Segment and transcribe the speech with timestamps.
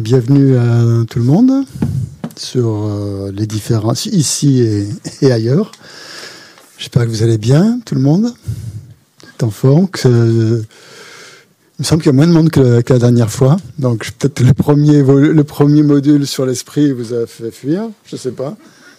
[0.00, 1.64] Bienvenue à tout le monde
[2.36, 4.88] sur euh, les différences ici
[5.22, 5.70] et, ailleurs.
[6.78, 8.34] J'espère que vous allez bien, tout le monde.
[9.38, 10.64] Que, il
[11.78, 13.56] me semble qu'il y a moins de monde que, la dernière fois.
[13.78, 17.88] Donc peut-être le premier, le premier module sur l'esprit vous a fait fuir.
[18.04, 18.56] Je ne sais pas.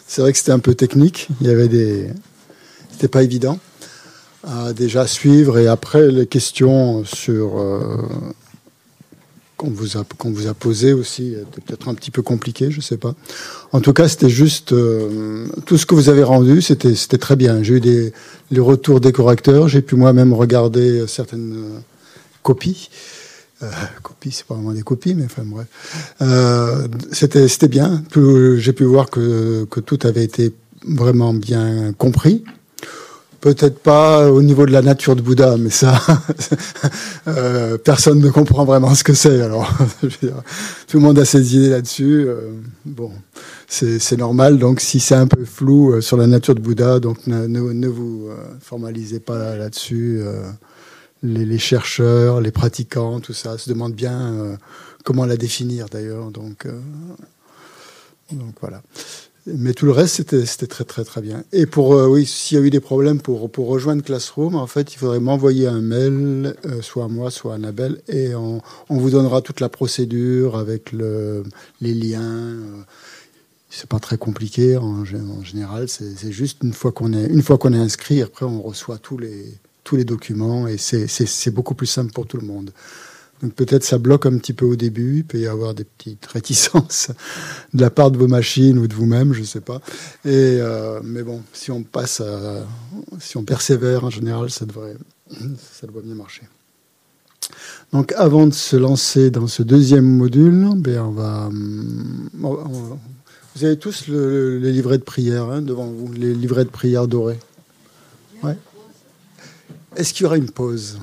[0.07, 1.27] C'est vrai que c'était un peu technique.
[1.41, 2.07] Il y avait des,
[2.91, 3.59] c'était pas évident
[4.73, 5.57] déjà suivre.
[5.57, 7.97] Et après les questions sur euh,
[9.57, 12.97] qu'on vous a vous a posé aussi était peut-être un petit peu compliqué, je sais
[12.97, 13.15] pas.
[13.71, 17.35] En tout cas, c'était juste euh, tout ce que vous avez rendu, c'était c'était très
[17.35, 17.63] bien.
[17.63, 18.13] J'ai eu des
[18.51, 21.79] les retours des correcteurs, j'ai pu moi-même regarder certaines euh,
[22.43, 22.89] copies.
[23.63, 23.71] Euh,
[24.03, 25.67] copies, c'est pas vraiment des copies, mais enfin bref.
[26.21, 28.03] Euh, c'était c'était bien.
[28.57, 30.53] J'ai pu voir que que tout avait été
[30.87, 32.43] vraiment bien compris.
[33.45, 36.01] Peut-être pas au niveau de la nature de Bouddha, mais ça,
[37.27, 39.39] euh, personne ne comprend vraiment ce que c'est.
[39.39, 42.25] Alors, tout le monde a ses idées là-dessus.
[42.27, 42.49] Euh,
[42.85, 43.11] bon,
[43.67, 44.57] c'est normal.
[44.57, 48.29] Donc, si c'est un peu flou euh, sur la nature de Bouddha, donc ne, vous
[48.61, 50.23] formalisez pas là-dessus.
[51.21, 54.57] Les, chercheurs, les pratiquants, tout ça se demandent bien
[55.03, 56.31] comment la définir d'ailleurs.
[56.31, 56.65] Donc
[58.59, 58.81] voilà.
[59.47, 61.43] Mais tout le reste, c'était très, très, très bien.
[61.53, 64.65] Et pour, euh, oui, s'il y a eu des problèmes pour, pour rejoindre Classroom, en
[64.65, 68.61] fait, il faudrait m'envoyer un mail, euh, soit à moi, soit à Annabelle, et on,
[68.89, 71.43] on, vous donnera toute la procédure avec le,
[71.79, 72.23] les liens.
[72.23, 72.81] Euh,
[73.69, 75.89] c'est pas très compliqué en, général.
[75.89, 79.97] C'est juste une fois qu'on est, une est inscrit, après on reçoit tous les, tous
[79.97, 82.71] les documents et c'est beaucoup plus simple pour tout le monde.
[83.41, 86.25] Donc peut-être ça bloque un petit peu au début, il peut y avoir des petites
[86.25, 87.11] réticences
[87.73, 89.81] de la part de vos machines ou de vous-même, je ne sais pas.
[90.25, 92.21] Euh, mais bon, si on passe,
[93.19, 94.95] si on persévère en général, ça devrait,
[95.29, 96.43] ça devrait bien marcher.
[97.91, 101.49] Donc avant de se lancer dans ce deuxième module, ben on, va,
[103.55, 107.39] vous avez tous les livrets de prière hein, devant vous, les livrets de prière dorés.
[109.95, 110.99] Est-ce qu'il y aura une pause?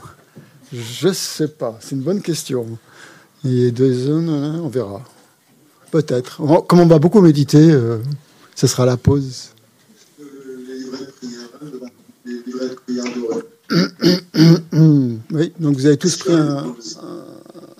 [0.72, 1.78] Je ne sais pas.
[1.81, 2.78] C'est une bonne question.
[3.44, 5.03] Et deux zones, hein, on verra.
[5.91, 6.41] Peut-être.
[6.66, 7.99] Comme on va beaucoup méditer, euh,
[8.55, 9.50] ce sera la pause.
[15.31, 16.75] Oui, donc vous avez tous pris un,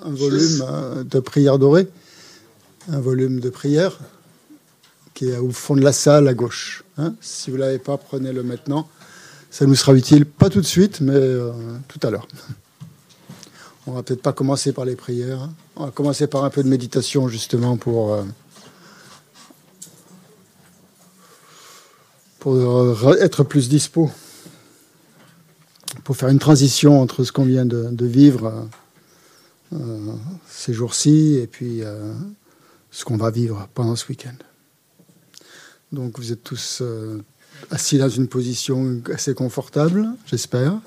[0.05, 1.89] volume euh, de prière dorée,
[2.91, 3.99] un volume de prière
[5.15, 6.85] qui est au fond de la salle à gauche.
[6.99, 7.15] Hein.
[7.21, 8.89] si vous ne l'avez pas, prenez-le maintenant.
[9.51, 11.53] Ça nous sera utile, pas tout de suite, mais euh,
[11.89, 12.27] tout à l'heure.
[13.87, 15.49] On va peut-être pas commencer par les prières.
[15.75, 18.23] On va commencer par un peu de méditation justement pour euh,
[22.39, 24.11] pour euh, être plus dispo,
[26.05, 28.69] pour faire une transition entre ce qu'on vient de, vivre
[29.73, 30.13] euh,
[30.49, 31.83] ces jours-ci et puis
[32.91, 34.35] ce qu'on va vivre pendant ce week-end.
[35.91, 36.83] Donc vous êtes tous
[37.71, 40.79] assis dans une position assez confortable, j'espère.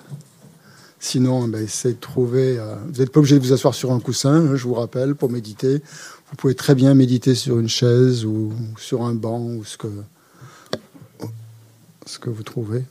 [1.06, 2.58] Sinon, ben, essayez de trouver.
[2.58, 5.14] Euh, vous n'êtes pas obligé de vous asseoir sur un coussin, hein, je vous rappelle,
[5.14, 5.84] pour méditer.
[6.30, 9.88] Vous pouvez très bien méditer sur une chaise ou sur un banc ou ce que,
[12.08, 12.84] ce que vous trouvez.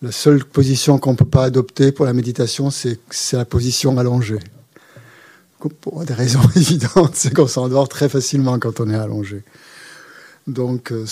[0.00, 3.00] La seule position qu'on ne peut pas adopter pour la méditation, c'est
[3.32, 4.38] la position allongée.
[5.80, 9.42] Pour des raisons évidentes, c'est qu'on s'endort très facilement quand on est allongé.
[10.46, 11.04] Donc, euh,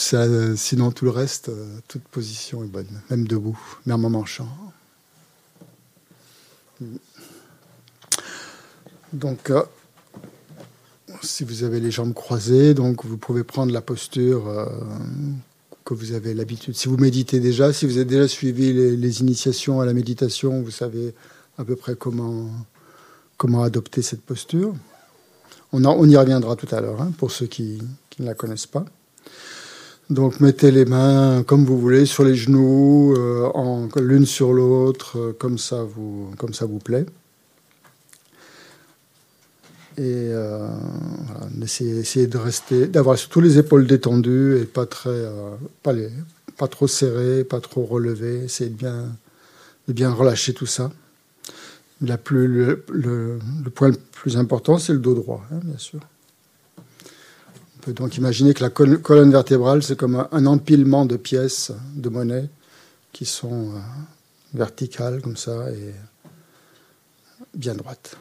[0.54, 4.46] sinon, tout le reste, euh, toute position est bonne, même debout, même en marchant.
[9.12, 9.62] Donc, euh,
[11.22, 14.66] si vous avez les jambes croisées, donc vous pouvez prendre la posture euh,
[15.84, 16.76] que vous avez l'habitude.
[16.76, 20.70] Si vous méditez déjà, si vous avez déjà suivi les, initiations à la méditation, vous
[20.70, 21.14] savez
[21.58, 22.50] à peu près comment,
[23.36, 24.74] comment adopter cette posture.
[25.72, 27.82] On, y reviendra tout à l'heure hein, pour ceux qui
[28.18, 28.84] ne la connaissent pas.
[30.10, 35.32] Donc mettez les mains comme vous voulez sur les genoux, euh, l'une sur l'autre, euh,
[35.32, 37.06] comme ça vous comme ça vous plaît.
[39.96, 40.68] Et euh,
[41.62, 42.26] essayez,
[42.88, 45.24] d'avoir surtout les épaules détendues et pas très,
[45.84, 46.10] pas, les,
[46.56, 48.44] pas trop serrées, pas trop relevées.
[48.44, 49.16] Essayez de bien,
[49.86, 50.90] de bien relâcher tout ça.
[52.02, 53.38] La plus, le, le,
[53.72, 56.00] point le plus important, c'est le dos droit, hein, bien sûr
[57.84, 62.48] peut donc imaginer que la colonne vertébrale, c'est comme un empilement de pièces de monnaie
[63.12, 63.78] qui sont euh,
[64.54, 65.94] verticales comme ça et
[67.54, 68.16] bien droites.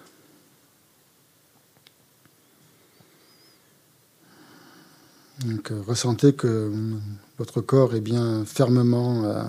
[5.45, 6.69] Donc, euh, ressentez que
[7.37, 9.43] votre corps est bien fermement euh,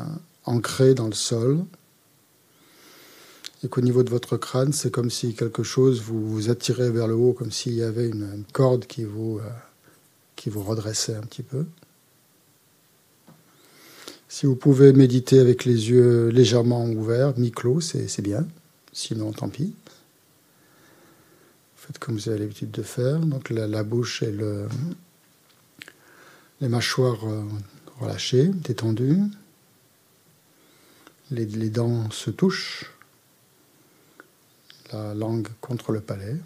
[0.44, 1.64] ancré dans le sol
[3.64, 7.14] et qu'au niveau de votre crâne, c'est comme si quelque chose vous, attirait vers le
[7.14, 9.40] haut, comme s'il y avait une, corde qui vous,
[10.36, 11.66] qui vous redressait un petit peu.
[14.28, 18.46] Si vous pouvez méditer avec les yeux légèrement ouverts, mi-clos, c'est bien.
[18.92, 19.74] Sinon, tant pis.
[21.76, 23.20] Faites comme vous avez l'habitude de faire.
[23.20, 24.66] Donc la, bouche et le,
[26.60, 27.44] les mâchoires euh,
[28.00, 29.20] relâchées, détendues.
[31.30, 32.90] Les, les dents se touchent.
[34.92, 36.36] La langue contre le palais.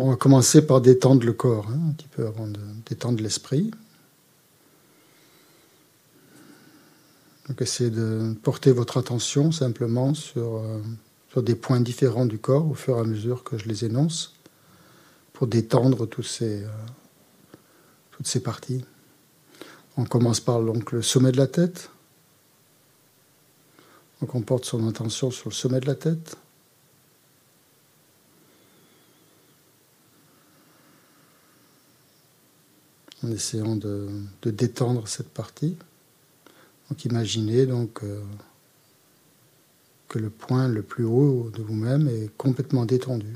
[0.00, 3.72] On va commencer par détendre le corps, hein, un petit peu avant de détendre l'esprit.
[7.48, 10.80] Donc essayez de porter votre attention simplement sur, euh,
[11.30, 14.34] sur des points différents du corps au fur et à mesure que je les énonce
[15.32, 16.68] pour détendre ces, euh,
[18.12, 18.84] toutes ces parties.
[19.96, 21.90] On commence par donc, le sommet de la tête.
[24.20, 26.36] Donc on porte son attention sur le sommet de la tête.
[33.28, 34.08] En essayant de,
[34.42, 35.76] détendre cette partie.
[36.88, 38.22] Donc imaginez donc euh,
[40.08, 43.34] que le point le plus haut de vous-même est complètement détendu.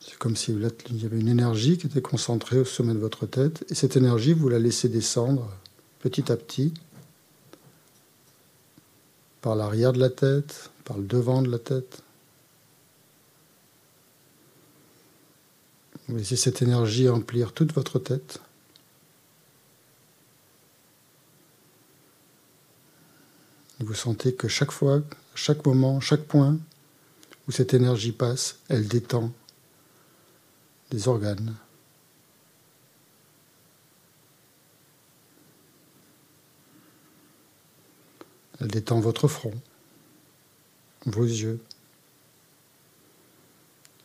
[0.00, 3.26] C'est comme si il y avait une énergie qui était concentrée au sommet de votre
[3.26, 5.48] tête, et cette énergie, vous la laissez descendre
[6.00, 6.74] petit à petit
[9.42, 12.02] par l'arrière de la tête, par le devant de la tête.
[16.08, 18.40] Vous laissez cette énergie remplir toute votre tête.
[23.80, 25.02] vous sentez que chaque fois,
[25.34, 26.56] chaque moment, chaque point
[27.48, 29.32] où cette énergie passe, elle détend
[30.90, 31.54] des organes.
[38.62, 39.52] Elle détend votre front
[41.06, 41.60] vos yeux,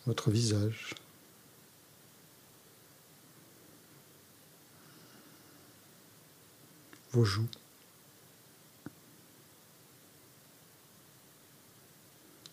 [0.08, 0.96] votre visage.
[7.14, 7.48] vos joues.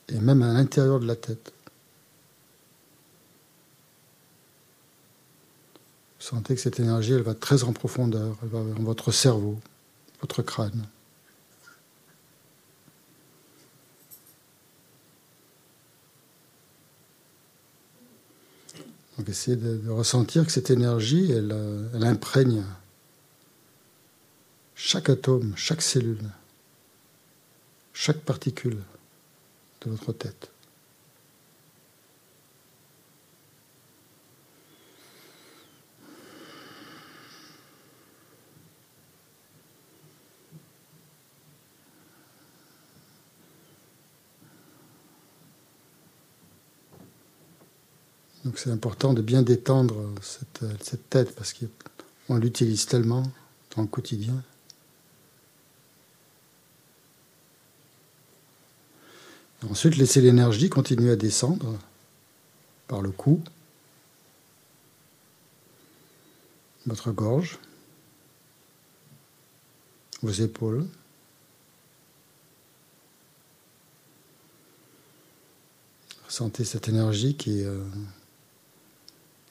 [0.08, 1.52] Et même à l'intérieur de la tête.
[6.20, 9.58] Vous sentez que cette énergie, elle va très en profondeur, elle va dans votre cerveau,
[10.20, 10.86] votre crâne.
[19.18, 22.64] Donc essayez de, ressentir que cette énergie, elle, euh, elle imprègne
[24.74, 26.30] chaque atome, chaque cellule,
[27.92, 28.78] chaque particule
[29.82, 30.50] de votre tête.
[48.44, 53.22] Donc c'est important de bien détendre cette, tête parce qu'on l'utilise tellement
[53.74, 54.34] dans le quotidien.
[59.70, 61.78] ensuite, laissez l'énergie continuer à descendre
[62.86, 63.42] par le cou,
[66.84, 67.58] votre gorge,
[70.20, 70.86] vos épaules.
[76.26, 77.68] Ressentez cette énergie qui, est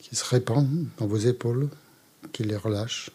[0.04, 0.68] qui se répand
[0.98, 1.70] dans vos épaules,
[2.34, 3.10] qui les relâche.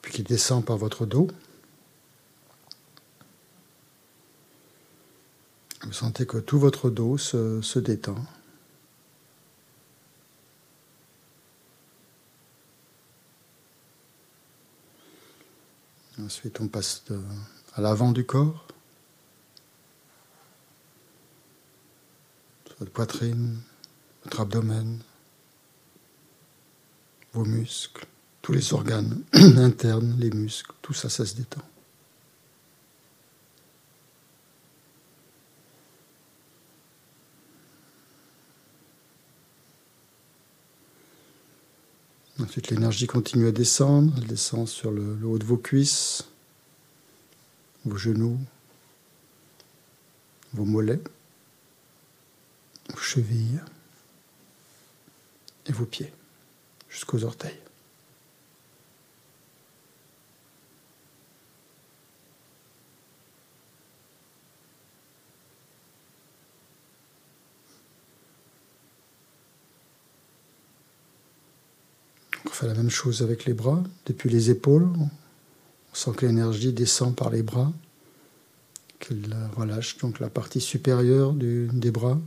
[0.00, 1.28] Puis qui descend par votre dos.
[5.82, 8.16] Vous sentez que tout votre dos se, se détend.
[16.18, 17.04] Ensuite, on passe
[17.74, 18.66] à l'avant du corps.
[22.78, 23.58] Votre poitrine,
[24.24, 24.98] votre abdomen,
[27.32, 28.06] vos muscles,
[28.42, 31.62] tous les organes internes, les muscles, tout ça, ça se détend.
[42.38, 44.12] Ensuite, l'énergie continue à descendre.
[44.18, 46.24] Elle descend sur le, le haut de vos cuisses,
[47.86, 48.38] vos genoux,
[50.52, 51.00] vos mollets
[52.90, 53.60] vos chevilles
[55.66, 56.12] et vos pieds
[56.88, 57.58] jusqu'aux orteils.
[72.46, 74.88] On fait la même chose avec les bras, depuis les épaules.
[74.96, 77.70] On sent que l'énergie descend par les bras,
[78.98, 82.18] qu'elle relâche donc la partie supérieure des bras,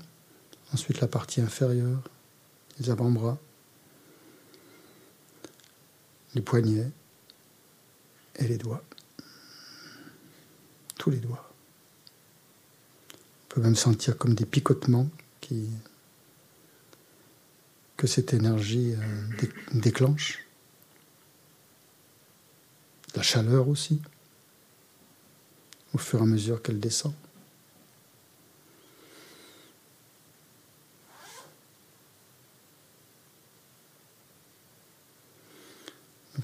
[0.74, 2.02] ensuite la partie inférieure,
[2.80, 3.38] les avant-bras,
[6.36, 6.92] les poignets
[8.36, 8.84] et les doigts.
[10.98, 11.52] Tous les doigts.
[13.44, 15.10] On peut même sentir comme des picotements
[17.98, 20.46] que cette énergie euh, déclenche.
[23.16, 24.02] La chaleur aussi,
[25.94, 27.14] au fur et à mesure qu'elle descend.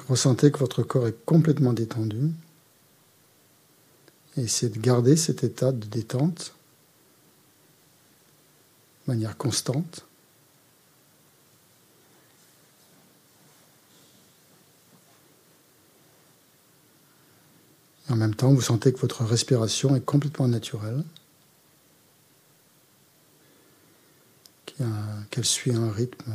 [0.03, 2.31] Ressentez que votre corps est complètement détendu.
[4.37, 6.53] Et essayez de garder cet état de détente
[9.05, 10.05] de manière constante.
[18.15, 21.03] en même temps, vous sentez que votre respiration est complètement naturelle,
[25.31, 26.33] qu'elle suit un rythme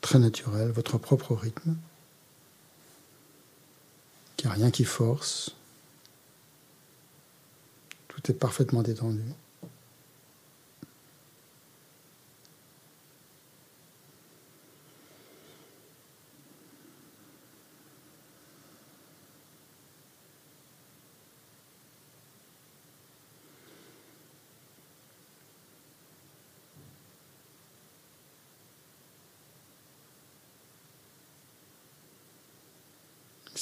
[0.00, 1.76] très naturel, votre propre rythme
[4.38, 5.54] qu'il n'y a rien qui force.
[8.06, 9.20] Tout est parfaitement détendu.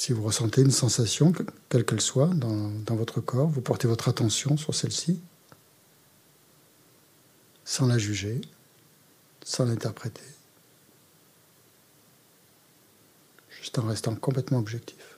[0.07, 1.33] Si vous ressentez une sensation,
[1.67, 5.19] quelle qu'elle soit, dans, votre corps, vous portez votre attention sur celle-ci,
[7.65, 8.39] sans la juger,
[9.43, 10.23] sans l'interpréter,
[13.49, 15.16] juste en restant complètement objectif.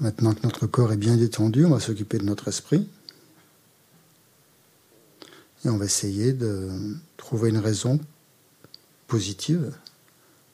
[0.00, 2.88] Maintenant que notre corps est bien détendu, on va s'occuper de notre esprit.
[5.64, 6.70] Et on va essayer de
[7.16, 7.98] trouver une raison
[9.06, 9.72] positive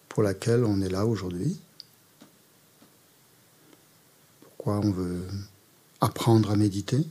[0.08, 1.58] pour laquelle on est là aujourd'hui.
[4.42, 5.24] Pourquoi on veut
[6.00, 7.06] apprendre à méditer.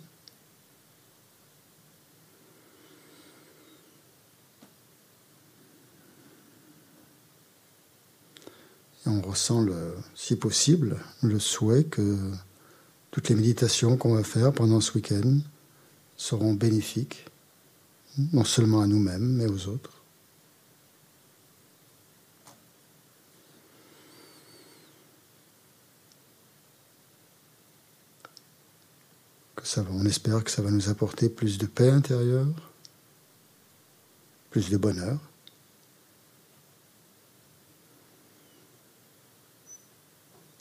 [9.10, 12.18] On ressent, le, si possible, le souhait que
[13.12, 15.40] toutes les méditations qu'on va faire pendant ce week-end
[16.16, 17.26] seront bénéfiques,
[18.34, 20.02] non seulement à nous-mêmes, mais aux autres.
[29.56, 32.48] Que ça on espère que ça va nous apporter plus de paix intérieure,
[34.52, 35.20] plus de bonheur.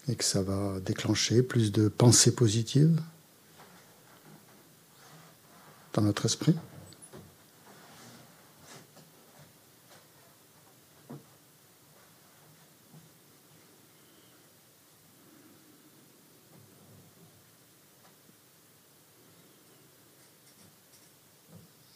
[0.09, 3.01] Et que ça va déclencher plus de pensées positives
[5.93, 6.55] dans notre esprit.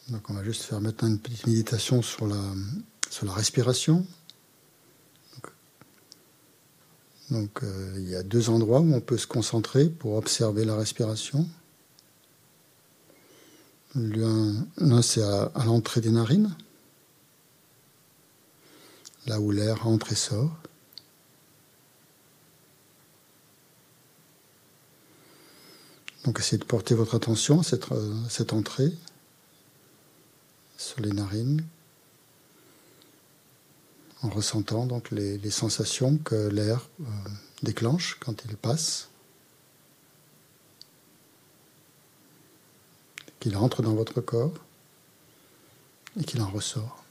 [0.08, 2.36] Donc on va juste faire maintenant une petite méditation sur la,
[3.08, 4.06] sur la respiration.
[7.30, 10.76] Donc euh, il y a deux endroits où on peut se concentrer pour observer la
[10.76, 11.48] respiration.
[13.94, 16.54] L'un, c'est à, l'entrée des narines,
[19.26, 20.56] là où l'air entre et sort.
[26.24, 28.92] Donc essayez de porter votre attention à cette, euh, cette entrée
[30.78, 31.62] sur les narines
[34.22, 37.04] en ressentant donc les, sensations que l'air euh,
[37.62, 39.08] déclenche quand il passe,
[43.40, 44.54] qu'il entre dans votre corps
[46.20, 47.01] et qu'il en ressort.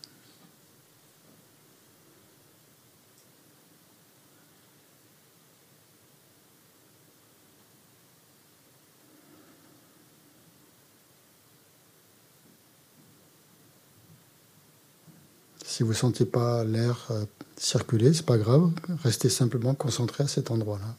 [15.81, 17.25] Si vous ne sentez pas l'air euh,
[17.57, 18.69] circuler, c'est pas grave,
[19.01, 20.95] restez simplement concentré à cet endroit-là.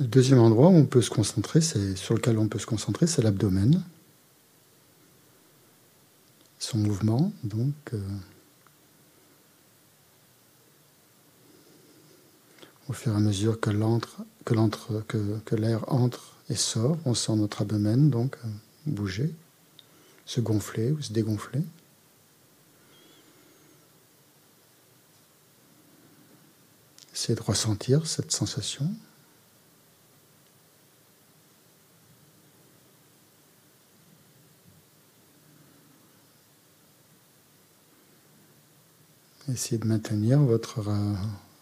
[0.00, 3.20] Le deuxième endroit où on peut se concentrer, sur lequel on peut se concentrer, c'est
[3.20, 3.82] l'abdomen.
[6.60, 7.74] Son mouvement, donc.
[7.92, 7.98] Euh,
[12.88, 13.70] au fur et à mesure que
[15.56, 18.48] l'air entre et sort, on sent notre abdomen donc euh,
[18.86, 19.34] bouger,
[20.26, 21.62] se gonfler ou se dégonfler.
[27.12, 28.88] Essayez de ressentir cette sensation.
[39.54, 41.14] Essayez de maintenir votre euh,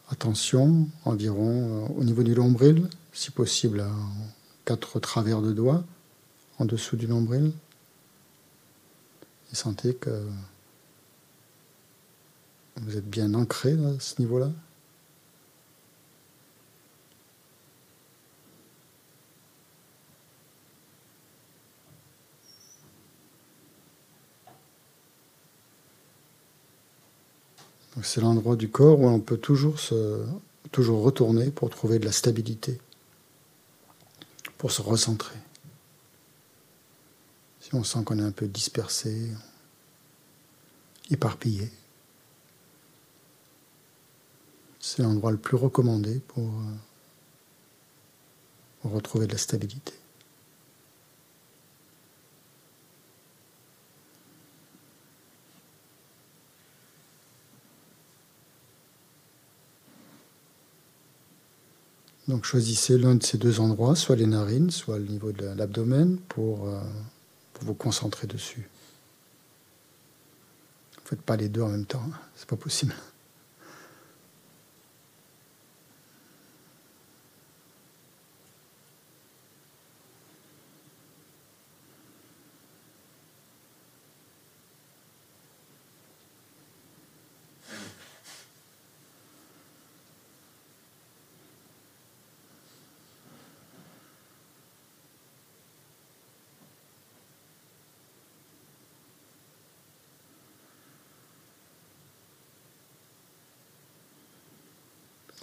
[0.09, 1.51] attention environ
[1.91, 3.91] euh, au niveau du nombril, si possible à
[4.65, 5.85] quatre travers de doigts
[6.59, 7.53] en dessous du nombril.
[9.53, 10.09] Et sentez que
[12.77, 14.51] vous êtes bien ancré à ce niveau-là.
[28.01, 29.77] C'est l'endroit du corps où on peut toujours,
[30.73, 32.81] retourner pour trouver de la stabilité,
[34.57, 35.37] pour se recentrer.
[37.61, 39.31] Si on sent qu'on est un peu dispersé,
[41.11, 41.71] éparpillé,
[44.81, 46.77] c'est l'endroit le plus recommandé pour euh,
[48.85, 49.93] retrouver de la stabilité.
[62.29, 66.19] Donc choisissez l'un de ces deux endroits, soit les narines, soit le niveau de l'abdomen,
[66.29, 66.81] pour, euh,
[67.61, 68.69] vous concentrer dessus.
[70.97, 72.19] Ne faites pas les deux en même temps, hein.
[72.35, 72.95] c'est pas possible.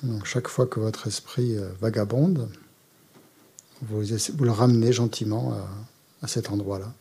[0.04, 2.52] Donc chaque fois que votre esprit euh, vagabonde,
[3.82, 5.68] vous, le ramenez gentiment à,
[6.22, 6.94] à cet endroit-là.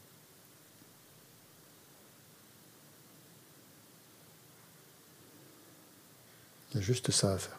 [6.70, 7.58] Il y a juste ça à faire.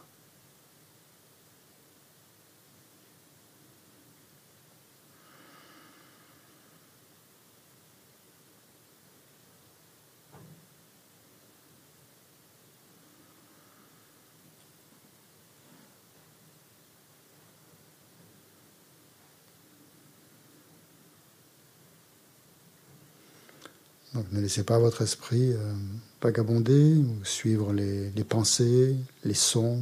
[24.31, 25.73] Ne laissez pas votre esprit euh,
[26.21, 29.81] vagabonder ou suivre les, les, pensées, les sons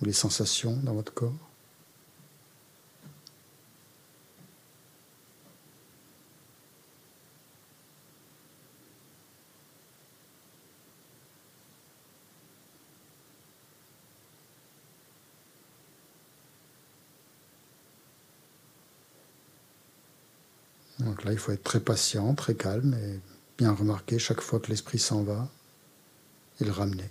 [0.00, 1.32] ou les sensations dans votre corps.
[21.00, 23.20] Donc là, il faut être très patient, très calme et
[23.58, 25.48] bien remarquer chaque fois que l'esprit s'en va
[26.60, 27.10] et le ramener.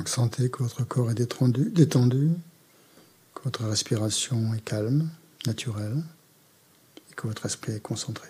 [0.00, 2.30] Donc sentez que votre corps est détendu, détendu,
[3.34, 5.10] que votre respiration est calme,
[5.46, 6.02] naturelle,
[7.10, 8.26] et que votre esprit est concentré.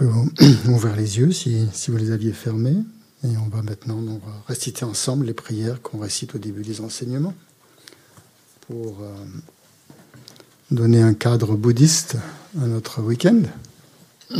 [0.68, 2.76] ouvrir les yeux si, vous les aviez fermés.
[3.22, 4.02] Et on va maintenant
[4.48, 7.34] réciter ensemble les prières qu'on récite au début des enseignements
[8.66, 9.14] pour euh,
[10.70, 12.16] donner un cadre bouddhiste
[12.60, 13.42] à notre week-end.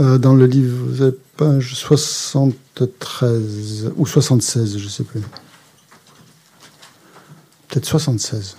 [0.00, 5.20] Euh, dans le livre, page 73 ou 76, je ne sais plus.
[7.68, 8.56] Peut-être 76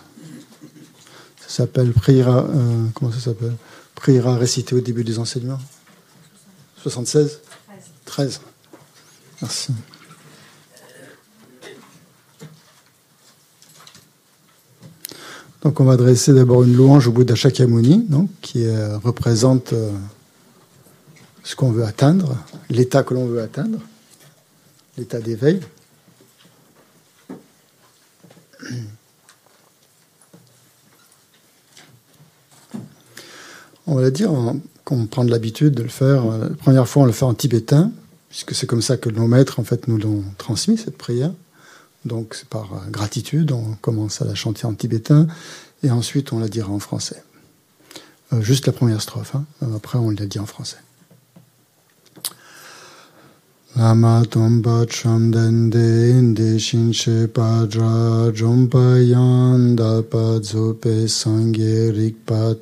[1.48, 2.46] s'appelle Priera.
[2.46, 3.56] Euh, comment ça s'appelle?
[3.96, 5.60] Priera récité au début des enseignements
[6.84, 7.40] 76
[8.06, 8.42] 13.
[9.42, 9.74] Merci.
[15.64, 18.68] Donc on va adresser d'abord une louange au Bouddha Shakyamuni, donc, qui
[19.04, 19.92] représente euh,
[21.44, 22.38] ce qu'on veut atteindre,
[22.70, 23.80] l'état que l'on veut atteindre,
[24.96, 25.60] l'état d'éveil.
[33.88, 34.32] On va dire
[34.84, 36.26] qu'on prend de l'habitude de le faire.
[36.26, 37.92] Euh, la première fois, on le fait en tibétain,
[38.30, 41.32] puisque c'est comme ça que nos maîtres en fait nous l'ont transmis cette prière.
[42.06, 45.28] Donc c'est par euh, gratitude, on commence à la chanter en tibétain
[45.84, 47.24] et ensuite on la dira en français.
[48.34, 49.36] Euh, juste la première strophe.
[49.36, 49.46] Hein.
[49.76, 50.78] Après on la dit en français.
[53.78, 62.56] Lama tomba chamden de inde shinshe padra jompa yanda padzope sangye rikpa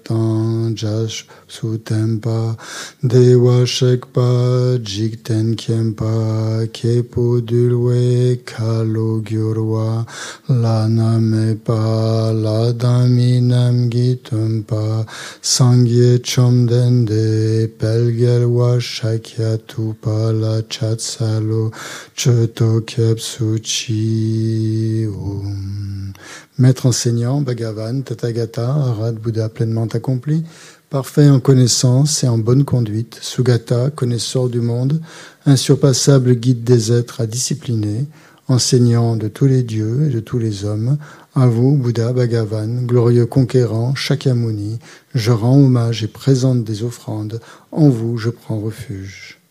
[0.73, 2.57] jash sutempa
[3.05, 10.07] dewa shekpa jikten kempa kepo dulwe kalo gyurwa
[10.49, 15.05] lana mepa ladaminam gitumpa
[15.43, 21.71] sangye chomden de pelgerwa shakya tupa la chat Salo
[26.57, 30.43] Maître enseignant, Bhagavan, Tathagata, Arad, Bouddha pleinement accompli,
[30.89, 35.01] parfait en connaissance et en bonne conduite, Sugata, connaisseur du monde,
[35.45, 38.05] insurpassable guide des êtres à discipliner,
[38.47, 40.97] enseignant de tous les dieux et de tous les hommes,
[41.35, 44.79] à vous, Bouddha Bhagavan, glorieux conquérant, Shakyamuni,
[45.15, 49.42] je rends hommage et présente des offrandes, en vous je prends refuge.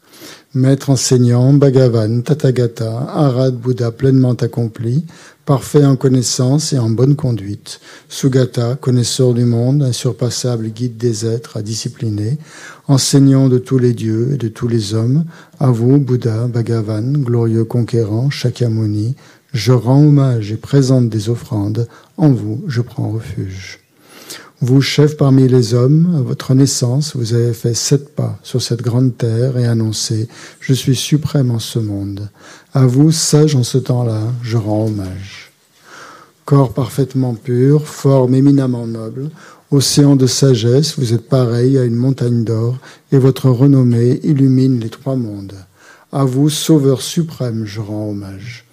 [0.54, 5.06] Maître enseignant, Bhagavan, Tathagata, Arad Bouddha pleinement accompli,
[5.46, 11.56] parfait en connaissance et en bonne conduite, Sugata, connaisseur du monde, insurpassable guide des êtres
[11.56, 12.36] à discipliner,
[12.86, 15.24] enseignant de tous les dieux et de tous les hommes,
[15.58, 19.16] à vous, Bouddha, Bhagavan, glorieux conquérant, Shakyamuni,
[19.54, 21.88] je rends hommage et présente des offrandes,
[22.18, 23.81] en vous je prends refuge.
[24.64, 28.80] Vous, chef parmi les hommes, à votre naissance, vous avez fait sept pas sur cette
[28.80, 30.28] grande terre et annoncé
[30.60, 32.28] Je suis suprême en ce monde.
[32.72, 35.50] À vous, sage en ce temps-là, je rends hommage.
[36.44, 39.30] Corps parfaitement pur, forme éminemment noble,
[39.72, 42.78] océan de sagesse, vous êtes pareil à une montagne d'or,
[43.10, 45.56] et votre renommée illumine les trois mondes.
[46.12, 48.64] À vous, Sauveur suprême, je rends hommage.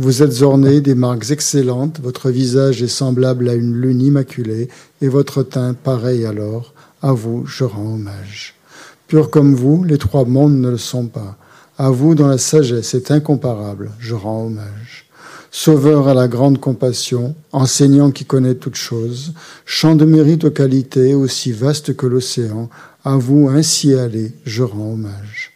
[0.00, 4.68] Vous êtes orné des marques excellentes, votre visage est semblable à une lune immaculée,
[5.02, 6.72] et votre teint pareil alors.
[7.02, 8.54] À vous, je rends hommage.
[9.08, 11.36] Pur comme vous, les trois mondes ne le sont pas.
[11.78, 15.06] À vous, dont la sagesse est incomparable, je rends hommage.
[15.50, 19.32] Sauveur à la grande compassion, enseignant qui connaît toutes choses,
[19.64, 22.70] champ de mérite aux qualités aussi vaste que l'océan,
[23.04, 25.54] à vous ainsi aller, je rends hommage.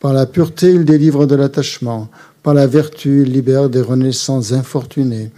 [0.00, 2.10] Par la pureté, il délivre de l'attachement.
[2.44, 5.30] Par la vertu, libère des renaissances infortunées.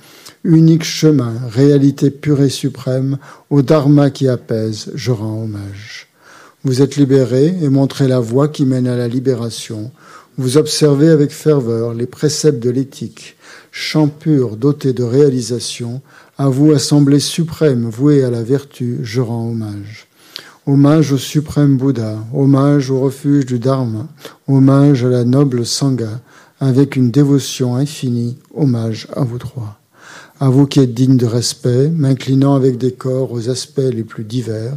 [0.42, 6.08] Unique chemin, réalité pure et suprême, au dharma qui apaise, je rends hommage.
[6.64, 9.92] Vous êtes libéré et montrez la voie qui mène à la libération.
[10.36, 13.36] Vous observez avec ferveur les préceptes de l'éthique,
[13.70, 16.02] champ pur doté de réalisation,
[16.38, 20.08] à vous assemblée suprême vouée à la vertu, je rends hommage.
[20.66, 24.08] Hommage au suprême Bouddha, hommage au refuge du Dharma,
[24.48, 26.20] hommage à la noble Sangha,
[26.60, 29.78] avec une dévotion infinie, hommage à vous trois.
[30.40, 34.76] À vous qui êtes dignes de respect, m'inclinant avec décor aux aspects les plus divers,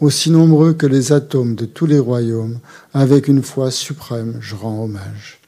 [0.00, 2.58] aussi nombreux que les atomes de tous les royaumes,
[2.94, 5.40] avec une foi suprême, je rends hommage.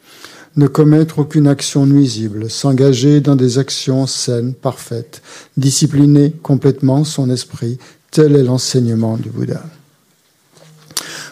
[0.56, 5.22] Ne commettre aucune action nuisible, s'engager dans des actions saines, parfaites,
[5.56, 7.78] discipliner complètement son esprit,
[8.10, 9.62] tel est l'enseignement du Bouddha.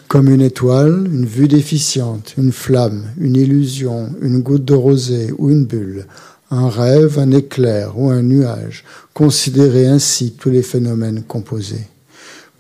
[0.09, 5.51] Comme une étoile, une vue déficiente, une flamme, une illusion, une goutte de rosée ou
[5.51, 6.07] une bulle,
[6.51, 11.87] un rêve, un éclair ou un nuage, considérez ainsi tous les phénomènes composés.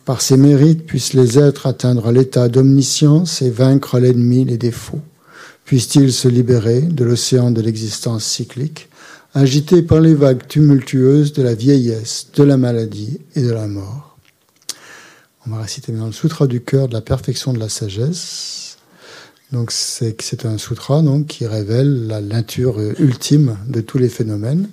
[0.04, 5.00] Par ses mérites puissent les êtres atteindre l'état d'omniscience et vaincre l'ennemi, les défauts.
[5.64, 8.90] Puissent-ils se libérer de l'océan de l'existence cyclique,
[9.32, 14.07] agité par les vagues tumultueuses de la vieillesse, de la maladie et de la mort?
[15.50, 18.76] On va réciter maintenant le Sutra du cœur de la perfection de la sagesse.
[19.50, 24.68] Donc c'est un sutra donc, qui révèle la nature ultime de tous les phénomènes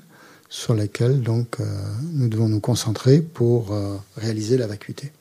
[0.50, 1.64] sur lesquels donc, euh,
[2.12, 5.14] nous devons nous concentrer pour euh, réaliser la vacuité.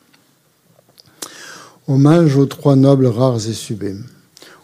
[1.87, 4.07] Hommage aux trois nobles rares et sublimes.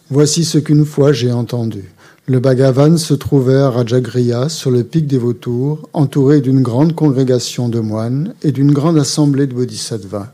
[0.09, 1.93] Voici ce qu'une fois j'ai entendu.
[2.25, 7.69] Le Bhagavan se trouvait à Rajagriya, sur le pic des vautours, entouré d'une grande congrégation
[7.69, 10.33] de moines et d'une grande assemblée de bodhisattvas.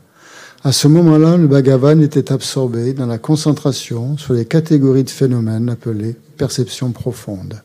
[0.64, 5.68] À ce moment-là, le Bhagavan était absorbé dans la concentration sur les catégories de phénomènes
[5.68, 7.62] appelées perception profonde.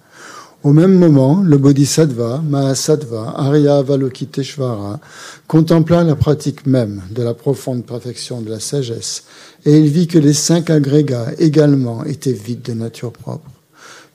[0.61, 4.99] Au même moment, le Bodhisattva, Mahasattva, Arya Avalokiteshvara
[5.47, 9.23] contempla la pratique même de la profonde perfection de la sagesse
[9.65, 13.49] et il vit que les cinq agrégats également étaient vides de nature propre.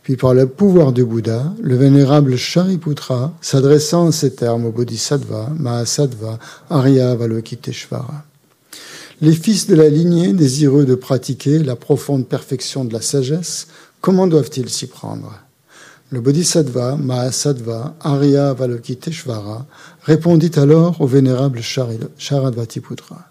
[0.04, 5.50] Puis par le pouvoir du Bouddha, le vénérable Shariputra, s'adressant en ces termes au Bodhisattva,
[5.58, 6.38] Mahasattva,
[6.70, 8.27] Arya Avalokiteshvara.
[9.20, 13.66] Les fils de la lignée, désireux de pratiquer la profonde perfection de la sagesse,
[14.00, 15.40] comment doivent-ils s'y prendre?
[16.12, 19.66] Le Bodhisattva, Mahasattva, Arya Avalokiteshvara
[20.02, 23.28] répondit alors au vénérable Sharadvatiputra.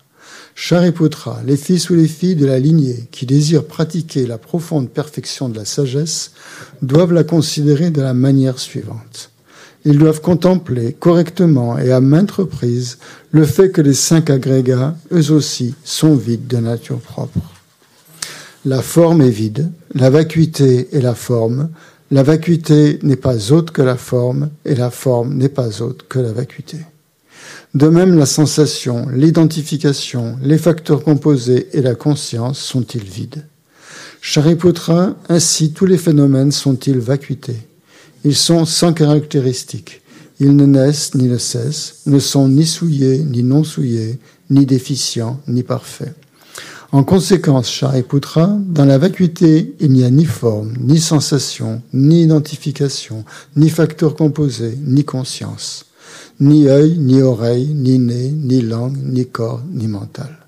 [0.56, 5.47] Shariputra, les fils ou les filles de la lignée qui désirent pratiquer la profonde perfection
[5.47, 6.34] de la sagesse
[6.82, 9.32] doivent la considérer de la manière suivante
[9.86, 12.98] ils doivent contempler correctement et à maintes reprises
[13.32, 17.40] le fait que les cinq agrégats, eux aussi, sont vides de nature propre.
[18.66, 21.70] La forme est vide, la vacuité est la forme,
[22.12, 26.20] la vacuité n'est pas autre que la forme, et la forme n'est pas autre que
[26.20, 26.78] la vacuité.
[27.74, 33.46] De même, la sensation, l'identification, les facteurs composés et la conscience sont-ils vides?
[34.22, 37.68] Shariputra, ainsi tous les phénomènes sont-ils vacuités?
[38.24, 40.02] Ils sont sans caractéristiques.
[40.40, 45.40] Ils ne naissent ni ne cessent, ne sont ni souillés ni non souillés, ni déficients
[45.48, 46.14] ni parfaits.
[46.92, 53.26] En conséquence, Shariputra, dans la vacuité, il n'y a ni forme, ni sensation, ni identification,
[53.58, 55.88] ni facteur composé, ni conscience,
[56.40, 60.48] ni œil, ni oreille, ni nez, ni langue, ni corps, ni mental.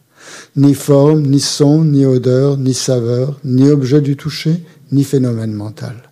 [0.55, 6.08] Ni forme, ni son, ni odeur, ni saveur, ni objet du toucher, ni phénomène mental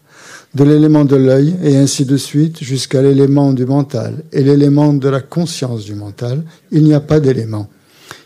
[0.57, 5.07] de l'élément de l'œil et ainsi de suite jusqu'à l'élément du mental et l'élément de
[5.07, 7.67] la conscience du mental, il n'y a pas d'élément.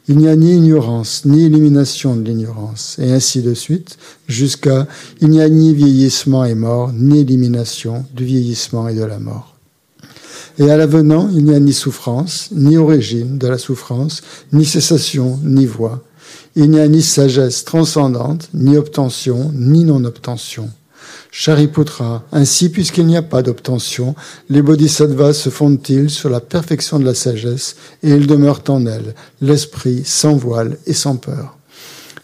[0.08, 3.98] Il n'y a ni ignorance, ni élimination de l'ignorance, et ainsi de suite,
[4.30, 4.88] jusqu'à
[5.20, 9.58] il n'y a ni vieillissement et mort, ni élimination du vieillissement et de la mort.
[10.58, 14.22] Et à l'avenant, il n'y a ni souffrance, ni origine de la souffrance,
[14.54, 16.02] ni cessation, ni voie.
[16.56, 20.70] Il n'y a ni sagesse transcendante, ni obtention, ni non-obtention.
[21.34, 24.16] Shariputra, ainsi puisqu'il n'y a pas d'obtention,
[24.50, 29.16] les bodhisattvas se fondent-ils sur la perfection de la sagesse et ils demeurent en elle,
[29.40, 31.58] l'esprit sans voile et sans peur.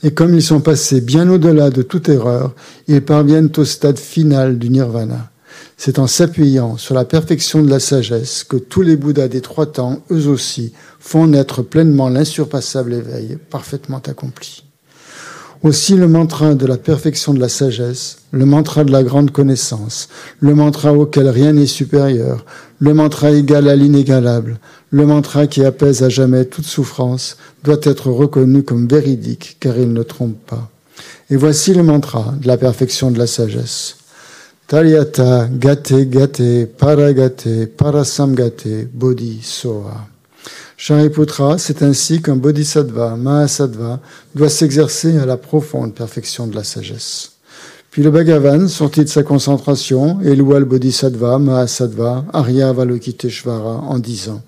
[0.04, 2.54] Et comme ils sont passés bien au-delà de toute erreur,
[2.90, 5.32] ils parviennent au stade final du nirvana.
[5.78, 9.68] C'est en s'appuyant sur la perfection de la sagesse que tous les Bouddhas des trois
[9.68, 14.67] temps, eux aussi, font naître pleinement l'insurpassable éveil parfaitement accompli.
[15.64, 20.08] Aussi le mantra de la perfection de la sagesse, le mantra de la grande connaissance,
[20.40, 22.46] le mantra auquel rien n'est supérieur,
[22.80, 24.60] le mantra égal à l'inégalable,
[24.92, 29.94] le mantra qui apaise à jamais toute souffrance, doit être reconnu comme véridique car il
[29.94, 30.70] ne trompe pas.
[31.30, 33.98] Et voici le mantra de la perfection de la sagesse.
[34.68, 40.08] Taryata gate gate paragate parasamgate bodhi soa.
[40.80, 44.00] Shariputra, c'est ainsi qu'un bodhisattva, mahasattva,
[44.36, 47.32] doit s'exercer à la profonde perfection de la sagesse.
[47.90, 53.98] Puis le Bhagavan sortit de sa concentration et loua le bodhisattva, mahasattva, Arya Avalokiteshvara en
[53.98, 54.44] disant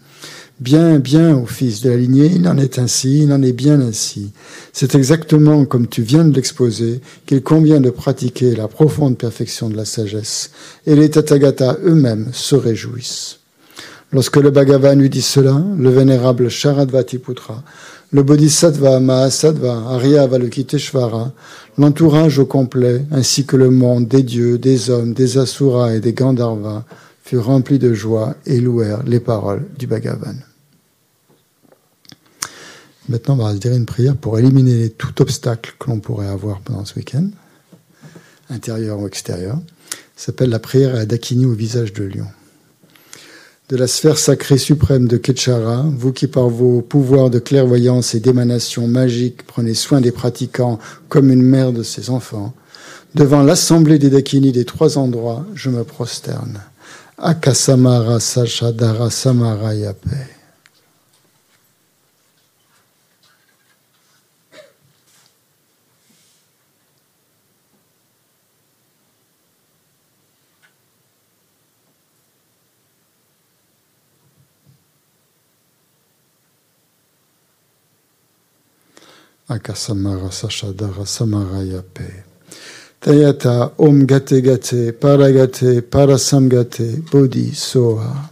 [0.59, 3.81] Bien, bien, ô fils de la lignée, il en est ainsi, il en est bien
[3.81, 4.31] ainsi.
[4.71, 9.77] C'est exactement comme tu viens de l'exposer qu'il convient de pratiquer la profonde perfection de
[9.77, 10.51] la sagesse,
[10.85, 13.38] et les Tathagata eux-mêmes se réjouissent.
[14.11, 17.61] Lorsque le Bhagavan lui dit cela, le vénérable Sharadvatiputra,
[18.11, 21.31] le Bodhisattva Mahasattva Arya Avalokiteshvara,
[21.77, 26.13] l'entourage au complet, ainsi que le monde des dieux, des hommes, des asuras et des
[26.13, 26.85] Gandharvas,
[27.23, 30.37] furent remplis de joie et louèrent les paroles du Bhagavan.
[33.09, 36.61] Maintenant, on va se dire une prière pour éliminer tout obstacle que l'on pourrait avoir
[36.61, 37.27] pendant ce week-end,
[38.49, 39.59] intérieur ou extérieur.
[40.15, 42.27] Ça s'appelle la prière à Dakini au visage de lion.
[43.69, 48.19] De la sphère sacrée suprême de Ketchara, vous qui par vos pouvoirs de clairvoyance et
[48.19, 52.55] d'émanation magique prenez soin des pratiquants comme une mère de ses enfants,
[53.13, 56.61] devant l'assemblée des Dakini des trois endroits, je me prosterne.
[57.19, 60.38] Akasamara Sachadara Samarayape.
[79.49, 82.23] Akasamara Sashadara Samarayape.
[83.01, 88.29] Tayata Om Gate Gate Paragate Parasamgate Bodhi Soha.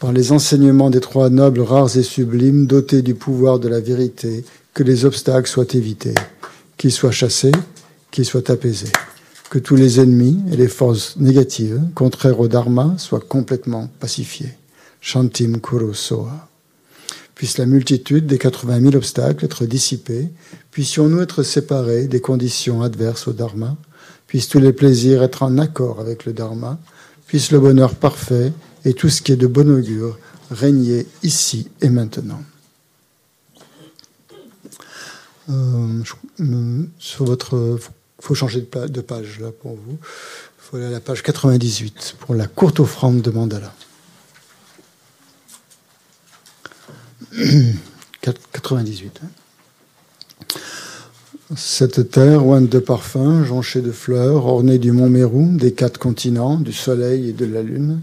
[0.00, 4.44] Par les enseignements des trois nobles rares et sublimes, dotés du pouvoir de la vérité,
[4.74, 6.14] que les obstacles soient évités,
[6.76, 7.52] qu'ils soient chassés,
[8.10, 8.92] qu'ils soient apaisés,
[9.50, 14.50] que tous les ennemis et les forces négatives, contraires au Dharma, soient complètement pacifiés.
[15.00, 16.47] Shantim Kuro Soha.
[17.38, 20.28] Puisse la multitude des 80 000 obstacles être dissipés,
[20.72, 23.76] puissions-nous être séparés des conditions adverses au Dharma,
[24.26, 26.80] puissent tous les plaisirs être en accord avec le Dharma,
[27.28, 28.52] puisse le bonheur parfait
[28.84, 30.18] et tout ce qui est de bon augure
[30.50, 32.42] régner ici et maintenant.
[35.48, 36.02] Euh,
[36.98, 37.78] sur votre,
[38.20, 39.96] faut changer de page là pour vous.
[40.00, 43.72] Il faut aller à la page 98 pour la courte offrande de mandala.
[48.22, 49.20] 98.
[49.22, 49.28] Hein.
[51.56, 56.56] Cette terre, ointe de parfums, jonchée de fleurs, ornée du mont Mérou, des quatre continents,
[56.56, 58.00] du soleil et de la lune,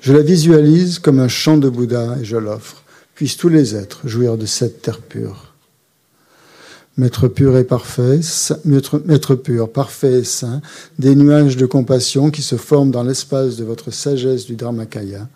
[0.00, 2.82] je la visualise comme un champ de Bouddha et je l'offre.
[3.14, 5.47] Puissent tous les êtres jouir de cette terre pure.
[6.98, 8.18] Maître pur et parfait,
[8.64, 10.60] maître, pur, parfait et saint,
[10.98, 15.28] des nuages de compassion qui se forment dans l'espace de votre sagesse du Dharmakaya,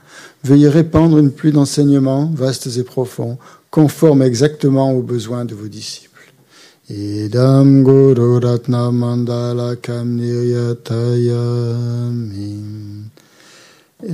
[0.43, 3.39] veuillez répandre une pluie d'enseignements vastes et profonds,
[3.71, 6.33] conformes exactement aux besoins de vos disciples.
[6.91, 7.29] Et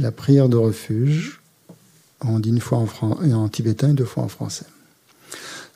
[0.01, 1.41] la prière de refuge,
[2.23, 4.67] on dit une fois en, en tibétain et deux fois en français.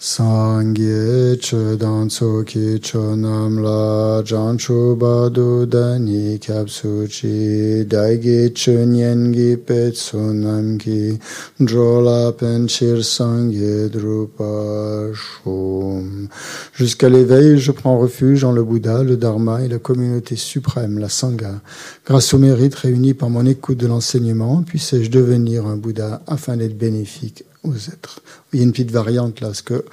[0.05, 7.87] Sangye che danso ki cho nam la jan chu ba du dani kyab su chi
[7.87, 11.17] dai gi che nyen gi pet su nam ki
[11.61, 16.29] la pen shir sangye drupa shum.
[16.73, 21.09] Jusqu'à l'éveil, je prends refuge en le Bouddha, le Dharma et la communauté suprême, la
[21.09, 21.61] Sangha.
[22.05, 26.77] Grâce au mérite réuni par mon écoute de l'enseignement, puissais-je devenir un Bouddha afin d'être
[26.77, 28.21] bénéfique aux êtres.
[28.53, 29.85] Il y a une petite variante là, parce que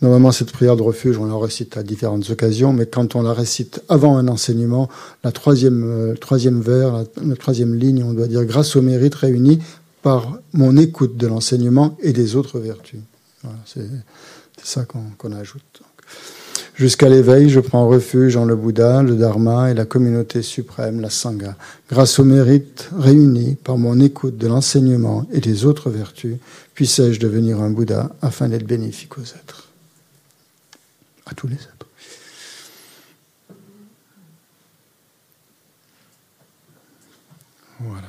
[0.00, 3.32] normalement cette prière de refuge, on la récite à différentes occasions, mais quand on la
[3.32, 4.88] récite avant un enseignement,
[5.24, 9.60] la troisième, euh, troisième vers, la, troisième ligne, on doit dire grâce au mérite réuni
[10.02, 13.00] par mon écoute de l'enseignement et des autres vertus.
[13.42, 13.88] Voilà, c'est
[14.62, 15.71] ça qu'on ajoute.
[16.74, 21.10] Jusqu'à l'éveil, je prends refuge en le Bouddha, le Dharma et la communauté suprême, la
[21.10, 21.54] Sangha.
[21.90, 26.36] Grâce au mérite réuni par mon écoute de l'enseignement et des autres vertus,
[26.74, 29.68] puissais-je devenir un Bouddha afin d'être bénéfique aux êtres,
[31.26, 31.68] à tous les êtres.
[37.80, 38.08] Voilà.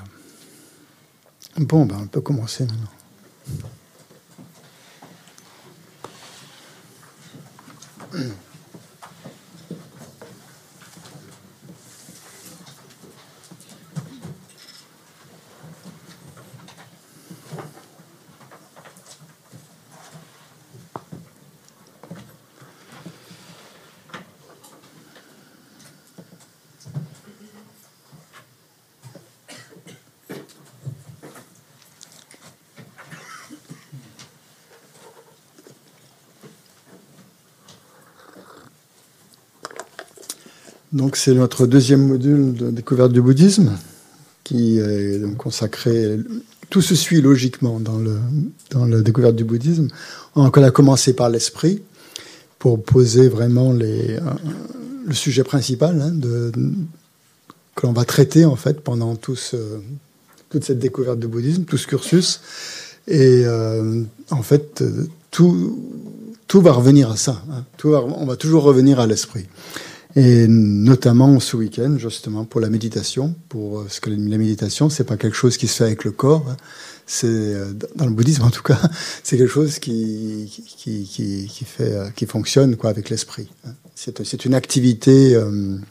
[1.58, 2.92] Bon, ben on peut commencer maintenant.
[40.94, 43.72] Donc c'est notre deuxième module de découverte du bouddhisme
[44.44, 46.20] qui est consacré
[46.70, 49.90] tout se suit logiquement dans la découverte du bouddhisme.
[50.36, 51.84] On a commencé par l'esprit
[52.58, 54.18] pour poser vraiment les,
[55.06, 56.14] le sujet principal hein,
[57.76, 59.56] que l'on va traiter en fait pendant toute
[60.62, 62.42] cette découverte du bouddhisme, tout ce cursus.
[63.08, 64.84] Et euh, en fait,
[65.30, 65.80] tout,
[66.48, 67.44] tout va revenir à ça.
[67.52, 67.66] Hein.
[67.84, 69.46] On va toujours revenir à l'esprit.
[70.16, 75.06] Et notamment ce week-end, justement, pour la méditation, pour euh, ce que la méditation, c'est
[75.06, 76.46] pas quelque chose qui se fait avec le corps.
[76.50, 76.58] Hein.
[77.08, 78.80] C'est euh, dans le bouddhisme en tout cas,
[79.24, 83.50] c'est quelque chose qui qui, qui, qui fait euh, qui fonctionne quoi avec l'esprit.
[83.66, 83.72] Hein.
[83.96, 85.38] C'est une activité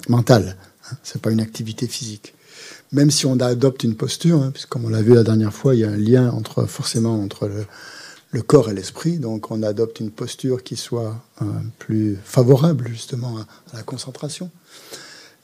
[0.09, 0.57] mentale.
[0.91, 0.97] Hein.
[1.03, 2.35] C'est pas une activité physique.
[2.91, 5.75] Même si on adopte une posture, hein, puisque comme on l'a vu la dernière fois,
[5.75, 7.65] il y a un lien entre forcément entre le,
[8.33, 9.19] le corps et l'esprit.
[9.19, 11.45] Donc on adopte une posture qui soit euh,
[11.79, 14.51] plus favorable justement à, la concentration.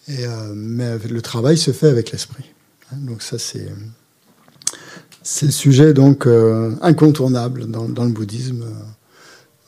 [0.09, 2.45] Euh, mais le travail se fait avec l'esprit.
[2.91, 2.97] Hein.
[3.01, 3.69] donc ça c'est
[5.23, 8.65] c'est le sujet donc euh, incontournable dans, dans, le bouddhisme.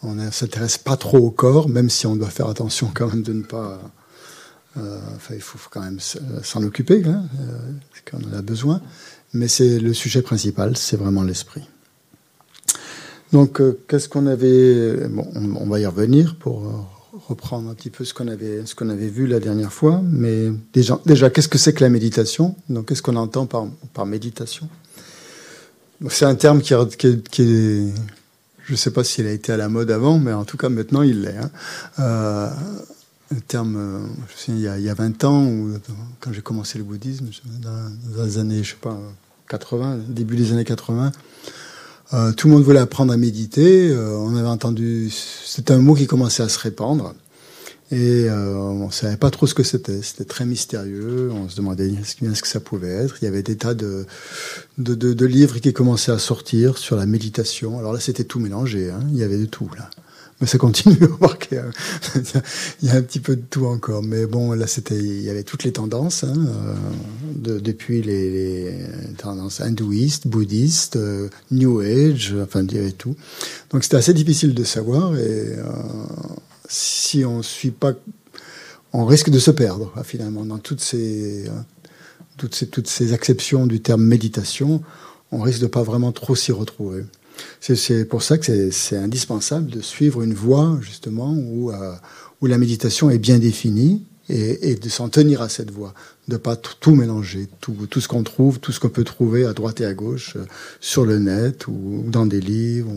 [0.02, 3.22] On ne s'intéresse pas trop au corps, même si on doit faire attention quand même
[3.22, 3.78] de ne pas.
[4.74, 7.24] enfin, il faut quand même s'en occuper, hein,
[8.10, 8.80] quand on en a besoin.
[9.34, 11.68] Mais c'est le sujet principal, c'est vraiment l'esprit.
[13.33, 14.99] Donc, euh, qu'est-ce qu'on avait
[15.35, 16.70] on, va y revenir pour euh,
[17.28, 20.03] reprendre un petit peu ce qu'on avait, vu la dernière fois.
[20.05, 22.57] Mais déjà, qu'est-ce que c'est que la méditation?
[22.68, 24.68] Donc, qu'est-ce qu'on entend par, par méditation?
[26.09, 27.95] C'est un terme qui, est,
[28.64, 30.70] je ne sais pas s'il a été à la mode avant, mais en tout cas
[30.70, 31.37] maintenant il l'est.
[31.37, 31.51] Hein.
[31.99, 32.51] Euh,
[33.33, 35.47] un terme, je sais, il, y a, il y a 20 ans,
[36.18, 37.28] quand j'ai commencé le bouddhisme,
[37.61, 38.99] dans, dans les années, je sais pas,
[39.49, 41.12] 80, début des années 80.
[42.12, 43.88] Euh, tout le monde voulait apprendre à méditer.
[43.90, 47.14] Euh, on avait entendu, c'était un mot qui commençait à se répandre.
[47.92, 50.02] Et euh, on ne savait pas trop ce que c'était.
[50.02, 51.30] C'était très mystérieux.
[51.32, 53.16] On se demandait ce que ça pouvait être.
[53.20, 54.06] Il y avait des tas de,
[54.78, 57.78] de livres qui commençaient à sortir sur la méditation.
[57.78, 58.90] Alors là, c'était tout mélangé.
[58.90, 59.00] Hein.
[59.11, 59.90] Il y avait de tout là
[60.41, 60.97] mais ça continue.
[61.05, 61.70] Remarquez, hein.
[62.82, 64.03] il y a un petit peu de tout encore.
[64.03, 66.74] Mais bon, là, c'était, il y avait toutes les tendances, hein, euh,
[67.34, 68.74] de, depuis les, les,
[69.18, 73.14] tendances hindouistes, bouddhistes, euh, New Age, enfin, il y avait tout.
[73.70, 75.14] Donc, c'était assez difficile de savoir.
[75.16, 75.64] Et euh,
[76.68, 77.93] si on suit pas,
[78.93, 81.45] on risque de se perdre finalement dans toutes ces,
[82.38, 84.82] toutes ces, toutes ces acceptions du terme méditation.
[85.32, 87.05] On risque de pas vraiment trop s'y retrouver.
[87.61, 91.95] C'est pour ça que c'est indispensable de suivre une voie, justement, où, euh,
[92.41, 95.93] où la méditation est bien définie et, de s'en tenir à cette voie,
[96.28, 99.80] de pas tout mélanger, tout, ce qu'on trouve, tout ce qu'on peut trouver à droite
[99.80, 100.45] et à gauche, euh,
[100.80, 102.91] sur le net ou, dans des livres.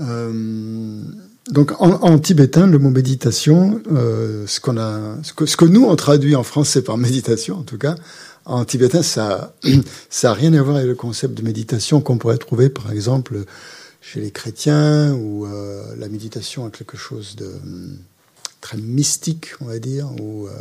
[0.00, 1.02] Euh,
[1.50, 6.44] donc en, tibétain, le mot méditation, ce, qu'on a, ce que nous on traduit en
[6.44, 7.96] français par méditation, en tout cas,
[8.44, 9.54] en tibétain, ça
[10.22, 13.44] n'a rien à voir avec le concept de méditation qu'on pourrait trouver, par exemple,
[14.00, 17.52] chez les chrétiens, où euh, la méditation est quelque chose de
[18.60, 20.52] très mystique, on va dire, ou euh,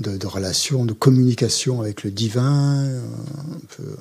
[0.00, 3.96] de, de, relation, de communication avec le divin, euh, un peu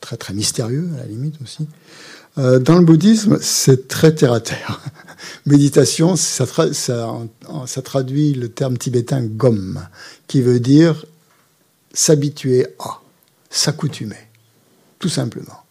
[0.00, 1.66] très très mystérieux à la limite aussi.
[2.36, 4.80] Euh, dans le bouddhisme, c'est très terre à terre.
[5.46, 6.46] Méditation, ça,
[7.82, 9.80] traduit le terme tibétain gom,
[10.26, 11.06] qui veut dire
[11.92, 13.00] s'habituer à,
[13.50, 14.28] s'accoutumer,
[14.98, 15.62] tout simplement.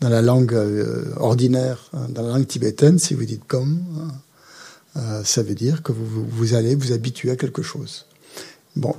[0.00, 4.08] Dans la langue euh, ordinaire, hein, dans la langue tibétaine, si vous dites gom, hein,
[4.96, 8.06] euh, ça veut dire que vous, allez vous habituer à quelque chose.
[8.74, 8.96] Bon,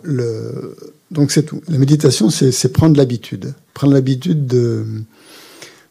[1.12, 1.62] donc c'est tout.
[1.68, 4.86] La méditation, c'est prendre l'habitude, prendre l'habitude de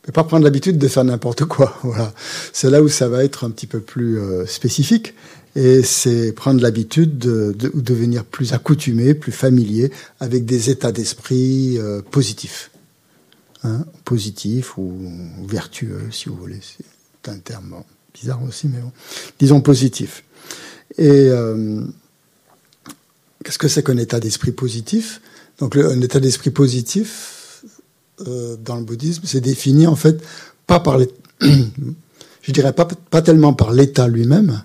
[0.07, 1.79] mais pas prendre l'habitude de faire n'importe quoi.
[1.83, 2.13] Voilà,
[2.53, 5.15] c'est là où ça va être un petit peu plus euh, spécifique.
[5.57, 11.79] Et c'est prendre l'habitude de, de, devenir plus accoutumé, plus familier avec des états d'esprit
[11.79, 12.73] euh, positifs,
[13.63, 14.93] hein, positifs ou,
[15.47, 16.59] vertueux, si vous voulez.
[16.61, 17.77] C'est un terme
[18.13, 18.91] bizarre aussi, mais bon,
[19.39, 20.25] disons positif.
[20.99, 21.85] Et euh,
[23.45, 25.21] qu'est-ce que c'est qu'un état d'esprit positif?
[25.61, 27.34] Donc, un état d'esprit positif,
[28.21, 30.23] euh, dans le bouddhisme, c'est défini en fait
[30.69, 31.09] pas par les,
[31.41, 34.63] je dirais pas, pas tellement par l'état lui-même,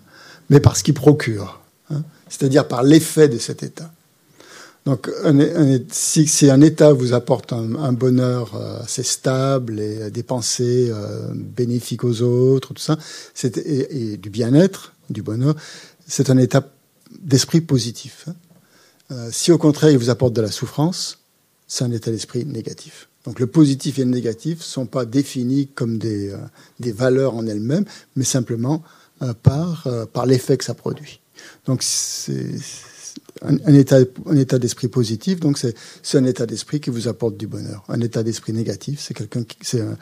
[0.49, 3.91] mais par ce qu'il procure, hein, c'est-à-dire par l'effet de cet état.
[4.85, 5.09] Donc,
[5.91, 12.03] si, un état vous apporte un, bonheur euh, assez stable et des pensées euh, bénéfiques
[12.03, 12.97] aux autres, tout ça,
[13.43, 15.55] et, et, du bien-être, du bonheur,
[16.07, 16.63] c'est un état
[17.19, 18.27] d'esprit positif.
[19.09, 19.15] Hein.
[19.31, 21.19] si au contraire il vous apporte de la souffrance,
[21.67, 23.08] c'est un état d'esprit négatif.
[23.25, 26.37] Donc le positif et le négatif ne sont pas définis comme des, euh,
[26.79, 28.83] des valeurs en elles-mêmes, mais simplement
[29.21, 31.19] euh, par, euh, par l'effet que ça produit.
[31.65, 31.83] Donc
[33.67, 37.83] état, un état d'esprit positif, donc c'est un état d'esprit qui vous apporte du bonheur.
[37.89, 39.97] Un état d'esprit négatif, c'est quelqu'un c'est un,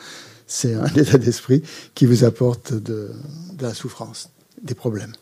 [0.45, 1.63] c'est un état d'esprit
[1.95, 3.11] qui vous apporte de,
[3.59, 4.30] la souffrance,
[4.61, 5.13] des problèmes.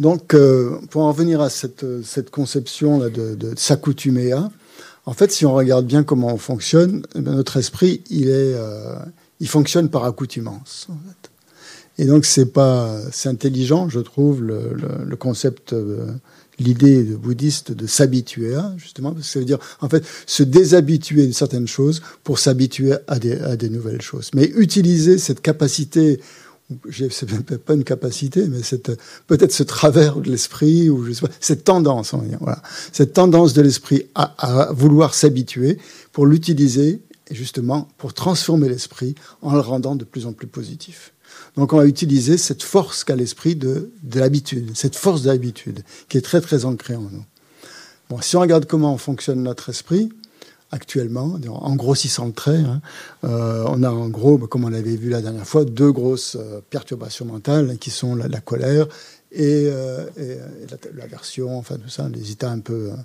[0.00, 0.34] Donc,
[0.90, 4.50] pour en revenir à cette, cette conception là de, de s'accoutumer à,
[5.04, 8.94] en fait, si on regarde bien comment on fonctionne, eh notre esprit, il est, euh,
[9.40, 10.86] il fonctionne par accoutumance.
[11.98, 16.12] Et donc c'est pas, c'est intelligent, je trouve, le, concept, euh,
[16.58, 21.26] l'idée bouddhiste de s'habituer à, justement, parce que ça veut dire en fait se déshabituer
[21.26, 24.30] de certaines choses pour s'habituer à des, à des nouvelles choses.
[24.34, 26.20] Mais utiliser cette capacité
[27.10, 28.60] c'est pas une capacité, mais
[29.26, 31.06] peut-être ce travers de l'esprit, ou
[31.40, 32.14] cette tendance,
[32.92, 35.78] cette tendance de l'esprit à, vouloir s'habituer
[36.12, 37.00] pour l'utiliser,
[37.30, 41.12] justement pour transformer l'esprit en le rendant de plus en plus positif.
[41.56, 45.82] Donc on va utiliser cette force qu'a l'esprit de, de l'habitude, cette force de l'habitude,
[46.08, 47.24] qui est très très ancrée en nous.
[48.10, 50.10] Bon, si on regarde comment fonctionne notre esprit,
[50.72, 52.80] actuellement, en grossissant le trait, hein,
[53.24, 56.60] euh, on a en gros, comme on l'avait vu la dernière fois, deux grosses euh,
[56.70, 58.86] perturbations mentales qui sont la, colère
[59.30, 60.38] et, euh, et
[60.96, 62.96] l'aversion, enfin tout ça, les états un peu euh,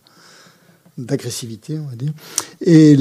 [0.98, 2.12] d'agressivité, on va dire,
[2.62, 2.96] et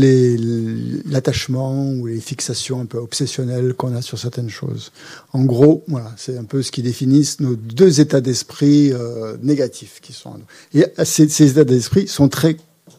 [1.07, 4.93] l'attachement ou les fixations un peu obsessionnelles qu'on a sur certaines choses.
[5.33, 10.01] En gros, voilà, c'est un peu ce qui définissent nos deux états d'esprit euh, négatifs
[10.03, 10.35] qui sont.
[10.75, 12.57] Et ces états d'esprit sont très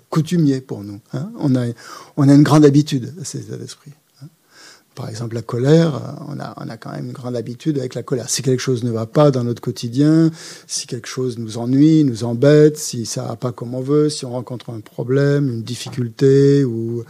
[0.10, 1.00] coutumiers pour nous.
[1.14, 1.32] Hein.
[1.40, 1.66] On, a,
[2.16, 3.92] on a une grande habitude à ces états d'esprit.
[4.98, 7.94] Par exemple, la colère, euh, on a, on a quand même une grande habitude avec
[7.94, 8.32] la colère.
[8.32, 10.32] Si quelque chose ne va pas dans notre quotidien,
[10.66, 14.26] si quelque chose nous ennuie, nous embête, si ça va pas comme on veut, si
[14.26, 17.04] on rencontre un problème, une difficulté, ou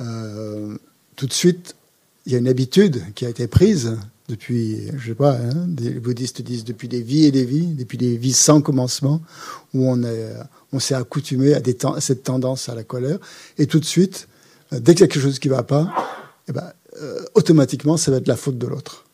[0.00, 0.74] euh,
[1.16, 1.76] tout de suite,
[2.24, 3.98] il y a une habitude qui a été prise
[4.30, 7.98] depuis, je sais pas, hein, des bouddhistes disent depuis des vies et des vies, depuis
[7.98, 9.20] des vies sans commencement,
[9.74, 10.32] où on est,
[10.72, 11.60] on s'est accoutumé à,
[12.00, 13.18] cette tendance à la colère,
[13.56, 14.28] et tout de suite,
[14.72, 15.92] euh, dès qu'il y a quelque chose qui va pas,
[16.48, 19.04] eh ben, euh, automatiquement, ça va être la faute de l'autre.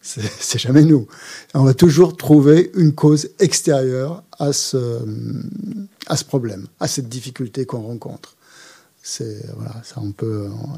[0.00, 1.08] C'est jamais nous.
[1.54, 5.00] On va toujours trouver une cause extérieure à ce,
[6.14, 8.36] ce problème, à cette difficulté qu'on rencontre.
[9.06, 9.82] C'est voilà,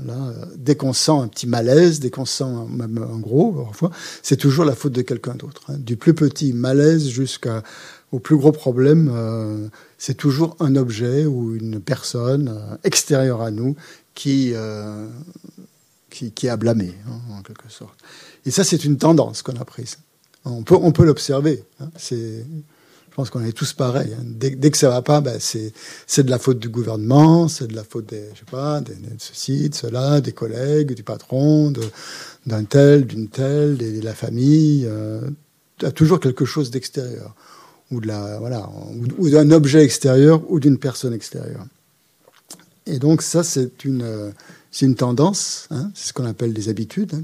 [0.04, 4.36] là, dès qu'on sent un petit malaise, dès qu'on sent même un gros, parfois, c'est
[4.36, 5.62] toujours la faute de quelqu'un d'autre.
[5.68, 5.76] Hein.
[5.78, 7.08] Du plus petit malaise
[8.06, 13.50] jusqu'au plus gros problème, euh, c'est toujours un objet ou une personne euh, extérieure à
[13.50, 13.76] nous
[14.14, 15.08] qui euh,
[16.10, 17.98] qui, qui a blâmé, hein, en quelque sorte.
[18.46, 19.98] Et ça, c'est une tendance qu'on a prise.
[20.44, 21.64] On peut, on peut l'observer.
[21.80, 21.90] Hein.
[22.10, 22.44] Je
[23.14, 24.14] pense qu'on est tous pareils.
[24.14, 24.22] Hein.
[24.24, 25.72] Dès, dès, que ça va pas, ben c'est,
[26.22, 29.68] de la faute du gouvernement, c'est de la faute des, je sais pas, de ceci,
[29.68, 31.72] de cela, des collègues, du patron,
[32.46, 34.86] d'un tel, d'une telle, de, la famille.
[34.86, 35.28] Euh,
[35.82, 37.34] a toujours quelque chose d'extérieur
[37.90, 38.68] ou de la, voilà,
[39.18, 41.66] ou, d'un objet extérieur ou d'une personne extérieure.
[42.86, 44.32] Et donc ça, c'est une
[44.76, 47.22] c'est une tendance, hein, c'est ce qu'on appelle des habitudes, hein,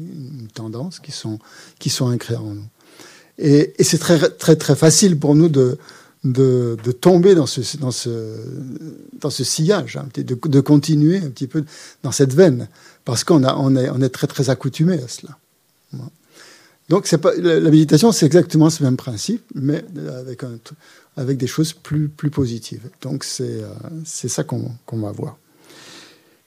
[0.00, 1.38] une tendance qui sont,
[1.78, 2.66] qui sont ancrées en nous.
[3.38, 5.78] Et, c'est très, très, très facile pour nous de,
[6.24, 8.10] de, de, tomber dans ce, dans ce,
[9.20, 11.64] dans ce sillage, hein, de, de, continuer un petit peu
[12.02, 12.66] dans cette veine,
[13.04, 15.38] parce qu'on on est, on est très, très accoutumé à cela.
[16.88, 19.84] Donc, pas, la méditation, c'est exactement ce même principe, mais
[20.20, 20.58] avec, un,
[21.16, 22.88] avec des choses plus, plus positives.
[23.02, 23.68] Donc, c'est, euh,
[24.04, 25.36] ça qu'on, va voir.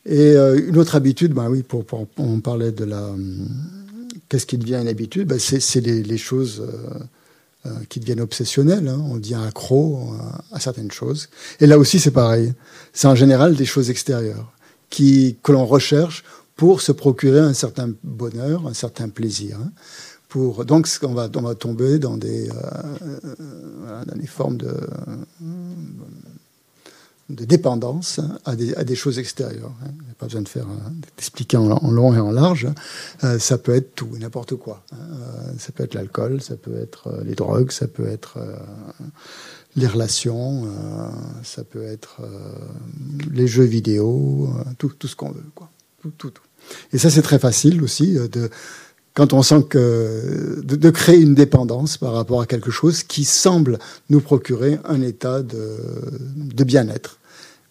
[0.05, 3.09] Et euh, une autre habitude, ben oui, pour, pour, on parlait de la.
[4.29, 5.27] Qu'est-ce qui devient une habitude?
[5.27, 6.63] Ben C'est les, les, choses
[7.65, 8.87] euh, qui deviennent obsessionnelles.
[8.87, 8.99] Hein.
[9.11, 10.13] On devient accro
[10.51, 11.29] à, certaines choses.
[11.59, 12.53] Et là aussi, c'est pareil.
[12.93, 14.51] C'est en général des choses extérieures
[14.89, 16.23] qui, que l'on recherche
[16.55, 19.57] pour se procurer un certain bonheur, un certain plaisir.
[19.61, 19.71] Hein.
[20.33, 24.75] Donc, on va, tomber dans des, euh, des formes de
[27.31, 29.73] de dépendance à des, choses extérieures.
[29.85, 30.67] Il n'y a pas besoin de faire
[31.17, 32.67] d'expliquer en, long et en large.
[33.23, 34.83] Euh, ça peut être tout, n'importe quoi.
[34.91, 34.95] Hein.
[34.97, 38.55] Euh, ça peut être l'alcool, ça peut être euh, les drogues, ça peut être euh,
[39.75, 41.09] les relations, euh,
[41.43, 42.53] ça peut être euh,
[43.31, 45.43] les jeux vidéo, tout, ce qu'on veut.
[46.93, 48.49] Et ça, c'est très facile aussi de
[49.13, 53.77] quand on sent que de, créer une dépendance par rapport à quelque chose qui semble
[54.09, 57.19] nous procurer un état de, bien-être.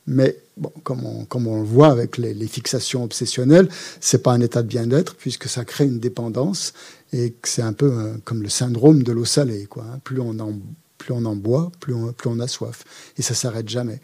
[0.06, 3.68] Mais bon, comme, on, comme on le voit avec les, les fixations obsessionnelles,
[4.00, 6.74] c'est pas un état de bien-être puisque ça crée une dépendance
[7.12, 9.66] et que c'est un peu euh, comme le syndrome de l'eau salée.
[9.66, 10.00] Quoi, hein.
[10.04, 10.58] Plus on en
[10.98, 12.84] plus on en boit, plus on, plus on a soif
[13.16, 14.00] et ça s'arrête jamais.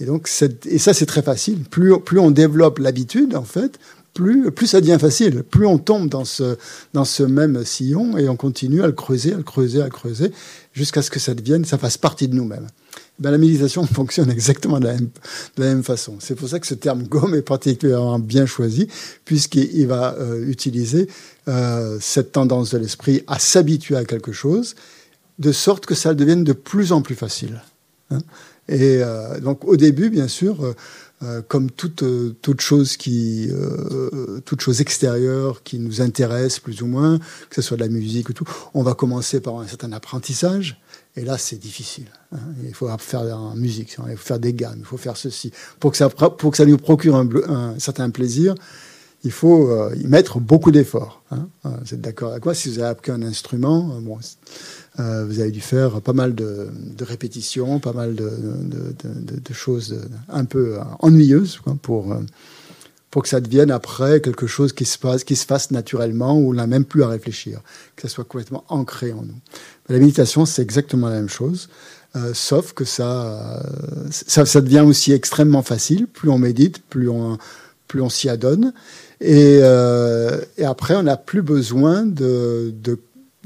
[0.00, 0.28] Et donc
[0.66, 1.64] et ça c'est très facile.
[1.64, 3.78] Plus plus on développe l'habitude en fait,
[4.14, 6.56] plus, plus ça devient facile, plus on tombe dans ce,
[6.92, 9.90] dans ce même sillon et on continue à le creuser, à le creuser, à le
[9.90, 10.30] creuser,
[10.72, 12.68] jusqu'à ce que ça devienne, ça fasse partie de nous-mêmes.
[13.18, 15.10] Ben, la méditation fonctionne exactement de la même,
[15.56, 16.16] de la même façon.
[16.20, 18.88] C'est pour ça que ce terme gomme est particulièrement bien choisi,
[19.24, 21.08] puisqu'il va euh, utiliser
[21.48, 24.76] euh, cette tendance de l'esprit à s'habituer à quelque chose,
[25.40, 27.62] de sorte que ça devienne de plus en plus facile.
[28.10, 28.20] Hein.
[28.68, 30.74] Et euh, donc au début, bien sûr,
[31.24, 32.04] euh, euh, comme toute,
[32.42, 33.50] toute, chose qui,
[34.44, 37.18] toute chose extérieure qui nous intéresse plus ou moins,
[37.50, 38.44] que ce soit de la musique ou tout,
[38.74, 40.80] on va commencer par un certain apprentissage.
[41.16, 42.06] Et là, c'est difficile.
[42.32, 42.38] Hein.
[42.64, 45.52] Il faut faire en musique, il faut faire des gammes, il faut faire ceci.
[45.78, 48.54] Pour que ça, pour que ça nous procure un, un certain plaisir,
[49.22, 51.22] il faut y mettre beaucoup d'efforts.
[51.30, 51.48] Hein.
[51.64, 52.54] Vous êtes d'accord avec moi?
[52.54, 54.18] Si vous avez appris un instrument, bon,
[55.00, 56.68] euh, vous avez dû faire pas mal de,
[57.00, 58.32] répétitions, pas mal de,
[59.52, 62.20] choses un peu ennuyeuses pour, euh,
[63.10, 66.50] pour que ça devienne après quelque chose qui se passe, qui se fasse naturellement, où
[66.50, 67.60] on n'a même plus à réfléchir,
[67.96, 69.34] que ça soit complètement ancré en nous.
[69.88, 71.68] la méditation, c'est exactement la même chose.
[72.16, 73.60] Euh, sauf que ça,
[74.10, 76.06] ça, devient aussi extrêmement facile.
[76.06, 77.38] Plus on médite, plus on,
[77.88, 78.72] plus on s'y adonne.
[79.20, 79.60] Et,
[80.64, 82.72] après, on n'a plus besoin de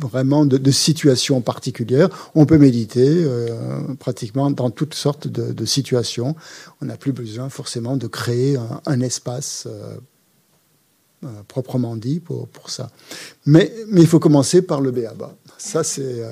[0.06, 2.08] vraiment de, situations particulières.
[2.34, 6.36] On peut méditer euh, pratiquement dans toutes sortes de, situations.
[6.80, 9.96] On n'a plus besoin forcément de créer un, espace euh,
[11.24, 12.90] euh, proprement dit pour, pour ça.
[13.44, 15.34] Mais, mais, il faut commencer par le béaba.
[15.58, 16.22] Ça, c'est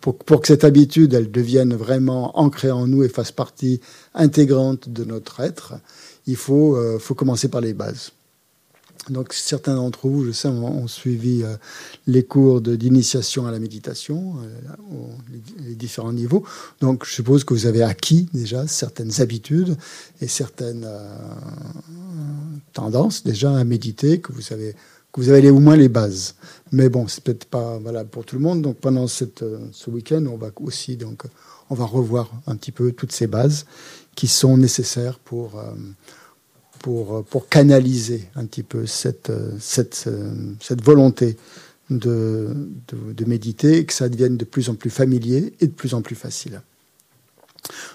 [0.00, 3.80] pour, pour, que cette habitude, elle devienne vraiment ancrée en nous et fasse partie
[4.14, 5.74] intégrante de notre être.
[6.26, 8.12] Il faut, faut commencer par les bases.
[9.10, 11.56] Donc certains d'entre vous, je sais, ont, suivi euh,
[12.06, 14.96] les cours d'initiation à la méditation, euh,
[15.58, 16.44] les, différents niveaux.
[16.80, 19.76] Donc je suppose que vous avez acquis déjà certaines habitudes
[20.20, 21.16] et certaines euh,
[22.72, 24.74] tendances déjà à méditer, que vous avez
[25.12, 26.36] que vous avez au moins les bases.
[26.70, 28.62] Mais bon, c'est peut-être pas valable pour tout le monde.
[28.62, 29.26] Donc pendant ce
[29.88, 31.24] week-end, on va aussi donc
[31.68, 33.66] on va revoir un petit peu toutes ces bases
[34.14, 35.60] qui sont nécessaires pour
[36.82, 40.08] pour, pour canaliser un petit peu cette, cette,
[40.60, 41.36] cette volonté
[41.90, 46.02] de, méditer et que ça devienne de plus en plus familier et de plus en
[46.02, 46.60] plus facile.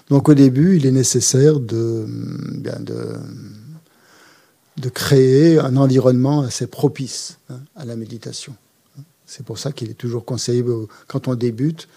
[0.08, 2.06] Donc au début, il est nécessaire de,
[2.54, 3.16] bien de,
[4.78, 8.54] de créer un environnement assez propice hein, à la méditation.
[9.26, 10.64] C'est pour ça qu'il est toujours conseillé,
[11.06, 11.88] quand on débute,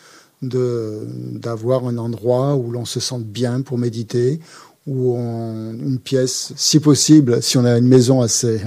[0.42, 4.42] d'avoir un endroit où l'on se sente bien pour méditer,
[4.88, 8.62] ou une pièce, si possible, si on a une maison assez,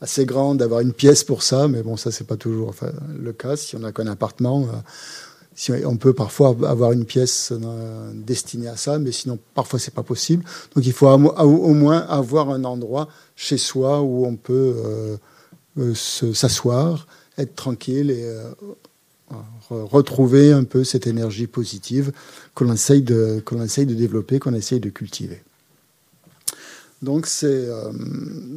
[0.00, 2.74] assez grande, d'avoir une pièce pour ça, mais bon, ça, c'est pas toujours
[3.18, 3.56] le cas.
[3.56, 4.76] Si on n'a qu'un appartement, euh,
[5.54, 9.94] si on peut parfois avoir une pièce euh, destinée à ça, mais sinon, parfois, c'est
[9.94, 10.44] pas possible.
[10.74, 15.18] Donc, il faut au moins avoir un endroit chez soi où on peut
[15.76, 17.06] euh, s'asseoir,
[17.36, 18.26] être tranquille et
[19.70, 22.12] retrouver un peu cette énergie positive
[22.54, 25.42] que l'on essaye de, essaye de développer, qu'on essaye de cultiver.
[27.02, 27.90] Donc c'est euh,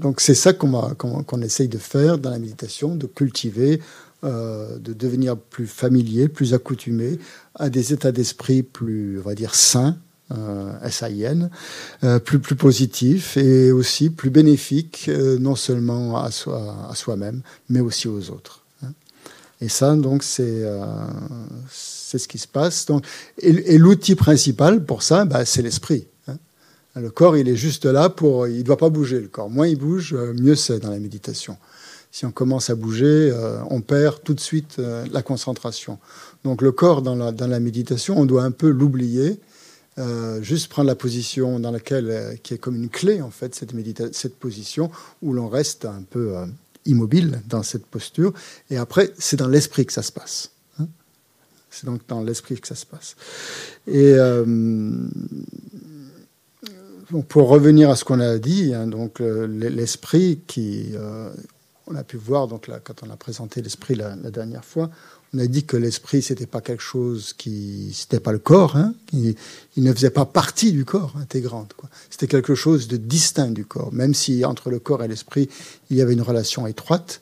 [0.01, 3.79] donc c'est ça qu'on qu'on essaye de faire dans la méditation, de cultiver,
[4.23, 7.19] euh, de devenir plus familier, plus accoutumé
[7.55, 9.97] à des états d'esprit plus, on va dire, sains,
[10.31, 11.49] euh, S-A-I-N,
[12.05, 17.81] euh, plus, plus positifs et aussi plus bénéfiques, non seulement à, soi, à soi-même, mais
[17.81, 18.61] aussi aux autres.
[18.81, 18.93] Hein.
[19.59, 20.63] Et ça, donc, c'est
[21.69, 22.85] c'est ce qui se passe.
[22.85, 23.05] Donc,
[23.39, 26.07] et, l'outil principal pour ça, bah, c'est l'esprit.
[26.95, 28.47] Le corps, il est juste là pour.
[28.47, 29.49] Il ne doit pas bouger, le corps.
[29.49, 31.57] Moins il bouge, euh, mieux c'est dans la méditation.
[32.11, 35.97] Si on commence à bouger, euh, on perd tout de suite euh, la concentration.
[36.43, 39.39] Donc le corps, dans la, dans la méditation, on doit un peu l'oublier,
[40.41, 43.73] juste prendre la position dans laquelle, qui est comme une clé, en fait, cette,
[44.15, 44.89] cette position,
[45.21, 46.33] où l'on reste un peu
[46.85, 48.33] immobile dans cette posture.
[48.71, 50.49] Et après, c'est dans l'esprit que ça se passe.
[50.79, 50.87] Hein.
[51.69, 53.15] c'est donc dans l'esprit que ça se passe.
[53.85, 54.15] Et
[57.21, 61.29] pour revenir à ce qu'on a dit, hein, donc l'esprit qui, euh,
[61.87, 64.89] on a pu voir donc quand on a présenté l'esprit la, dernière fois,
[65.33, 68.93] on a dit que l'esprit c'était pas quelque chose qui, c'était pas le corps, hein,
[69.11, 69.35] il,
[69.77, 71.75] ne faisait pas partie du corps intégrante.
[72.09, 75.49] C'était quelque chose de distinct du corps, même si entre le corps et l'esprit
[75.89, 77.21] il y avait une relation étroite.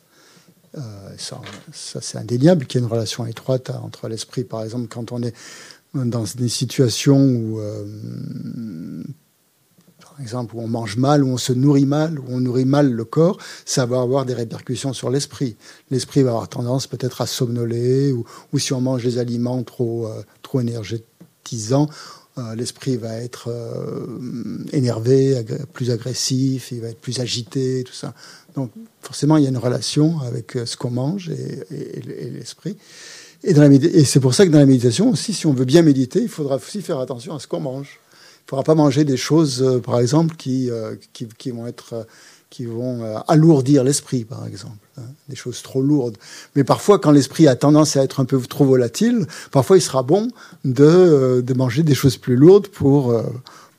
[0.78, 0.82] Euh,
[1.18, 1.42] ça,
[2.02, 5.34] c'est indéniable qu'il y ait une relation étroite entre l'esprit, par exemple, quand on est
[5.94, 9.04] dans des situations où euh,
[10.12, 12.92] par exemple, où on mange mal, où on se nourrit mal, où on nourrit mal
[12.92, 15.56] le corps, ça va avoir des répercussions sur l'esprit.
[15.90, 20.22] L'esprit va avoir tendance peut-être à somnoler, ou, si on mange des aliments trop, euh,
[20.42, 21.90] trop énergisants,
[22.56, 23.50] l'esprit va être
[24.72, 28.14] énervé, plus agressif, il va être plus agité, tout ça.
[28.56, 32.78] Donc forcément, il y a une relation avec ce qu'on mange et, l'esprit.
[33.44, 36.22] Et, et c'est pour ça que dans la méditation aussi, si on veut bien méditer,
[36.22, 38.01] il faudra aussi faire attention à ce qu'on mange.
[38.52, 40.70] Faudra pas manger des choses, par exemple, qui,
[41.14, 42.06] qui, qui vont être
[42.52, 46.18] qui vont euh, alourdir l'esprit, par exemple, hein, des choses trop lourdes.
[46.56, 50.04] Mais parfois, quand l'esprit a tendance à être un peu trop volatile, parfois il sera
[50.04, 50.28] bon
[50.66, 53.24] de, euh, de manger des choses plus lourdes pour, euh,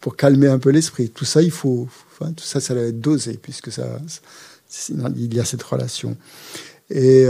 [0.01, 1.11] pour calmer un peu l'esprit.
[1.11, 1.87] Tout ça, il faut,
[2.19, 3.87] tout ça, ça doit être dosé, puisque ça,
[4.89, 6.17] il y a cette relation.
[6.89, 7.27] Et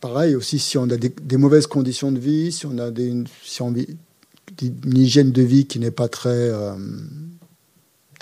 [0.00, 3.62] pareil aussi, si on a des, mauvaises conditions de vie, si on a des, si
[3.62, 3.74] on,
[4.60, 6.50] une hygiène de vie qui n'est pas très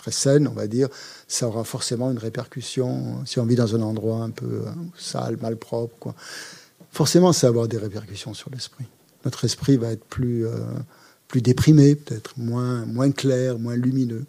[0.00, 0.88] très saine, on va dire,
[1.28, 3.24] ça aura forcément une répercussion.
[3.26, 6.14] Si on vit dans un endroit un peu euh, sale, malpropre, quoi,
[6.90, 8.86] forcément, ça va avoir des répercussions sur l'esprit.
[9.24, 10.56] Notre esprit va être plus, euh,
[11.28, 14.24] plus déprimé, peut-être moins, moins clair, moins lumineux.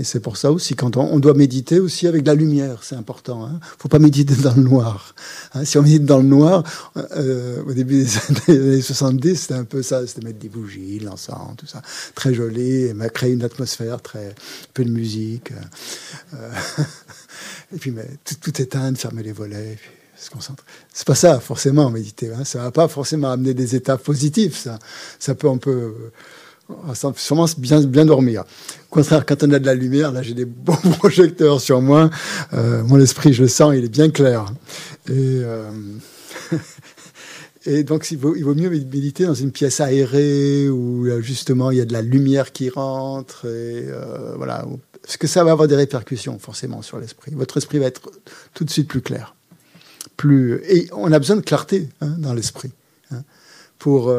[0.00, 3.46] Et c'est pour ça aussi, quand on, doit méditer aussi avec la lumière, c'est important.
[3.46, 3.60] Il hein.
[3.60, 5.14] ne faut pas méditer dans le noir.
[5.52, 5.66] Hein.
[5.66, 6.64] Si on médite dans le noir,
[6.96, 11.54] euh, au début des années 70, c'était un peu ça, c'était mettre des bougies, l'encens,
[11.58, 11.82] tout ça,
[12.14, 14.34] très joli, et créer une atmosphère, très
[14.72, 15.52] peu de musique.
[15.52, 16.36] Euh,
[16.78, 16.84] euh
[17.76, 17.92] et puis
[18.40, 19.76] tout, éteindre, fermer les volets.
[19.78, 20.66] Puis, se concentrer.
[20.92, 22.30] C'est pas ça forcément méditer.
[22.32, 22.44] Hein.
[22.44, 24.56] Ça va pas forcément amener des états positifs.
[24.56, 24.78] Ça,
[25.18, 25.58] ça peut un
[26.70, 28.44] peu sûrement bien, bien dormir.
[28.90, 32.10] Au contraire, quand on a de la lumière, là j'ai des bons projecteurs sur moi,
[32.52, 34.46] euh, mon esprit, je le sens, il est bien clair.
[35.08, 35.70] Et, euh,
[37.66, 41.70] et donc il vaut, il vaut, mieux méditer dans une pièce aérée où euh, justement
[41.70, 43.86] il y a de la lumière qui rentre, et
[44.36, 44.66] voilà,
[45.02, 47.32] parce que ça va avoir des répercussions forcément sur l'esprit.
[47.34, 48.10] Votre esprit va être
[48.54, 49.34] tout de suite plus clair.
[50.16, 52.70] Plus, et on a besoin de clarté hein, dans l'esprit.
[53.10, 53.22] Hein,
[53.78, 54.12] pour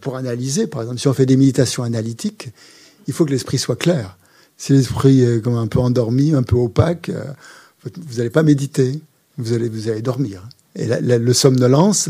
[0.00, 2.50] pour analyser, par exemple, si on fait des méditations analytiques,
[3.06, 4.16] il faut que l'esprit soit clair.
[4.56, 7.24] Si l'esprit est comme un peu endormi, un peu opaque, euh,
[7.84, 9.00] vous n'allez pas méditer,
[9.38, 10.48] vous allez, vous allez dormir.
[10.74, 12.08] Et le somnolence,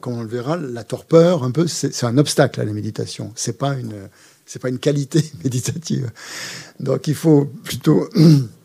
[0.00, 3.32] comme on le verra, la torpeur, un peu, c'est un obstacle à la méditation.
[3.36, 4.08] C'est pas une,
[4.46, 6.10] c'est pas une qualité méditative.
[6.80, 8.08] Donc il faut plutôt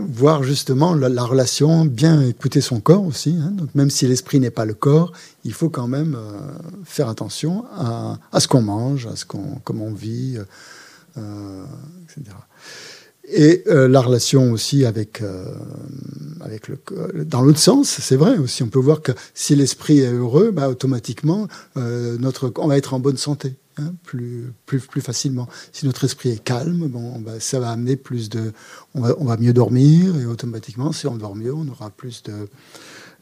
[0.00, 3.36] voir justement la, relation, bien écouter son corps aussi.
[3.40, 3.52] Hein.
[3.52, 5.12] Donc même si l'esprit n'est pas le corps,
[5.44, 6.38] il faut quand même euh,
[6.84, 10.38] faire attention à, ce qu'on mange, à ce qu'on, comment on vit,
[11.16, 11.64] euh,
[12.04, 12.36] etc.
[13.26, 15.22] Et euh, la relation aussi avec,
[16.42, 16.78] avec le,
[17.24, 18.62] dans l'autre sens, c'est vrai aussi.
[18.62, 23.00] On peut voir que si l'esprit est heureux, bah, automatiquement, notre, on va être en
[23.00, 23.54] bonne santé.
[23.76, 25.48] Hein, plus, plus, facilement.
[25.72, 28.52] Si notre esprit est calme, bon, ça va amener plus de.
[28.94, 32.22] On va, on va, mieux dormir et automatiquement, si on dort mieux, on aura plus
[32.22, 32.48] de.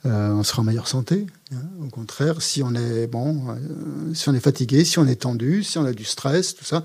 [0.04, 1.26] Euh, on sera en meilleure santé.
[1.52, 1.62] Hein.
[1.82, 5.62] Au contraire, si on est bon, euh, si on est fatigué, si on est tendu,
[5.62, 6.84] si on a du stress, tout ça,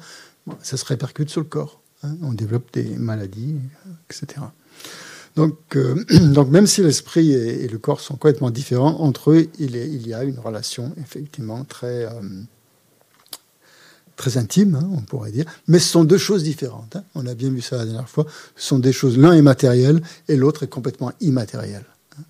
[0.61, 1.82] ça se répercute sur le corps.
[2.03, 2.15] Hein.
[2.22, 3.55] On développe des maladies,
[4.09, 4.45] etc.
[5.36, 10.07] Donc, euh, donc même si l'esprit et, le corps sont complètement différents, entre eux, il
[10.07, 12.07] y a une relation effectivement très
[14.18, 16.97] très intime, hein, on pourrait dire, mais ce sont deux choses différentes.
[16.97, 17.03] Hein.
[17.15, 18.26] On a bien vu ça la dernière fois.
[18.57, 21.86] Ce sont des choses, l'un est matériel et l'autre est complètement immatériel.
[22.18, 22.24] Hein.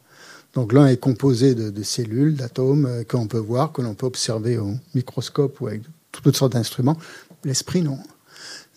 [0.53, 4.57] Donc l'un est composé de, cellules, d'atomes euh, qu'on peut voir, que l'on peut observer
[4.57, 5.81] au microscope ou avec
[6.11, 6.97] toutes sortes d'instruments.
[7.43, 7.97] L'esprit, non.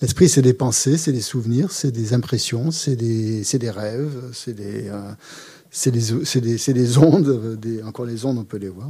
[0.01, 4.55] L'esprit, c'est des pensées, c'est des souvenirs, c'est des impressions, c'est des, des, rêves, c'est
[4.55, 5.13] des, euh,
[5.71, 6.01] c'est des,
[6.41, 8.89] des, des, ondes, des, encore les ondes, on peut les voir.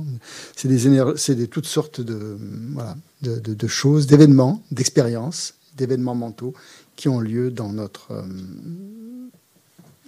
[0.56, 2.38] C'est des, des toutes sortes de,
[2.72, 6.54] voilà, de, choses, d'événements, d'expériences, d'événements mentaux
[6.96, 8.12] qui ont lieu dans notre.
[8.12, 8.22] Euh,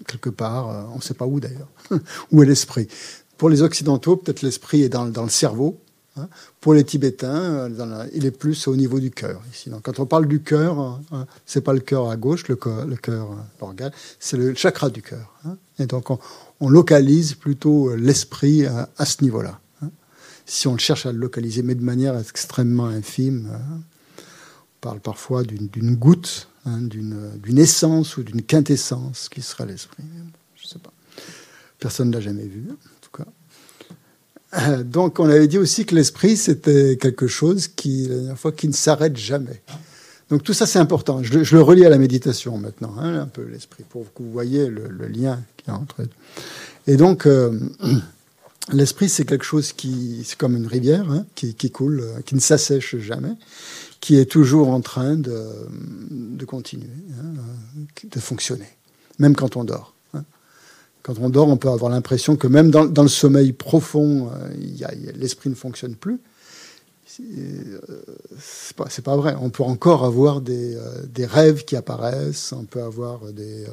[0.06, 1.68] quelque part, euh, on ne sait pas où d'ailleurs,
[2.32, 2.88] où est l'esprit.
[3.36, 5.78] Pour les Occidentaux, peut-être l'esprit est dans, dans, le cerveau.
[6.16, 6.28] Hein.
[6.60, 9.40] Pour les Tibétains, euh, il est plus au niveau du cœur.
[9.52, 9.70] Ici.
[9.70, 12.96] Donc, quand on parle du cœur, hein, c'est pas le cœur à gauche, le, le
[12.96, 13.28] cœur,
[13.60, 15.34] l'organe, c'est le chakra du cœur.
[15.44, 15.56] Hein.
[15.78, 16.18] Et donc, on,
[16.62, 19.58] on localise plutôt euh, l'esprit à, ce niveau-là.
[19.82, 19.90] Hein.
[20.46, 23.80] Si on cherche à le localiser, mais de manière extrêmement infime, hein.
[24.20, 30.04] on parle parfois d'une goutte, hein, d'une essence ou d'une quintessence qui serait l'esprit.
[30.54, 30.92] Je sais pas.
[31.80, 33.24] Personne ne l'a jamais vu, en tout
[34.54, 34.76] cas.
[34.84, 39.16] Donc, on avait dit aussi que l'esprit, c'était quelque chose qui, fois, qui ne s'arrête
[39.16, 39.62] jamais.
[40.30, 41.22] Donc tout ça, c'est important.
[41.22, 45.08] Je, le relie à la méditation maintenant, un peu l'esprit, pour que vous voyez le
[45.08, 45.40] lien
[46.86, 47.58] Et donc, euh,
[48.72, 52.40] l'esprit, c'est quelque chose qui, c'est comme une rivière hein, qui, coule, euh, qui ne
[52.40, 53.34] s'assèche jamais,
[54.00, 55.46] qui est toujours en train de,
[56.10, 56.86] de continuer,
[57.20, 57.40] hein,
[58.10, 58.68] de fonctionner,
[59.18, 59.94] même quand on dort.
[60.14, 60.24] Hein.
[61.02, 65.50] Quand on dort, on peut avoir l'impression que même dans, le sommeil profond, euh, l'esprit
[65.50, 66.20] ne fonctionne plus.
[68.38, 69.34] C'est pas, pas vrai.
[69.40, 73.66] On peut encore avoir des, des, rêves qui apparaissent, on peut avoir des,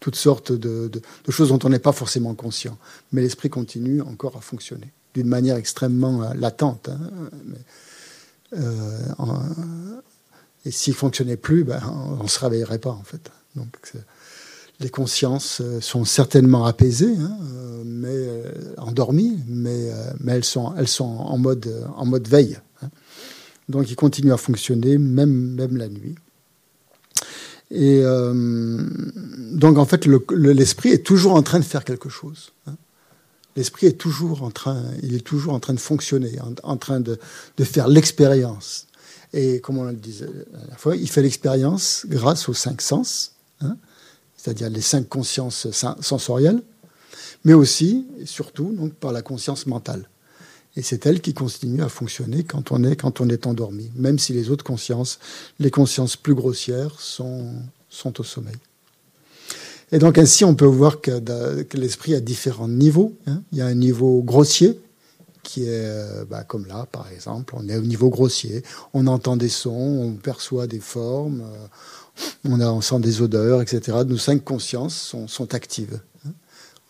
[0.00, 2.76] toutes sortes de, de, choses dont on n'est pas forcément conscient.
[3.12, 6.88] Mais l'esprit continue encore à fonctionner d'une manière extrêmement latente.
[6.88, 7.30] Hein.
[7.44, 8.58] Mais,
[10.64, 11.80] et s'il fonctionnait plus, ben,
[12.18, 13.30] on ne se réveillerait pas en fait.
[13.56, 13.92] Donc
[14.80, 20.74] les consciences euh, sont certainement apaisées, hein, euh, mais euh, endormies, mais, mais elles sont,
[20.76, 22.58] elles sont en, mode, en mode veille.
[23.70, 26.14] Donc ils continuent à fonctionner même, la nuit.
[27.70, 32.52] Et donc en fait, l'esprit est toujours en train de faire quelque chose.
[32.66, 32.74] Hein.
[33.56, 37.18] L'esprit est toujours en train, il est toujours en train de fonctionner, en, train de,
[37.62, 38.86] faire l'expérience.
[39.32, 43.32] Et comme on le disait la dernière fois, il fait l'expérience grâce aux cinq sens.
[43.60, 43.76] Hein
[44.40, 45.68] c'est-à-dire les cinq consciences
[46.00, 46.62] sensorielles,
[47.44, 50.08] mais aussi et surtout donc, par la conscience mentale.
[50.80, 54.18] Et c'est elle qui continue à fonctionner quand on est, quand on est endormi, même
[54.18, 55.18] si les autres consciences,
[55.58, 57.52] les consciences plus grossières, sont,
[57.90, 58.56] sont au sommeil.
[59.92, 61.20] Et donc ainsi, on peut voir que,
[61.76, 63.14] l'esprit a différents niveaux.
[63.26, 63.42] Hein.
[63.52, 64.80] Il y a un niveau grossier,
[65.42, 68.62] qui est euh, bah, comme là, par exemple, on est au niveau grossier,
[68.94, 73.98] on entend des sons, on perçoit des formes, euh, on, sent des odeurs, etc.
[74.06, 76.00] Nos cinq consciences sont, actives.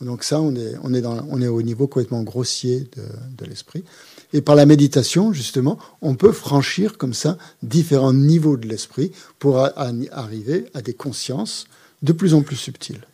[0.01, 2.89] Donc ça, on est, on, est on est au niveau complètement grossier
[3.37, 3.85] de, l'esprit.
[4.33, 9.59] Et par la méditation, justement, on peut franchir comme ça différents niveaux de l'esprit pour
[9.59, 11.67] arriver à des consciences
[12.03, 13.05] de plus en plus subtiles.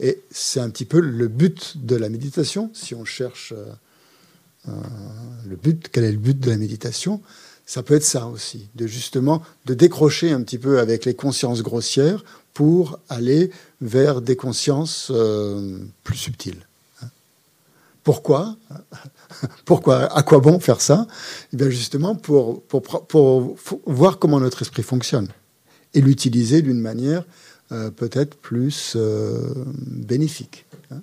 [0.00, 2.70] Et c'est un petit peu le but de la méditation.
[2.74, 3.72] Si on cherche euh,
[4.68, 4.72] euh,
[5.48, 7.20] le but, quel est le but de la méditation
[7.64, 11.62] ça peut être ça aussi, de justement de décrocher un petit peu avec les consciences
[11.62, 12.24] grossières
[12.54, 13.50] pour aller
[13.80, 16.66] vers des consciences euh, plus subtiles.
[18.04, 18.56] Pourquoi?
[19.64, 21.06] Pourquoi À quoi bon faire ça?
[21.52, 25.28] Eh bien justement pour, pour, pour, voir comment notre esprit fonctionne
[25.94, 27.24] et l'utiliser d'une manière
[27.70, 29.38] euh, peut-être plus euh,
[29.86, 30.66] bénéfique.
[30.90, 31.00] Hein.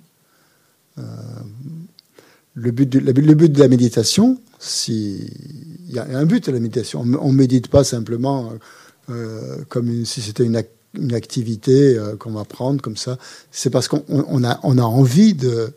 [2.54, 4.38] le, but de, la méditation,
[4.88, 5.26] il
[5.88, 7.00] y a un but à la méditation.
[7.00, 8.52] On ne médite pas simplement
[9.68, 10.62] comme si c'était une,
[11.12, 13.18] activité euh, qu'on va prendre comme ça.
[13.50, 15.72] C'est parce qu'on a, envie de,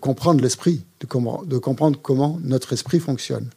[0.00, 1.06] comprendre l'esprit, de,
[1.58, 3.48] comprendre comment notre esprit fonctionne.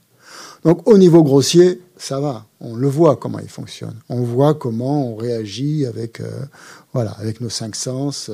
[0.63, 2.45] Donc au niveau grossier, ça va.
[2.59, 3.95] On le voit comment il fonctionne.
[4.09, 6.29] On voit comment on réagit avec, euh,
[6.93, 8.31] voilà, avec nos cinq sens.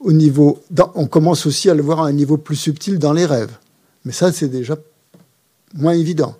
[0.00, 0.62] Au niveau,
[0.94, 3.56] on commence aussi à le voir à un niveau plus subtil dans les rêves.
[4.04, 4.76] Mais ça, c'est déjà
[5.74, 6.36] moins évident.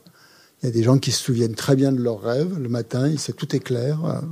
[0.63, 3.07] Il y a des gens qui se souviennent très bien de leurs rêves le matin,
[3.07, 4.23] il tout est clair.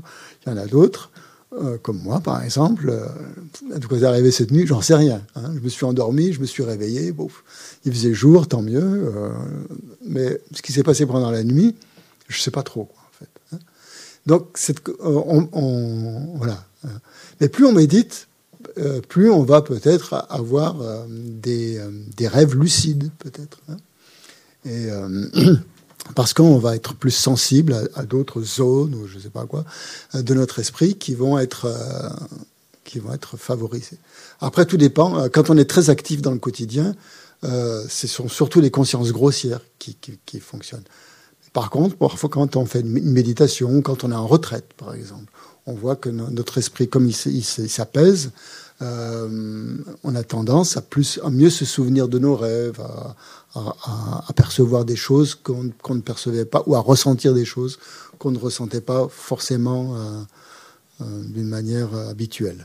[0.47, 1.11] Il y en a d'autres,
[1.55, 2.89] euh, comme moi par exemple.
[2.89, 5.23] Euh, quoi est arrivé cette nuit, j'en sais rien.
[5.35, 5.53] Hein.
[5.55, 7.15] Je me suis endormi, je me suis réveillé.
[7.85, 8.83] il faisait jour, tant mieux.
[8.83, 9.31] Euh,
[10.05, 11.75] mais ce qui s'est passé pendant la nuit,
[12.29, 12.89] je ne sais pas trop.
[12.97, 13.59] en fait, hein.
[14.27, 14.59] Donc,
[15.01, 16.65] on, voilà.
[17.41, 18.29] Mais plus on médite,
[19.09, 20.77] plus on va peut-être avoir
[21.09, 21.81] des,
[22.17, 23.61] des, rêves lucides, peut-être.
[23.69, 23.77] Hein.
[24.65, 24.89] Et
[26.15, 29.65] parce qu'on va être plus sensible à, d'autres zones ou je ne sais pas quoi
[30.15, 32.09] de notre esprit qui vont être euh,
[32.85, 33.99] qui vont être favorisées.
[34.41, 35.19] Après, tout dépend.
[35.19, 36.95] Euh, quand on est très actif dans le quotidien,
[37.45, 39.97] euh, ce sont surtout les consciences grossières qui,
[40.27, 40.85] qui, fonctionnent.
[41.53, 45.33] Par contre, parfois, quand on fait une méditation, quand on est en retraite, par exemple,
[45.67, 48.31] on voit que notre esprit, comme il s'apaise,
[48.83, 52.81] euh, on a tendance à, plus, à mieux se souvenir de nos rêves,
[53.55, 57.79] à, percevoir des choses qu'on ne percevait pas, ou à ressentir des choses
[58.19, 59.99] qu'on ne ressentait pas forcément euh,
[61.03, 62.65] euh, d'une manière habituelle.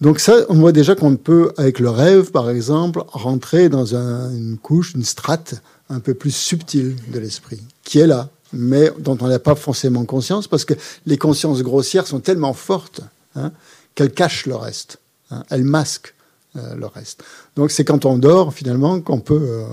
[0.00, 4.58] Donc ça, on voit déjà qu'on peut, avec le rêve, par exemple, rentrer dans une
[4.58, 5.54] couche, une strate
[5.88, 10.04] un peu plus subtile de l'esprit, qui est là, mais dont on n'a pas forcément
[10.04, 10.74] conscience, parce que
[11.06, 13.00] les consciences grossières sont tellement fortes
[13.34, 13.52] hein,
[13.94, 14.98] qu'elles cachent le reste.
[15.30, 16.14] Hein, elle masque
[16.56, 17.22] euh, le reste.
[17.56, 19.64] Donc c'est quand on dort finalement qu'on peut, euh,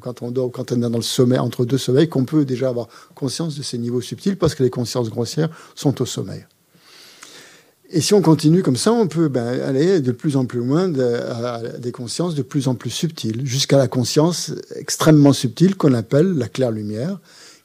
[0.00, 2.68] quand on dort, quand on est dans le sommeil, entre deux sommeils, qu'on peut déjà
[2.68, 6.46] avoir conscience de ces niveaux subtils parce que les consciences grossières sont au sommeil.
[7.94, 10.90] Et si on continue comme ça, on peut ben, aller de plus en plus loin
[10.98, 16.32] à des consciences de plus en plus subtiles, jusqu'à la conscience extrêmement subtile qu'on appelle
[16.32, 17.20] la claire lumière,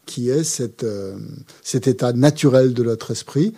[0.06, 1.16] qui est euh,
[1.64, 3.54] cet état naturel de notre esprit,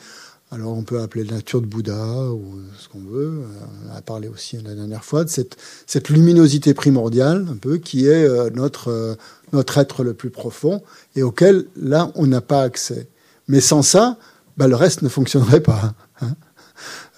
[0.51, 3.43] alors on peut appeler la nature de Bouddha ou ce qu'on veut.
[3.87, 8.23] On a parlé aussi la dernière fois de cette, luminosité primordiale, un peu, qui est
[8.23, 9.15] euh, notre, euh,
[9.53, 10.81] notre être le plus profond
[11.15, 13.07] et auquel, là, on n'a pas accès.
[13.47, 14.17] Mais sans ça,
[14.57, 15.93] bah, le reste ne fonctionnerait pas.
[16.21, 16.35] Hein.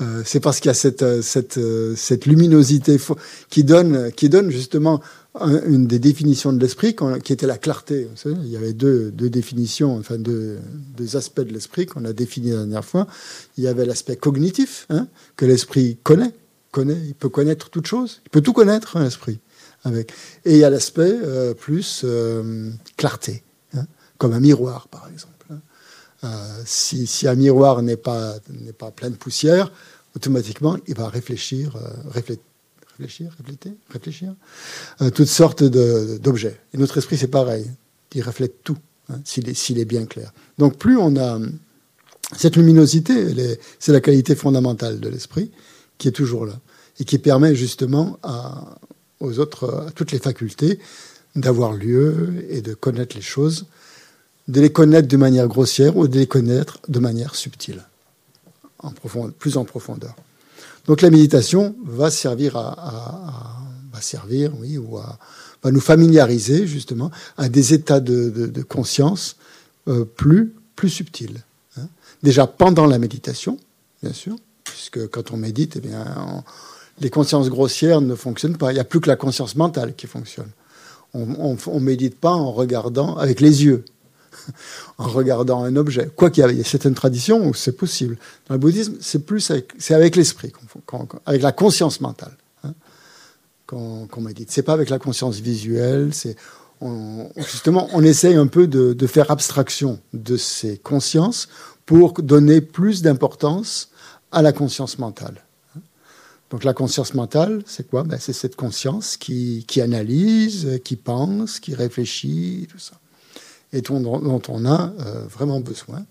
[0.02, 1.60] Euh, c'est parce qu'il y a cette, cette,
[1.96, 3.00] cette luminosité
[3.50, 5.00] qui donne, qui donne justement
[5.40, 8.08] une des définitions de l'esprit qui était la clarté.
[8.26, 10.60] il y avait deux, définitions, enfin deux,
[11.14, 13.08] aspects de l'esprit qu'on a définis la dernière fois.
[13.58, 15.08] Il y avait l'aspect cognitif, hein,
[15.38, 16.34] que l'esprit connaît,
[16.72, 19.40] connaît, il peut connaître toute chose, il peut tout connaître, hein, l'esprit.
[19.84, 20.12] Avec.
[20.46, 23.86] Et il y a l'aspect euh, plus euh, clarté, hein,
[24.18, 25.30] comme un miroir, par exemple.
[26.24, 28.36] Euh, si, un miroir n'est pas,
[28.78, 29.72] pas plein de poussière,
[30.16, 31.78] automatiquement, il va réfléchir
[33.02, 34.36] réfléchir, réfléchir, réfléchir,
[35.02, 36.60] euh, toutes sortes d'objets.
[36.74, 37.70] Et notre esprit, c'est pareil.
[38.14, 38.78] Il reflète tout,
[39.10, 40.34] hein, s'il est, bien clair.
[40.58, 41.40] Donc plus on a
[42.38, 45.52] cette luminosité, c'est la qualité fondamentale de l'esprit
[45.98, 46.60] qui est toujours là
[47.00, 48.78] et qui permet justement à,
[49.20, 50.80] aux autres, à toutes les facultés
[51.36, 53.66] d'avoir lieu et de connaître les choses,
[54.48, 57.84] de les connaître de manière grossière ou de les connaître de manière subtile,
[59.40, 60.16] plus en profondeur.
[60.86, 63.58] Donc la méditation va servir à,
[64.60, 65.18] oui, ou à,
[65.72, 69.36] nous familiariser justement à des états de, conscience
[69.88, 71.44] euh, plus plus subtils.
[71.78, 71.88] Hein.
[72.24, 73.60] Déjà pendant la méditation,
[74.02, 76.44] bien sûr, puisque quand on médite, eh bien,
[77.00, 78.72] les consciences grossières ne fonctionnent pas.
[78.72, 80.50] Il n'y a plus que la conscience mentale qui fonctionne.
[81.14, 83.84] On ne médite pas en regardant avec les yeux
[84.98, 86.10] en regardant un objet.
[86.16, 88.18] Quoi qu'il y ait certaines traditions où c'est possible.
[88.48, 90.52] Dans le bouddhisme, c'est plus avec, c'est avec l'esprit,
[91.26, 92.74] avec la conscience mentale hein,
[93.68, 94.52] qu'on médite.
[94.52, 96.14] C'est pas avec la conscience visuelle.
[96.14, 96.36] C'est
[97.38, 101.48] justement, on essaye un peu de, faire abstraction de ces consciences
[101.86, 103.90] pour donner plus d'importance
[104.32, 105.44] à la conscience mentale.
[105.76, 105.82] Hein.
[106.50, 108.04] Donc la conscience mentale, c'est quoi?
[108.04, 113.01] Ben, C'est cette conscience qui, qui, analyse, qui pense, qui réfléchit, tout ça
[113.74, 116.06] et dont, on a euh, vraiment besoin.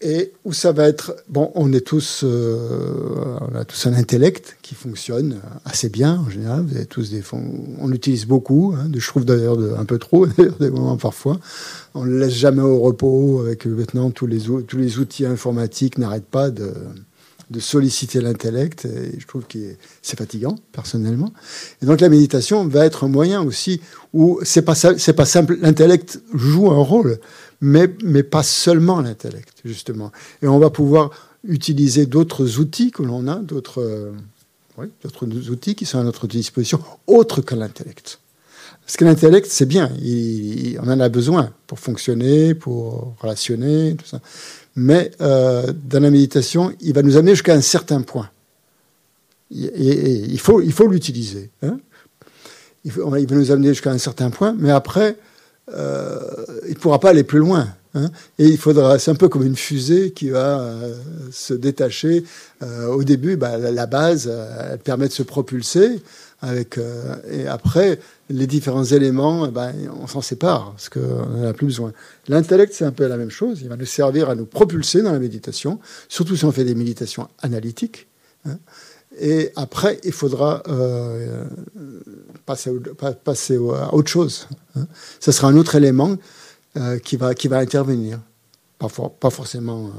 [0.00, 1.16] Et où ça va être.
[1.28, 2.22] Bon, on est tous.
[2.24, 6.62] Euh, on a tous un intellect qui fonctionne assez bien en général.
[6.62, 7.22] Vous avez tous des.
[7.32, 8.74] On l'utilise beaucoup.
[8.76, 10.26] Hein, je trouve d'ailleurs un peu trop,
[10.60, 11.38] des moments parfois.
[11.94, 13.40] On ne le laisse jamais au repos.
[13.46, 16.74] Avec maintenant tous les, tous les outils informatiques n'arrêtent pas de
[17.50, 18.84] de solliciter l'intellect.
[18.84, 19.58] Et je trouve que
[20.02, 21.32] c'est fatigant, personnellement.
[21.82, 23.80] Et donc la méditation va être un moyen aussi
[24.12, 25.58] où c'est pas c'est pas simple.
[25.60, 27.18] L'intellect joue un rôle,
[27.60, 30.12] mais mais pas seulement l'intellect justement.
[30.42, 31.10] Et on va pouvoir
[31.46, 34.12] utiliser d'autres outils que l'on a, d'autres euh,
[35.02, 38.20] d'autres outils qui sont à notre disposition, autres que l'intellect.
[38.84, 39.90] Parce que l'intellect, c'est bien,
[40.82, 44.20] on en a besoin pour fonctionner, pour relationner, tout ça
[44.76, 48.30] mais euh, dans la méditation, il va nous amener jusqu'à un certain point.
[49.54, 51.50] Et, il faut il faut l'utiliser.
[51.62, 51.78] Hein.
[52.84, 55.16] il, va nous amener jusqu'à un certain point, mais après,
[55.72, 56.18] euh,
[56.64, 57.68] il ne pourra pas aller plus loin.
[57.96, 58.10] Hein.
[58.40, 60.96] et il faudra, c'est un peu comme une fusée qui va euh,
[61.30, 62.24] se détacher.
[62.88, 64.28] au début, bah, la, base,
[64.72, 66.02] elle permet de se propulser,
[66.44, 66.78] avec,
[67.30, 71.66] et après, les différents éléments, eh ben, on s'en sépare parce qu'on n'en a plus
[71.66, 71.92] besoin.
[72.28, 73.60] L'intellect, c'est un peu la même chose.
[73.62, 76.74] Il va nous servir à nous propulser dans la méditation, surtout si on fait des
[76.74, 78.08] méditations analytiques.
[78.46, 78.58] Hein.
[79.18, 81.44] Et après, il faudra euh,
[82.46, 84.48] passer, à autre chose.
[84.76, 84.86] Hein.
[85.20, 86.16] Ce sera un autre élément
[86.76, 88.20] euh, qui, va, intervenir.
[88.78, 89.92] Pas forcément.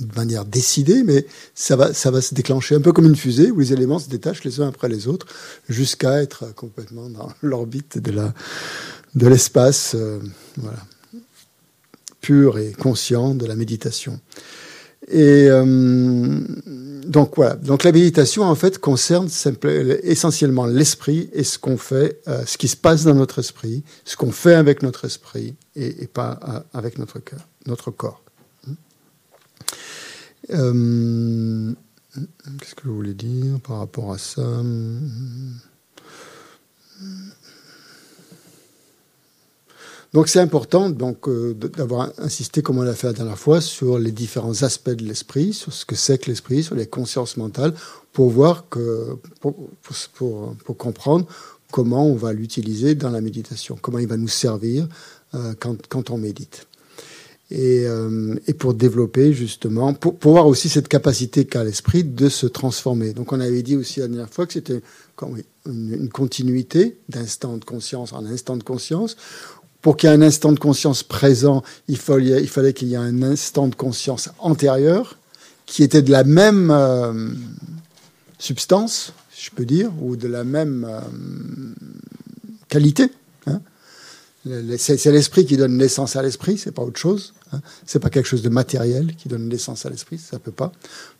[0.00, 3.50] De manière décidée, mais ça va, ça va se déclencher un peu comme une fusée
[3.50, 5.26] où les éléments se détachent les uns après les autres
[5.68, 8.34] jusqu'à être complètement dans l'orbite de la,
[9.14, 10.18] de l'espace, euh,
[10.56, 10.78] voilà,
[12.20, 14.18] pur et conscient de la méditation.
[15.08, 16.40] Et euh,
[17.06, 17.36] donc.
[17.62, 19.28] Donc la méditation en fait concerne
[20.02, 24.16] essentiellement l'esprit et ce qu'on fait, euh, ce qui se passe dans notre esprit, ce
[24.16, 28.23] qu'on fait avec notre esprit et, pas avec notre corps.
[30.50, 31.72] Euh,
[32.60, 34.42] qu'est-ce que je voulais dire par rapport à ça?
[40.14, 43.98] Donc c'est important donc euh, d'avoir insisté, comme on l'a fait la dernière fois, sur
[43.98, 47.74] les différents aspects de l'esprit, sur ce que c'est que l'esprit, sur les consciences mentales,
[48.12, 49.56] pour voir que pour,
[50.14, 51.26] pour, comprendre
[51.72, 54.86] comment on va l'utiliser dans la méditation, comment il va nous servir
[55.34, 56.68] euh, quand, quand on médite
[57.54, 62.28] et, euh, et, pour développer justement, pour, pour voir aussi cette capacité qu'a l'esprit de
[62.28, 63.12] se transformer.
[63.12, 64.82] Donc on avait dit aussi la dernière fois que c'était
[65.66, 69.16] une, continuité d'instant de conscience en instant de conscience.
[69.82, 72.94] Pour qu'il y ait un instant de conscience présent, il fallait, il fallait qu'il y
[72.94, 75.16] ait un instant de conscience antérieur
[75.66, 77.28] qui était de la même euh,
[78.38, 81.00] substance, je peux dire, ou de la même euh,
[82.68, 83.10] qualité.
[84.46, 87.34] Hein c'est l'esprit qui donne naissance à l'esprit, c'est pas autre chose.
[87.52, 87.60] Hein.
[87.86, 90.72] C'est pas quelque chose de matériel qui donne naissance à l'esprit, ça peut pas.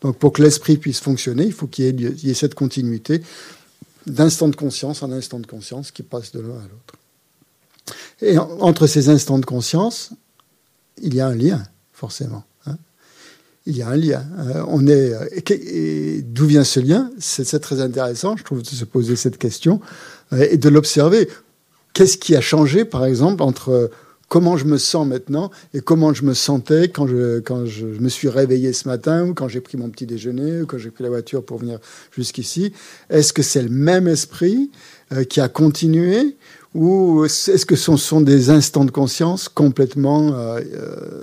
[0.02, 3.22] Donc pour que l'esprit puisse fonctionner, il faut qu'il y, ait cette continuité
[4.06, 6.94] d'instants de conscience en instant de conscience qui passent de l'un à l'autre.
[8.20, 10.10] Et entre ces instants de conscience,
[11.02, 11.62] il y a un lien,
[11.92, 12.44] forcément.
[12.66, 12.76] Hein.
[13.66, 14.24] il y a un lien.
[14.38, 17.10] Euh, on est, d'où vient ce lien?
[17.18, 19.80] C'est très intéressant, je trouve, de se poser cette question
[20.32, 21.28] euh, et de l'observer.
[21.94, 23.90] Qu'est-ce qui a changé, par exemple, entre
[24.28, 28.08] comment je me sens maintenant et comment je me sentais quand je, quand je me
[28.08, 31.04] suis réveillé ce matin ou quand j'ai pris mon petit déjeuner ou quand j'ai pris
[31.04, 31.78] la voiture pour venir
[32.10, 32.72] jusqu'ici?
[33.10, 34.72] Est-ce que c'est le même esprit
[35.12, 36.36] euh, qui a continué
[36.74, 41.22] ou est-ce que ce sont des instants de conscience complètement euh, euh,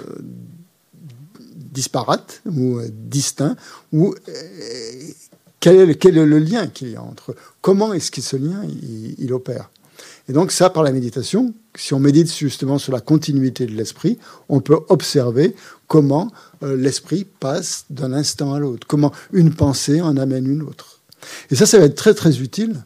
[1.53, 3.57] disparates ou distincts
[3.91, 4.15] ou
[5.59, 8.37] quel est, le, quel est, le, lien qu'il y a entre Comment est-ce que ce
[8.37, 8.63] lien
[9.19, 9.69] il opère?
[10.31, 14.17] Et donc ça, par la méditation, si on médite justement sur la continuité de l'esprit,
[14.47, 15.57] on peut observer
[15.87, 16.31] comment
[16.63, 21.01] euh, l'esprit passe d'un instant à l'autre, comment une pensée en amène une autre.
[21.49, 22.77] Et ça, ça va être très très utile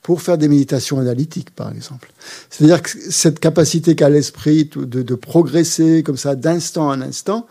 [0.00, 2.10] pour faire des méditations analytiques, par exemple.
[2.48, 7.46] C'est-à-dire que cette capacité qu'a l'esprit de, progresser comme ça d'instant en instant,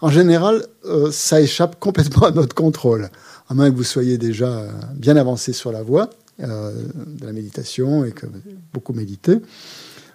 [0.00, 3.10] en général, euh, ça échappe complètement à notre contrôle,
[3.50, 6.08] à moins que vous soyez déjà bien avancé sur la voie.
[6.42, 6.72] Euh,
[7.06, 8.26] de la méditation et que
[8.72, 9.38] beaucoup médité,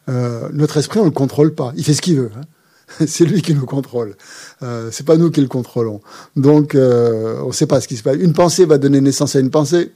[0.09, 1.73] euh, notre esprit, on ne le contrôle pas.
[1.75, 2.31] Il fait ce qu'il veut.
[2.35, 3.05] Hein.
[3.07, 4.15] C'est lui qui nous contrôle.
[4.63, 5.99] Euh, c'est pas nous qui le contrôlons.
[6.37, 8.15] Donc, euh, on ne sait pas ce qui se passe.
[8.15, 9.91] Une pensée va donner naissance à une pensée,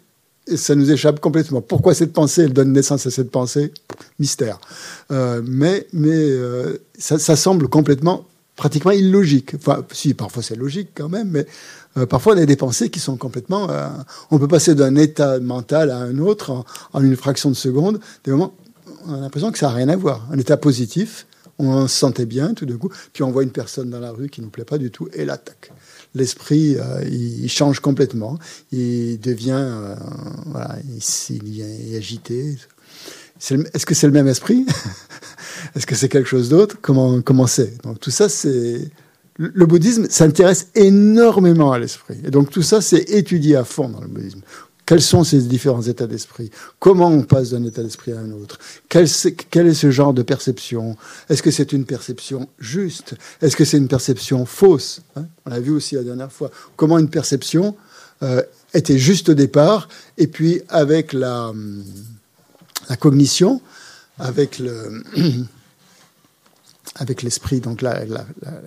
[0.47, 1.61] et ça nous échappe complètement.
[1.61, 3.71] Pourquoi cette pensée, elle donne naissance à cette pensée?
[4.19, 4.59] Mystère.
[5.09, 6.31] mais mais
[6.97, 8.25] ça, ça, semble complètement,
[8.61, 9.55] pratiquement illogique.
[9.55, 11.47] Enfin, si, parfois c'est logique quand même, mais
[11.97, 13.71] euh, parfois, on a des pensées qui sont complètement.
[13.71, 13.87] Euh,
[14.29, 17.99] on peut passer d'un état mental à un autre en, une fraction de seconde.
[18.23, 18.53] Des moments,
[19.07, 20.27] on a l'impression que ça n'a rien à voir.
[20.31, 21.25] Un état positif,
[21.57, 24.29] on se sentait bien tout d'un coup, puis on voit une personne dans la rue
[24.29, 25.71] qui ne nous plaît pas du tout, et l'attaque.
[26.13, 28.37] L'esprit, euh, il, change complètement.
[28.71, 29.65] Il devient.
[30.45, 32.57] voilà, il, agité.
[33.49, 34.65] Est-ce que c'est le même esprit?
[35.75, 36.77] Est-ce que c'est quelque chose d'autre?
[36.81, 37.81] Comment comment c'est?
[37.83, 38.91] Donc tout ça, c'est
[39.37, 42.17] le bouddhisme s'intéresse énormément à l'esprit.
[42.23, 44.41] Et donc tout ça, c'est étudié à fond dans le bouddhisme.
[44.85, 46.51] Quels sont ces différents états d'esprit?
[46.79, 48.59] Comment on passe d'un état d'esprit à un autre?
[48.89, 50.97] Quel, est ce genre de perception?
[51.29, 53.15] Est-ce que c'est une perception juste?
[53.41, 55.01] Est-ce que c'est une perception fausse?
[55.15, 55.27] Hein?
[55.45, 56.51] On l'a vu aussi la dernière fois.
[56.75, 57.75] Comment une perception
[58.21, 58.41] euh,
[58.73, 59.87] était juste au départ,
[60.17, 61.53] et puis avec la,
[62.91, 63.61] la cognition,
[64.19, 65.01] avec le...
[66.95, 68.03] avec l'esprit, donc la,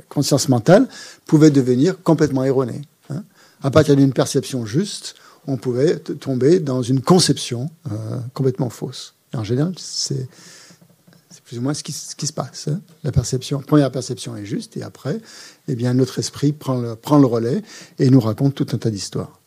[0.09, 0.89] conscience mentale,
[1.27, 2.81] pouvait devenir complètement erronée.
[3.11, 3.22] Hein.
[3.62, 5.14] À partir d'une perception juste,
[5.47, 9.14] on pouvait tomber dans une conception euh, complètement fausse.
[9.35, 10.27] en général, c'est
[11.45, 12.68] plus ou moins ce qui, se passe.
[12.68, 12.81] Hein.
[13.03, 15.20] La perception, première perception est juste, et après,
[15.68, 17.62] eh bien, notre esprit prend le, prend le relais
[17.99, 19.39] et nous raconte tout un tas d'histoires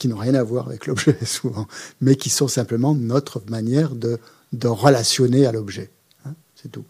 [0.00, 1.68] qui n'ont rien à voir avec l'objet souvent,
[2.00, 4.18] mais qui sont simplement notre manière de,
[4.52, 5.90] de relationner à l'objet.
[6.26, 6.34] Hein.
[6.56, 6.84] C'est tout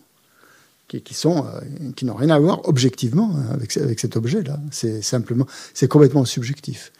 [0.98, 1.60] qui, sont, euh,
[1.94, 4.58] qui n'ont rien à voir objectivement hein, avec, avec cet objet-là.
[4.72, 6.92] C'est simplement, c'est complètement subjectif.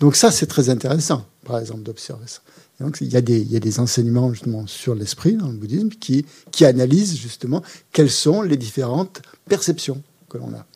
[0.00, 2.40] Donc ça, c'est très intéressant, par exemple, d'observer ça.
[2.80, 5.54] donc il y, a des, il y a des enseignements justement sur l'esprit dans le
[5.54, 7.62] bouddhisme qui, qui analysent justement
[7.92, 10.66] quelles sont les différentes perceptions que l'on a.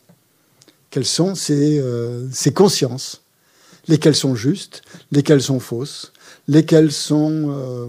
[0.89, 3.20] Quelles sont ces, euh, ces consciences,
[3.87, 4.81] lesquelles sont justes,
[5.11, 6.13] lesquelles sont fausses,
[6.47, 7.87] lesquelles sont euh,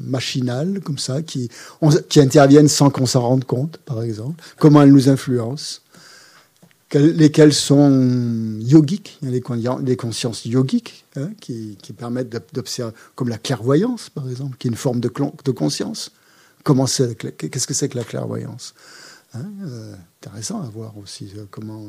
[0.00, 1.50] machinales, comme ça, qui,
[2.16, 5.80] interviennent sans qu'on s'en rende compte, par exemple, comment elles nous influencent,
[6.92, 13.38] lesquelles sont yogiques, il y a les, consciences yogiques hein, qui, permettent d'observer, comme la
[13.38, 16.10] clairvoyance, par exemple, qui est une forme de, conscience.
[16.64, 18.74] Comment qu'est-ce que c'est que la clairvoyance
[19.34, 21.86] hein, euh, Intéressant à voir aussi euh, comment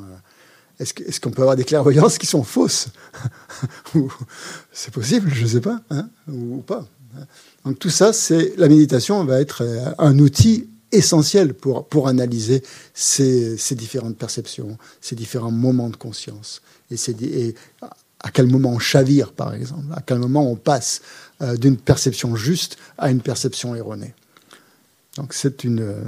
[0.82, 2.88] est-ce qu'on peut avoir des clairvoyances qui sont fausses?
[4.72, 6.88] C'est possible, je ne sais pas, hein, ou, pas.
[7.66, 12.64] Donc tout ça, c'est la méditation va être euh, un outil essentiel pour, pour analyser
[12.94, 16.62] ces, différentes perceptions, ces différents moments de conscience.
[16.90, 17.56] Et, et,
[18.24, 21.02] à quel moment on chavire, par exemple, à quel moment on passe
[21.42, 24.14] euh, d'une perception juste à une perception erronée.
[25.18, 25.36] Donc,
[25.66, 26.04] euh,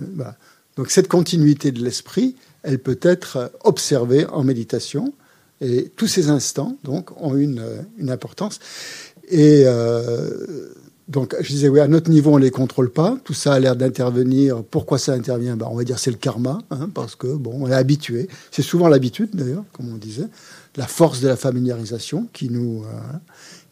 [0.77, 5.13] Donc cette continuité de l'esprit, elle peut être observée en méditation.
[5.61, 7.63] Et tous ces instants, donc, ont une,
[7.97, 8.59] une importance.
[9.29, 10.69] Et euh,
[11.07, 13.17] donc, je disais, oui, à notre niveau, on ne les contrôle pas.
[13.23, 14.63] Tout ça a l'air d'intervenir.
[14.63, 15.55] Pourquoi ça intervient?
[15.55, 18.27] Ben, On va dire c'est le karma, hein, parce que, bon, on est habitué.
[18.51, 20.27] C'est souvent l'habitude, d'ailleurs, comme on disait.
[20.75, 23.17] La force de la familiarisation qui nous, euh,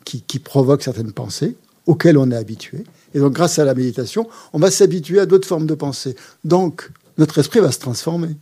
[0.06, 1.56] qui, qui provoque certaines pensées
[1.88, 2.84] auxquelles on est habitué.
[3.14, 6.16] Et donc, grâce à la méditation, on va s'habituer à d'autres formes de pensée.
[6.44, 8.36] Donc, notre esprit va se transformer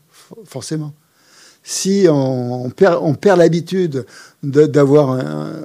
[0.45, 0.93] forcément.
[1.63, 4.05] si on, perd, l'habitude
[4.43, 5.19] d'avoir,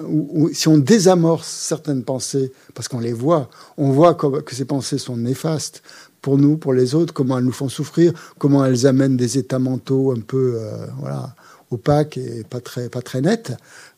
[0.08, 4.98] ou, si on désamorce certaines pensées, parce qu'on les voit, on voit que ces pensées
[4.98, 5.82] sont néfastes
[6.24, 9.58] pour nous, pour les autres, comment elles nous font souffrir, comment elles amènent des états
[9.58, 11.34] mentaux un peu, euh, voilà,
[11.70, 13.52] opaques et pas très, pas très nets.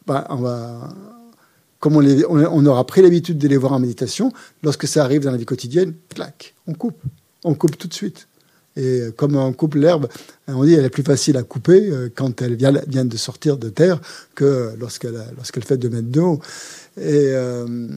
[0.08, 0.42] Ben, on
[1.78, 4.32] comme on, on, aura pris l'habitude de les voir en méditation,
[4.64, 7.00] lorsque ça arrive dans la vie quotidienne, clac, on coupe,
[7.44, 8.26] on coupe tout de suite.
[8.76, 10.06] Et comme on coupe l'herbe,
[10.48, 13.56] on dit qu'elle est plus facile à couper euh, quand elle vient, vient de sortir
[13.56, 14.00] de terre
[14.34, 16.40] que lorsqu'elle lorsqu'elle fait deux mètres d'eau.
[16.98, 17.88] Et euh,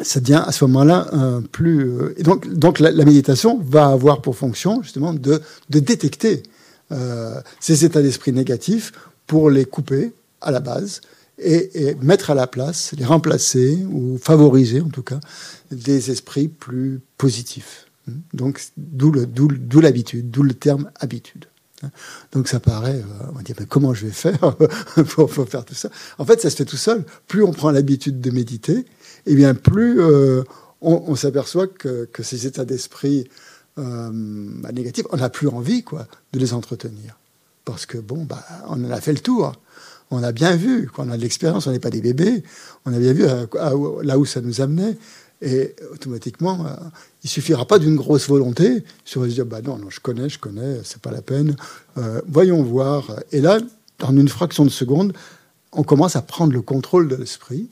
[0.00, 1.10] ça devient à ce moment-là
[1.52, 1.90] plus.
[1.90, 6.42] Euh, donc, donc la, méditation va avoir pour fonction justement de, de détecter
[7.58, 8.92] ces états d'esprit négatifs
[9.26, 10.12] pour les couper
[10.42, 11.00] à la base
[11.38, 15.20] et, mettre à la place, les remplacer ou favoriser en tout cas
[15.70, 17.86] des esprits plus positifs.
[18.32, 19.12] Donc, d'où
[19.80, 21.46] l'habitude, d'où le terme habitude.
[22.32, 24.56] Donc ça paraît, euh, on dit, mais comment je vais faire
[25.08, 25.90] pour, faire tout ça?
[26.18, 27.04] En fait, ça se fait tout seul.
[27.26, 28.86] Plus on prend l'habitude de méditer, et
[29.26, 30.42] eh bien plus euh,
[30.80, 33.28] on, s'aperçoit que, ces états d'esprit
[33.78, 37.18] euh, bah, négatifs, on n'a plus envie quoi, de les entretenir.
[37.64, 39.52] Parce que, bon, bah, on en a fait le tour.
[40.10, 42.42] On a bien vu, quand on a de l'expérience, on n'est pas des bébés,
[42.84, 43.24] on a bien vu
[44.02, 44.98] là où ça nous amenait.
[45.42, 46.74] Et automatiquement, euh,
[47.24, 48.84] il suffira pas d'une grosse volonté.
[49.04, 51.56] Sur se dire, bah non, non, je connais, je connais, c'est pas la peine.
[51.98, 53.16] Euh, voyons voir.
[53.32, 53.58] Et là,
[54.02, 55.12] en une fraction de seconde,
[55.72, 57.68] on commence à prendre le contrôle de l'esprit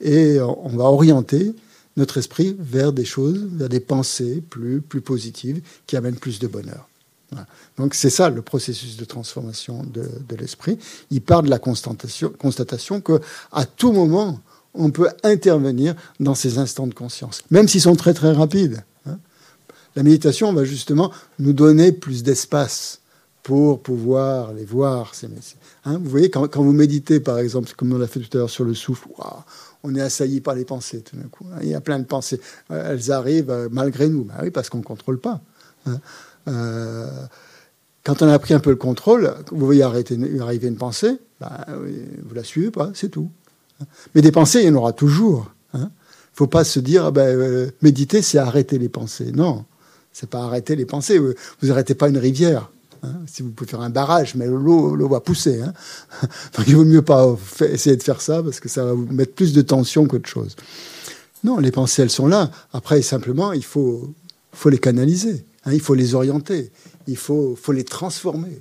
[0.00, 1.54] et on va orienter
[1.96, 6.48] notre esprit vers des choses, vers des pensées plus, plus positives qui amènent plus de
[6.48, 6.88] bonheur.
[7.78, 10.78] Donc c'est ça le processus de transformation de, de l'esprit.
[11.10, 13.20] Il part de la constatation, constatation que
[13.52, 14.40] à tout moment,
[14.74, 18.84] on peut intervenir dans ces instants de conscience, même s'ils sont très très rapides.
[19.06, 19.18] Hein.
[19.96, 23.00] La méditation va justement nous donner plus d'espace
[23.42, 25.12] pour pouvoir les voir.
[25.84, 25.98] Hein.
[25.98, 28.64] vous voyez, quand, vous méditez, par exemple, comme on l'a fait tout à l'heure sur
[28.64, 29.08] le souffle,
[29.82, 31.44] on est assailli par les pensées tout d'un coup.
[31.52, 31.58] Hein.
[31.62, 32.40] Il y a plein de pensées.
[32.70, 34.24] Euh, elles arrivent euh, malgré nous.
[34.24, 35.40] Bah oui, parce qu'on ne contrôle pas.
[36.48, 37.10] Euh,
[38.04, 41.66] quand on a pris un peu le contrôle, vous voyez arrêter, arriver une pensée, bah,
[41.68, 43.30] vous la suivez pas, c'est tout.
[44.14, 45.50] Mais des pensées, il y en aura toujours.
[45.74, 45.84] Il hein.
[45.84, 49.32] ne faut pas se dire, ah ben, euh, méditer, c'est arrêter les pensées.
[49.32, 49.64] Non,
[50.12, 51.18] c'est pas arrêter les pensées.
[51.18, 52.70] Vous n'arrêtez pas une rivière.
[53.02, 53.14] Hein.
[53.26, 55.60] Si vous pouvez faire un barrage, mais l'eau, va pousser.
[55.60, 55.72] Hein.
[56.56, 59.34] Donc il vaut mieux pas essayer de faire ça parce que ça va vous mettre
[59.34, 60.56] plus de tension qu'autre chose.
[61.44, 62.50] Non, les pensées, elles sont là.
[62.72, 64.14] Après, simplement, il faut,
[64.66, 65.44] les canaliser.
[65.66, 66.70] il faut les orienter.
[67.08, 68.60] Il faut, les transformer,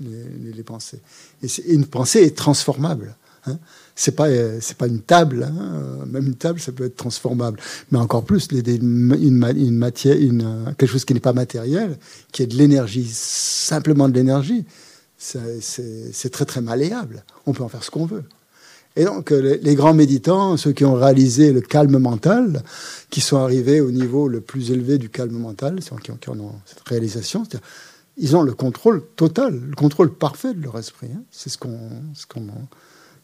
[0.00, 1.00] les, pensées.
[1.42, 3.16] Et, une pensée est transformable
[4.00, 4.28] c'est pas
[4.60, 6.06] c'est pas une table, hein.
[6.06, 7.60] même une table ça peut être transformable,
[7.90, 9.36] mais encore plus une,
[9.76, 11.98] matière, une, quelque chose qui n'est pas matériel,
[12.32, 14.64] qui est de l'énergie, simplement de l'énergie,
[15.18, 17.24] c'est très très malléable.
[17.44, 18.24] On peut en faire ce qu'on veut.
[18.96, 22.62] Et donc les, grands méditants, ceux qui ont réalisé le calme mental,
[23.10, 26.88] qui sont arrivés au niveau le plus élevé du calme mental, qui ont, ont cette
[26.88, 27.42] réalisation,
[28.16, 31.08] ils ont le contrôle total, le contrôle parfait de leur esprit.
[31.14, 31.22] Hein.
[31.30, 32.48] C'est ce qu'on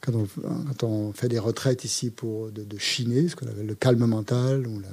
[0.07, 4.67] quand on, fait des retraites ici pour de, chiner, ce qu'on appelle le calme mental
[4.67, 4.87] ou le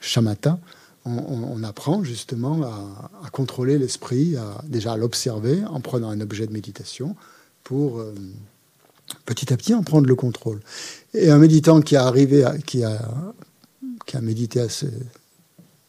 [0.00, 0.58] shamatha,
[1.04, 6.52] on, apprend justement à, contrôler l'esprit, à, déjà à l'observer en prenant un objet de
[6.52, 7.16] méditation
[7.64, 8.14] pour euh,
[9.26, 10.60] petit à petit en prendre le contrôle.
[11.14, 13.00] Et un méditant qui a arrivé, qui, a,
[14.06, 14.90] qui a médité assez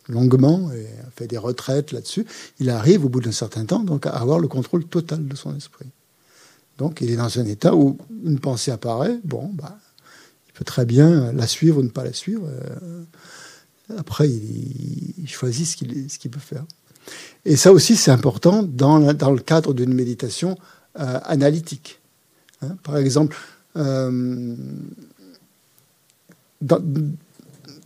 [0.08, 2.26] longuement et fait des retraites là-dessus,
[2.60, 5.56] il arrive au bout d'un certain temps donc à avoir le contrôle total de son
[5.56, 5.88] esprit.
[6.78, 9.78] Donc il est dans un état où une pensée apparaît, bon, bah,
[10.48, 12.48] il peut très bien la suivre ou ne pas la suivre.
[12.48, 13.04] Euh,
[13.98, 15.76] après, il, choisit ce
[16.20, 16.64] qu'il peut faire.
[17.46, 20.58] Et ça aussi, c'est important dans, le cadre d'une méditation
[21.00, 22.00] euh, analytique.
[22.62, 22.78] Hein.
[22.84, 23.36] par exemple,
[23.76, 24.56] euh,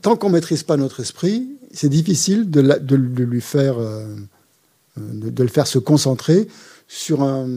[0.02, 2.62] tant qu'on ne maîtrise pas notre esprit, c'est difficile de,
[2.96, 3.78] lui faire,
[4.98, 6.48] de, le faire se concentrer
[6.88, 7.48] sur un,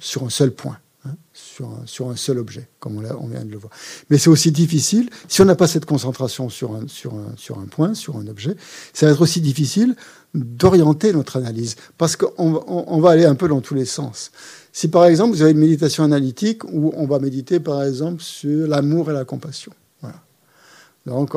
[0.00, 3.44] sur un seul point, hein, sur, un, sur, un, seul objet, comme on, on, vient
[3.44, 3.72] de le voir.
[4.10, 7.58] Mais c'est aussi difficile, si on n'a pas cette concentration sur un, sur, un, sur
[7.58, 8.56] un point, sur un objet,
[8.92, 9.96] ça va être aussi difficile
[10.34, 14.30] d'orienter notre analyse, parce qu'on on, on va aller un peu dans tous les sens.
[14.72, 18.68] Si par exemple vous avez une méditation analytique où on va méditer par exemple sur
[18.68, 19.72] l'amour et la compassion,
[21.06, 21.34] donc,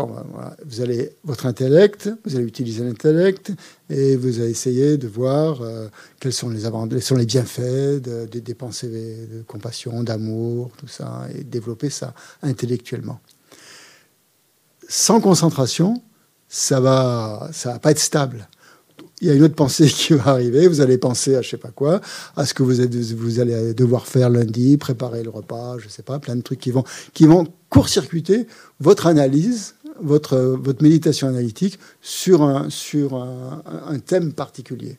[0.65, 3.53] vous allez, votre intellect, vous allez utiliser l'intellect
[3.90, 5.88] et vous allez essayer de voir euh,
[6.19, 12.14] quels sont les, bienfaits de, des pensées de compassion, d'amour, tout ça, et développer ça
[12.41, 13.22] intellectuellement.
[14.90, 16.03] Sans concentration,
[16.49, 18.49] ça va, ça va pas être stable.
[19.24, 20.68] Il y a une autre pensée qui va arriver.
[20.68, 22.02] Vous allez penser à je sais pas quoi,
[22.36, 22.82] à ce que vous,
[23.40, 26.84] allez devoir faire lundi, préparer le repas, je sais pas, plein de trucs qui vont,
[27.14, 28.48] qui vont court-circuiter
[28.80, 34.98] votre analyse, votre, votre méditation analytique sur un, sur un, thème particulier.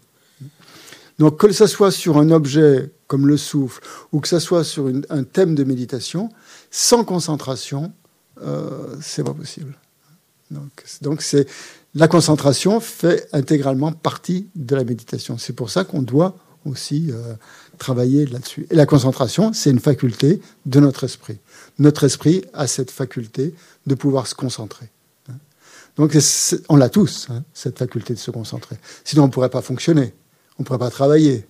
[1.18, 3.80] Donc que ce soit sur un objet comme le souffle
[4.10, 6.30] ou que ce soit sur un thème de méditation,
[6.70, 7.92] sans concentration,
[8.42, 9.76] euh, c'est pas possible.
[10.50, 11.46] Donc, donc c'est
[11.94, 15.38] la concentration fait intégralement partie de la méditation.
[15.38, 17.34] C'est pour ça qu'on doit aussi euh,
[17.78, 18.66] travailler là-dessus.
[18.70, 21.38] Et la concentration, c'est une faculté de notre esprit.
[21.78, 23.54] Notre esprit a cette faculté
[23.86, 24.90] de pouvoir se concentrer.
[25.28, 25.34] Hein.
[25.96, 26.16] Donc
[26.68, 28.76] on l'a tous, hein, cette faculté de se concentrer.
[29.04, 30.14] Sinon, on ne pourrait pas fonctionner,
[30.58, 31.46] on ne pourrait pas travailler,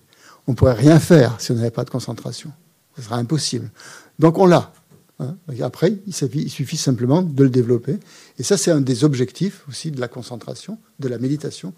[0.47, 2.53] on ne pourrait rien faire si on n'avait pas de concentration.
[2.97, 3.71] Ce serait impossible.
[4.19, 4.73] Donc on l'a.
[5.21, 5.37] Hein.
[5.62, 7.99] Après, il suffit, il suffit, simplement de le développer.
[8.39, 11.73] Et ça, c'est un des objectifs aussi de la concentration, de la méditation,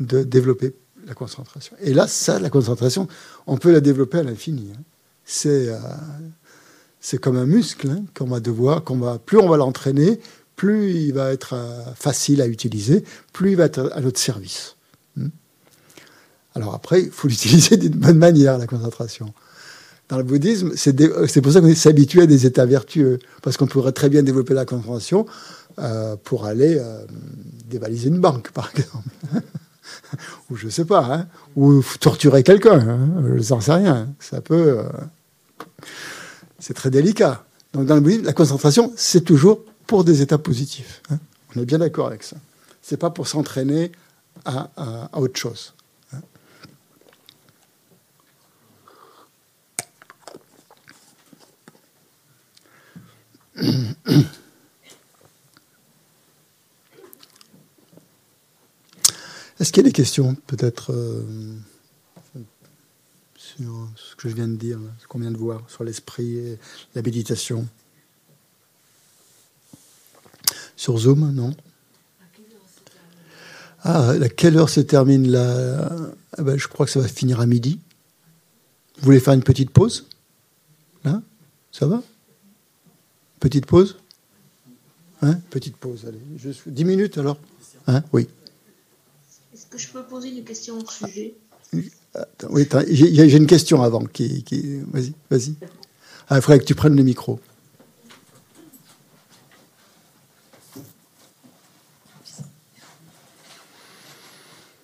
[0.00, 0.74] de développer
[1.06, 1.76] la concentration.
[1.80, 3.08] Et là, ça, la concentration,
[3.46, 4.72] on peut la développer à l'infini.
[4.74, 4.80] Hein.
[5.24, 5.78] C'est euh,
[7.00, 10.18] c'est comme un muscle hein, qu'on va devoir, qu'on va, plus on va l'entraîner,
[10.56, 14.74] plus il va être euh, facile à utiliser, plus il va être à notre service.
[15.14, 15.28] Hmm.
[16.54, 19.32] Alors après, il faut l'utiliser d'une bonne manière, la concentration
[20.08, 23.90] dans le bouddhisme, c'est pour ça qu'on s'habitue à des états vertueux, parce qu'on pourrait
[23.90, 25.26] très bien développer la concentration
[25.78, 27.04] euh, pour aller euh,
[27.66, 29.08] dévaliser une banque, par exemple.
[30.50, 34.08] ou je sais pas, hein, ou torturer quelqu'un, hein, je n'en sais rien.
[34.18, 34.78] Ça peut.
[34.78, 34.88] Euh,
[36.58, 37.44] c'est très délicat.
[37.74, 41.02] Donc dans le bouddhisme, la concentration, c'est toujours pour des états positifs.
[41.10, 41.18] Hein.
[41.54, 42.36] On est bien d'accord avec ça.
[42.80, 43.92] C'est pas pour s'entraîner
[44.46, 44.70] à,
[45.12, 45.74] à autre chose.
[59.58, 61.22] Est-ce qu'il y a des questions, peut-être, euh,
[63.36, 66.58] sur ce que je viens de dire, ce qu'on vient de voir, sur l'esprit et
[66.94, 67.66] la méditation?
[70.76, 71.54] Sur Zoom, non?
[73.82, 75.88] Ah, à quelle heure se termine là
[76.36, 77.78] ah ben, Je crois que ça va finir à midi.
[78.98, 80.06] Vous voulez faire une petite pause?
[81.04, 81.22] Là
[81.72, 82.02] Ça va?
[83.40, 83.96] Petite pause?
[85.22, 85.38] Hein?
[85.50, 86.20] Petite pause, allez.
[86.66, 87.38] 10 minutes alors?
[87.86, 88.02] Hein?
[88.12, 88.28] Oui.
[89.66, 91.34] Est-ce que je peux poser une question au sujet?
[92.50, 94.04] Oui, j'ai une question avant.
[94.04, 94.80] Qui, qui...
[94.92, 95.56] Vas-y, vas-y.
[96.28, 97.40] Ah, il faudrait que tu prennes le micro.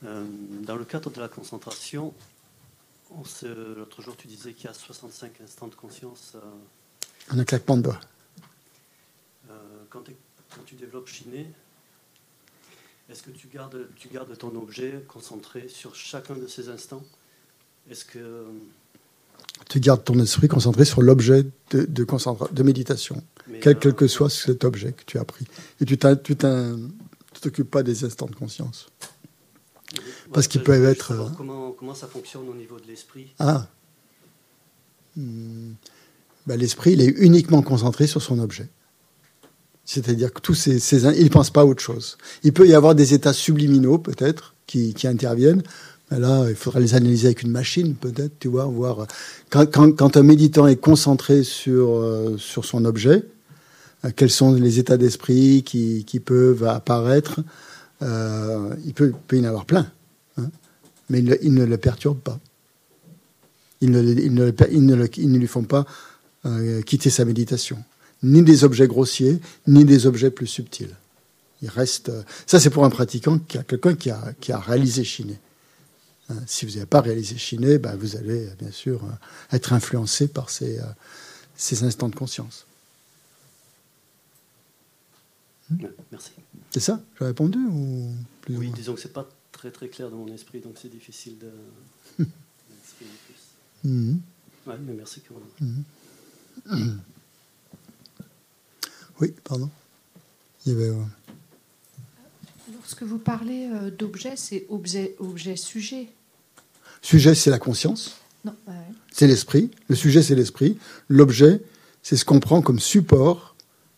[0.04, 0.24] Euh,
[0.64, 2.12] dans le cadre de la concentration,
[3.44, 6.32] l'autre jour tu disais qu'il y a 65 instants de conscience.
[6.34, 8.00] Euh, un claquement de doigts
[9.92, 10.02] quand,
[10.64, 11.46] tu développes Chiné,
[13.10, 17.04] est-ce que tu gardes, tu gardes ton objet concentré sur chacun de ces instants?
[17.90, 18.46] Est-ce que
[19.68, 22.06] tu gardes ton esprit concentré sur l'objet de, de,
[22.52, 23.22] de, méditation,
[23.60, 25.46] quel, quel, que soit cet objet que tu as pris.
[25.80, 26.88] Et tu ne
[27.40, 28.88] t'occupes pas des instants de conscience.
[30.32, 31.12] Parce qu'ils peuvent être.
[31.12, 33.66] Euh, comment, comment, ça fonctionne au niveau de l'esprit Ah
[35.16, 35.72] hmm.
[36.46, 38.68] ben, L'esprit, il est uniquement concentré sur son objet.
[39.84, 42.16] C'est-à-dire que tous ces, ne pensent pas à autre chose.
[42.44, 45.62] Il peut y avoir des états subliminaux, peut-être, qui, interviennent.
[46.10, 49.06] Mais là, il faudra les analyser avec une machine, peut-être, tu vois, voir.
[49.50, 53.24] Quand, un méditant est concentré sur, euh, son objet,
[54.04, 57.40] euh, quels sont les états d'esprit qui, peuvent apparaître
[58.02, 59.86] euh, il, peut, y en avoir plein.
[60.36, 60.50] Hein,
[61.08, 62.38] mais il ne le perturbent pas.
[63.80, 64.34] Ils ne, ils
[64.86, 65.86] ne, lui font pas
[66.84, 67.82] quitter sa méditation
[68.22, 70.94] ni des objets grossiers, ni des objets plus subtils.
[71.62, 72.08] Il reste.
[72.08, 75.38] Euh, ça, c'est pour un pratiquant, qui a quelqu'un qui a, qui a réalisé Chiné.
[76.28, 80.28] Hein, si vous n'avez pas réalisé Chiné, ben vous allez bien sûr euh, être influencé
[80.28, 80.84] par ces, euh,
[81.56, 82.66] ces instants de conscience.
[85.70, 86.32] Hmm Merci.
[86.70, 87.00] C'est ça?
[87.18, 90.60] J'ai répondu ou plus Oui, disons que c'est pas très très clair dans mon esprit,
[90.60, 92.24] donc c'est difficile de.
[92.98, 93.84] plus.
[93.84, 94.16] Mmh.
[94.66, 97.00] Ouais, mais merci quand même.
[99.22, 99.70] Oui, pardon.
[100.66, 101.02] Il y avait, euh,
[102.74, 106.08] Lorsque vous parlez euh, d'objet, c'est objet, objet, sujet.
[107.02, 108.16] Sujet, c'est la conscience.
[108.44, 108.56] Non,
[109.12, 109.70] C'est l'esprit.
[109.86, 110.76] Le sujet, c'est l'esprit.
[111.08, 111.62] L'objet,
[112.02, 113.54] c'est ce qu'on prend comme support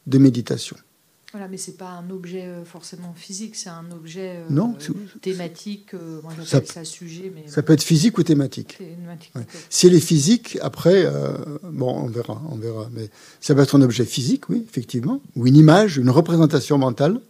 [0.06, 0.76] de méditation.
[1.34, 4.76] Voilà, mais c'est pas un objet euh, forcément physique, c'est un objet euh, non,
[5.20, 5.92] thématique.
[5.92, 8.78] Euh, moi, j'appelle ça, sujet, mais ça peut être physique ou thématique.
[8.78, 9.44] thématique ouais.
[9.68, 11.32] Si elle est physique, après, euh,
[11.64, 12.88] bon, on verra, on verra.
[12.92, 17.20] Mais ça peut être un objet physique, oui, effectivement, ou une image, une représentation mentale,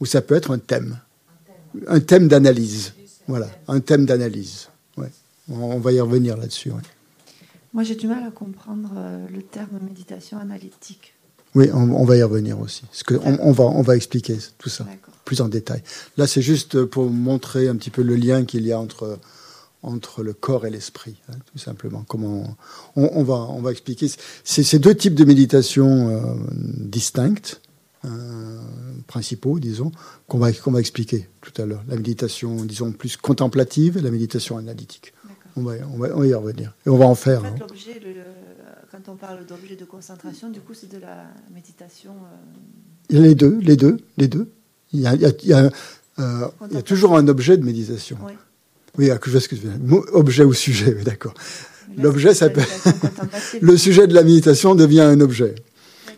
[0.00, 0.98] ou ça peut être un thème,
[1.88, 2.94] un thème, d'analyse.
[3.28, 4.70] Voilà, un thème d'analyse.
[4.96, 5.10] Ouais.
[5.50, 6.72] On va y revenir là-dessus.
[7.74, 8.94] Moi, j'ai du mal à comprendre
[9.30, 11.12] le terme méditation analytique.
[11.54, 12.82] Oui, on, va y revenir aussi.
[12.86, 14.86] Parce que on, va, on va expliquer tout ça
[15.24, 15.82] plus en détail.
[16.16, 19.18] Là, c'est juste pour montrer un petit peu le lien qu'il y a entre,
[19.82, 22.04] entre le corps et l'esprit, hein, tout simplement.
[22.08, 22.56] Comment
[22.96, 24.10] on, va, on va expliquer.
[24.44, 26.20] C'est ces deux types de méditation euh,
[26.56, 27.60] distinctes,
[28.04, 28.58] euh,
[29.06, 29.92] principaux, disons,
[30.26, 31.84] qu'on va, qu'on va expliquer tout à l'heure.
[31.88, 35.12] La méditation, disons, plus contemplative et la méditation analytique.
[35.54, 36.74] On va, on, va, y revenir.
[36.86, 37.40] Et on va en faire.
[37.40, 37.66] En fait, hein.
[39.04, 41.24] Quand on parle d'objet de concentration, du coup, c'est de la
[41.54, 42.14] méditation.
[43.10, 44.50] Il y a les deux, les deux, les deux.
[44.92, 45.70] Il y a, il y a,
[46.18, 48.18] euh, il y a toujours un objet de méditation.
[48.24, 48.32] Oui,
[48.98, 50.02] oui ah, je vois ce que tu veux dire.
[50.12, 51.34] Objet ou sujet, oui, d'accord.
[51.96, 52.62] L'objet, ça peut.
[53.60, 55.54] le sujet de la méditation devient un objet.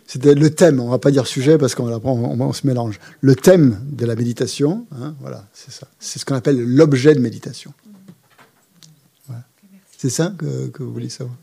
[0.06, 3.00] C'était le thème, on va pas dire sujet parce qu'on on, on, se mélange.
[3.20, 5.88] Le thème de la méditation, hein, voilà, c'est ça.
[5.98, 7.72] C'est ce qu'on appelle l'objet de méditation.
[9.96, 11.34] C'est ça que, vous voulez savoir?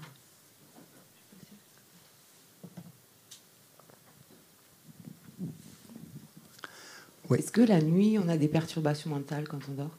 [7.40, 9.98] Est-ce que la nuit, on a des perturbations mentales quand on dort?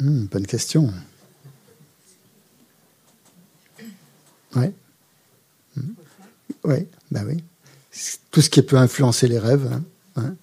[0.00, 0.92] Hmm, Bonne question.
[4.54, 4.66] Oui.
[5.76, 5.92] Hmm.
[6.64, 7.44] Oui, ben oui.
[8.30, 9.70] Tout ce qui peut influencer les rêves.
[9.72, 9.82] Hein,
[10.16, 10.36] hein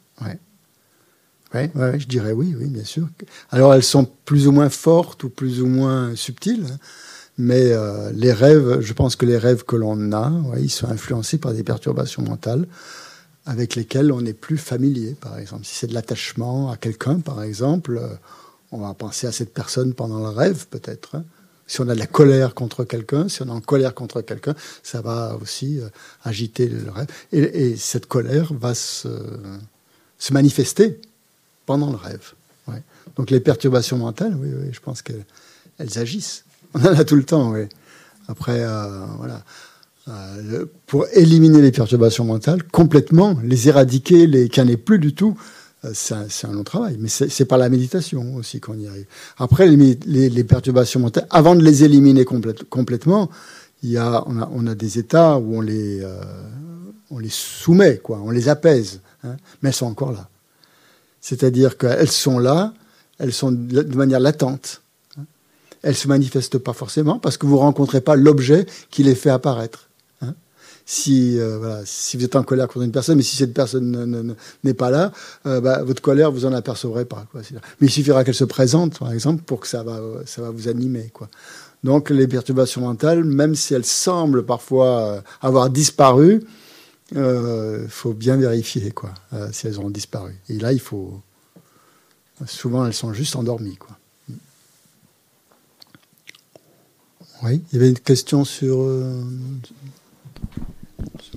[1.53, 3.07] oui, ouais, je dirais oui, oui, bien sûr.
[3.51, 6.77] Alors elles sont plus ou moins fortes ou plus ou moins subtiles, hein.
[7.37, 10.87] mais euh, les rêves, je pense que les rêves que l'on a, ouais, ils sont
[10.87, 12.67] influencés par des perturbations mentales
[13.45, 15.65] avec lesquelles on n'est plus familier, par exemple.
[15.65, 18.15] Si c'est de l'attachement à quelqu'un, par exemple, euh,
[18.71, 21.15] on va penser à cette personne pendant le rêve, peut-être.
[21.15, 21.23] Hein.
[21.67, 24.55] Si on a de la colère contre quelqu'un, si on est en colère contre quelqu'un,
[24.81, 25.89] ça va aussi euh,
[26.23, 27.07] agiter le rêve.
[27.31, 29.09] Et, et, cette colère va se,
[30.17, 30.99] se manifester
[31.65, 32.33] pendant le rêve.
[33.15, 35.25] Donc les perturbations mentales, oui, oui je pense qu'elles
[35.77, 36.45] elles agissent.
[36.73, 37.67] On en a tout le temps, oui.
[38.27, 39.43] Après, euh, voilà.
[40.09, 45.13] Euh, pour éliminer les perturbations mentales complètement, les éradiquer, les qu'il n'y ait plus du
[45.13, 45.37] tout,
[45.85, 46.97] euh, c'est un, long travail.
[46.99, 49.05] Mais c'est par la méditation aussi qu'on y arrive.
[49.37, 53.29] Après, les, perturbations mentales, avant de les éliminer complètement,
[53.81, 56.05] il y a, on, a, on a des états où on les,
[57.09, 60.29] on les soumet, quoi, on les apaise, hein, mais elles sont encore là.
[61.21, 62.73] C'est-à-dire qu'elles sont là,
[63.19, 64.81] elles sont de manière latente.
[65.81, 69.15] Elles ne se manifestent pas forcément parce que vous ne rencontrez pas l'objet qui les
[69.15, 69.89] fait apparaître.
[70.85, 74.73] Si, euh, si vous êtes en colère contre une personne, mais si cette personne n'est
[74.73, 75.11] pas là,
[75.45, 77.25] euh, bah, votre colère, vous en apercevrez pas.
[77.33, 80.67] Mais il suffira qu'elle se présente, par exemple, pour que ça va, ça va vous
[80.67, 81.09] animer.
[81.13, 81.29] Quoi.
[81.83, 86.41] Donc les perturbations mentales, même si elles semblent parfois euh, avoir disparu,
[87.11, 90.35] il euh, faut bien vérifier quoi, euh, si elles ont disparu.
[90.49, 91.21] Et là, il faut.
[92.45, 93.77] Souvent, elles sont juste endormies.
[93.77, 93.95] Quoi.
[97.43, 98.87] Oui, il y avait une question sur.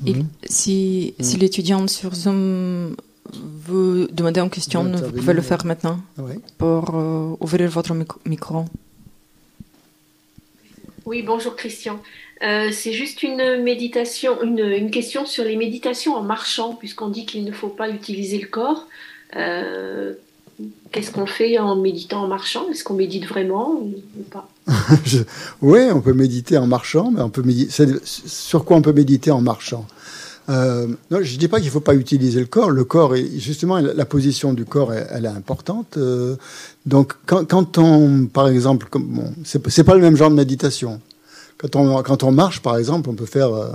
[0.06, 0.12] Euh,
[0.44, 2.96] si, si l'étudiante sur Zoom
[3.66, 5.98] veut demander une question, vous pouvez le faire maintenant
[6.58, 6.94] pour
[7.40, 8.64] ouvrir votre micro.
[11.06, 12.00] Oui, bonjour Christian.
[12.42, 17.44] Euh, c'est juste une méditation, une, question sur les méditations en marchant, puisqu'on dit qu'il
[17.44, 18.86] ne faut pas utiliser le corps.
[19.36, 20.14] Euh,
[20.92, 22.68] qu'est-ce qu'on fait en méditant en marchant?
[22.70, 23.94] Est-ce qu'on médite vraiment ou,
[24.30, 24.48] pas?
[25.62, 27.86] Oui, on peut méditer en marchant, mais on peut méditer.
[28.04, 29.86] Sur quoi on peut méditer en marchant?
[30.48, 32.70] Euh, non, je ne dis pas qu'il ne faut pas utiliser le corps.
[32.70, 35.98] Le corps, est, justement, la position du corps, elle, est importante.
[36.86, 41.00] donc, quand, on, par exemple, bon, c'est pas le même genre de méditation.
[41.58, 43.70] Quand on, quand on marche, par exemple, on peut faire euh,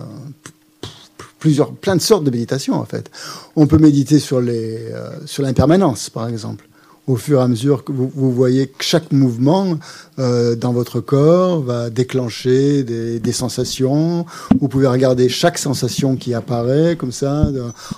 [1.40, 3.10] plusieurs, plein de sortes de méditation, en fait.
[3.56, 6.68] On peut méditer sur les, euh, sur l'impermanence, par exemple.
[7.08, 9.80] Au fur et à mesure que vous, voyez que chaque mouvement
[10.20, 14.26] euh, dans votre corps va déclencher des, sensations.
[14.60, 17.48] Vous pouvez regarder chaque sensation qui apparaît comme ça.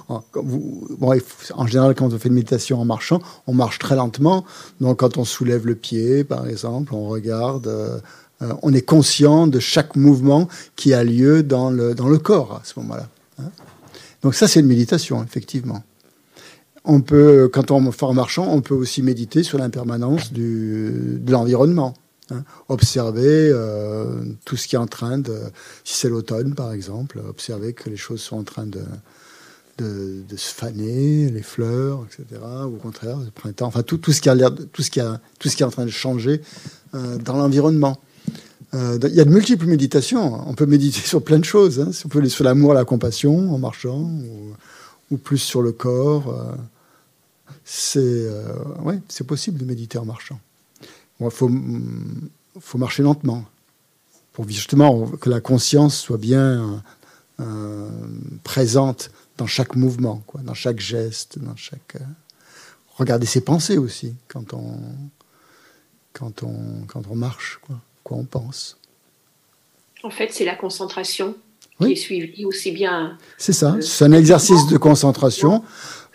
[0.07, 4.45] En général, quand on fait une méditation en marchant, on marche très lentement.
[4.79, 7.67] Donc, quand on soulève le pied, par exemple, on regarde.
[7.67, 7.99] Euh,
[8.41, 12.53] euh, on est conscient de chaque mouvement qui a lieu dans le, dans le corps
[12.53, 13.07] à ce moment-là.
[13.39, 13.49] Hein.
[14.21, 15.83] Donc ça, c'est une méditation, effectivement.
[16.85, 21.93] On peut, quand on fait en marchant, on peut aussi méditer sur l'impermanence de l'environnement.
[22.31, 22.43] Hein.
[22.69, 25.37] Observer euh, tout ce qui est en train de,
[25.83, 28.81] si c'est l'automne par exemple, observer que les choses sont en train de,
[29.77, 32.41] de, se faner, les fleurs, etc.
[32.65, 35.19] Ou au contraire, le printemps, enfin tout, tout ce qui a tout ce qui a,
[35.39, 36.41] tout ce qui est en train de changer
[36.95, 37.99] euh, dans l'environnement.
[38.73, 40.47] Euh, il y a de multiples méditations.
[40.47, 41.79] On peut méditer sur plein de choses.
[41.79, 41.91] Hein.
[42.05, 44.09] On peut aller sur l'amour, la compassion en marchant,
[45.11, 46.33] ou, plus sur le corps.
[47.75, 50.39] C'est euh, ouais, c'est possible de méditer en marchant.
[51.19, 51.49] il faut,
[52.59, 53.45] faut marcher lentement
[54.31, 56.83] pour justement que la conscience soit bien
[57.39, 57.89] euh,
[58.43, 61.95] présente dans chaque mouvement, quoi, dans chaque geste, dans chaque.
[61.95, 62.05] Euh,
[62.95, 64.77] regarder ses pensées aussi quand on,
[66.13, 68.77] quand on, quand on marche, quoi, quoi on pense.
[70.03, 71.35] En fait, c'est la concentration
[71.81, 73.17] qui est suivie aussi bien.
[73.39, 75.63] C'est ça, c'est un exercice de concentration.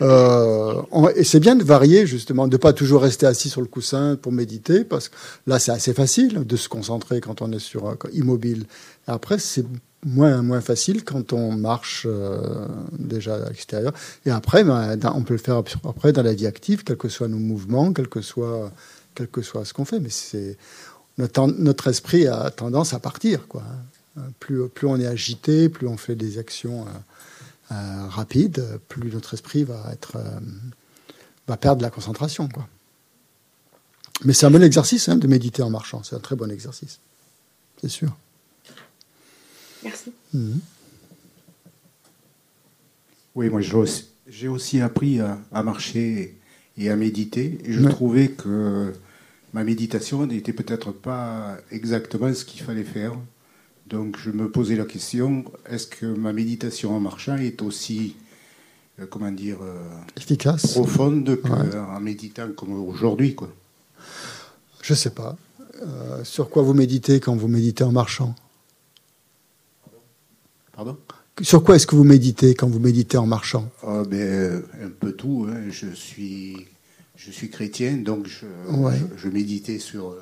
[0.00, 0.82] Euh,
[1.16, 4.32] et c'est bien de varier justement, de pas toujours rester assis sur le coussin pour
[4.32, 5.16] méditer, parce que
[5.46, 8.66] là c'est assez facile de se concentrer quand on est sur immobile.
[9.06, 9.64] après c'est
[10.06, 12.66] moins moins facile quand on marche euh,
[12.98, 13.92] déjà à l'extérieur.
[14.26, 17.28] Et après, ben, on peut le faire après dans la vie active, quels que soient
[17.28, 18.70] nos mouvements, quel que soit
[19.14, 19.98] quel que soit ce qu'on fait.
[19.98, 20.56] Mais
[21.18, 23.64] notre, esprit a tendance à partir, quoi.
[24.40, 26.82] Plus, plus on est agité, plus on fait des actions.
[26.82, 27.07] Euh, euh,
[27.70, 30.40] rapide, plus notre esprit va être euh,
[31.46, 32.48] va perdre la concentration.
[32.48, 32.68] Quoi.
[34.24, 36.02] Mais c'est un bon exercice hein, de méditer en marchant.
[36.02, 37.00] C'est un très bon exercice,
[37.80, 38.16] c'est sûr.
[39.84, 40.12] Merci.
[40.34, 40.60] Mhm.
[43.34, 46.36] Oui, moi j'ai aussi appris à, marcher
[46.76, 47.60] et à méditer.
[47.64, 48.92] Et je trouvais que
[49.52, 53.12] ma méditation n'était peut-être pas exactement ce qu'il fallait faire.
[53.88, 58.16] Donc je me posais la question, est-ce que ma méditation en marchant est aussi,
[59.00, 59.82] euh, comment dire, euh,
[60.16, 63.48] efficace, profonde qu'en méditant comme aujourd'hui quoi?
[64.82, 65.36] Je sais pas.
[65.80, 68.34] Euh, sur quoi vous méditez quand vous méditez en marchant?
[70.72, 70.98] Pardon?
[71.40, 73.70] Sur quoi est-ce que vous méditez quand vous méditez en marchant?
[73.82, 75.46] Ah, ben, Un peu tout.
[75.48, 75.70] Hein.
[75.70, 76.66] Je, suis,
[77.16, 78.46] je suis chrétien, donc je,
[79.16, 80.14] je, méditais sur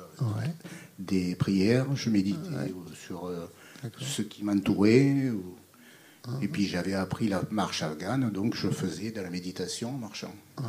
[0.99, 3.31] des prières, je méditais sur
[3.99, 5.31] ce qui m'entourait.
[6.27, 6.31] Ah.
[6.41, 10.33] Et puis j'avais appris la marche afghane, donc je faisais de la méditation en marchant.
[10.57, 10.63] Ah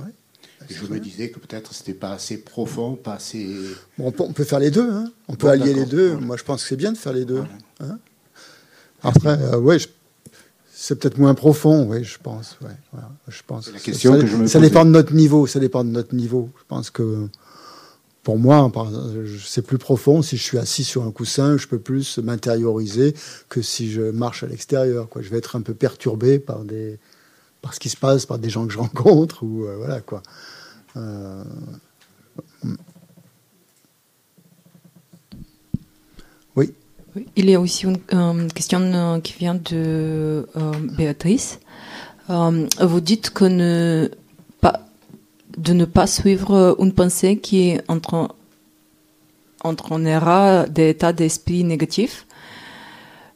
[0.68, 3.48] et je me disais que peut-être c'était pas assez profond, pas assez.
[3.97, 5.12] Bon, on peut faire les deux, hein.
[5.28, 6.16] on peut allier les deux.
[6.16, 7.44] Moi je pense que c'est bien de faire les deux.
[7.80, 7.98] Hein.
[9.02, 9.78] Après, euh, ouais,
[10.72, 12.56] c'est peut-être moins profond, oui, je pense.
[12.62, 13.72] Ouais, je pense.
[13.72, 15.47] La question ça, que je me ça dépend de notre niveau.
[15.47, 16.51] Ça dépend de notre niveau.
[16.59, 17.28] Je pense que
[18.29, 18.71] pour moi,
[19.43, 20.21] c'est plus profond.
[20.21, 23.15] Si je suis assis sur un coussin, je peux plus m'intérioriser
[23.49, 25.09] que si je marche à l'extérieur.
[25.19, 26.61] Je vais être un peu perturbé par,
[27.73, 29.45] ce qui se passe, par des gens que je rencontre.
[29.45, 30.23] Ou, euh, voilà, quoi.
[30.99, 31.43] Euh,
[36.55, 36.75] oui.
[37.35, 40.47] Il y a aussi une question euh, qui vient de
[40.99, 41.61] Béatrice.
[42.29, 44.11] vous dites que ne
[45.59, 47.78] de ne pas suivre une pensée qui
[49.64, 52.26] entraînera des états d'esprit négatifs.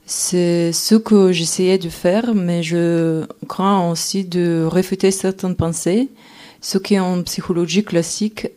[0.07, 6.09] C'est ce que j'essayais de faire, mais je crains aussi de réfuter certaines pensées,
[6.61, 8.49] ce qui en psychologie classique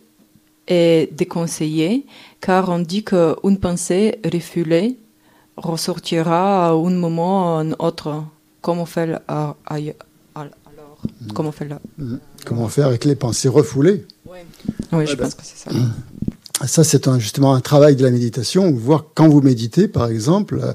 [0.67, 2.05] est déconseillé,
[2.41, 4.97] car on dit qu'une pensée refoulée
[5.57, 8.23] ressortira à un moment ou un autre,
[8.61, 9.09] comme on fait
[11.21, 11.33] alors.
[11.33, 12.15] Comment on fait là mmh.
[12.45, 15.71] Comment faire avec les pensées refoulées Oui, je pense que c'est ça.
[16.67, 20.73] Ça, c'est justement un travail de la méditation, voir quand vous méditez, par exemple, euh,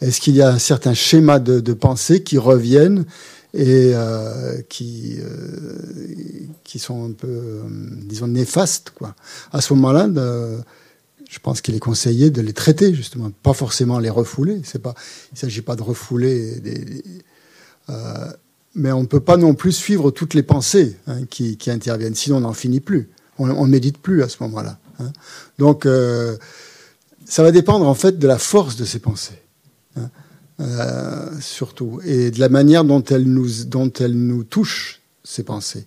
[0.00, 3.06] est-ce qu'il y a un certain schéma de, pensée qui reviennent
[3.52, 7.62] et euh, qui, euh, qui sont un peu,
[8.04, 8.90] disons, néfastes.
[8.90, 9.14] Quoi.
[9.52, 10.08] À ce moment-là,
[11.28, 14.60] je pense qu'il est conseillé de les traiter, justement, pas forcément les refouler.
[14.64, 14.94] C'est pas,
[15.32, 17.02] il ne s'agit pas de refouler des,
[18.76, 22.36] mais on ne peut pas non plus suivre toutes les pensées hein, qui, interviennent, sinon
[22.36, 23.10] on n'en finit plus.
[23.38, 24.78] On ne médite plus à ce moment-là.
[25.00, 25.12] Hein.
[25.58, 26.36] Donc, euh,
[27.24, 29.42] ça va dépendre en fait de la force de ces pensées,
[29.96, 30.08] hein,
[30.60, 35.86] euh, surtout, et de la manière dont elles nous, dont elles nous touchent, ces pensées.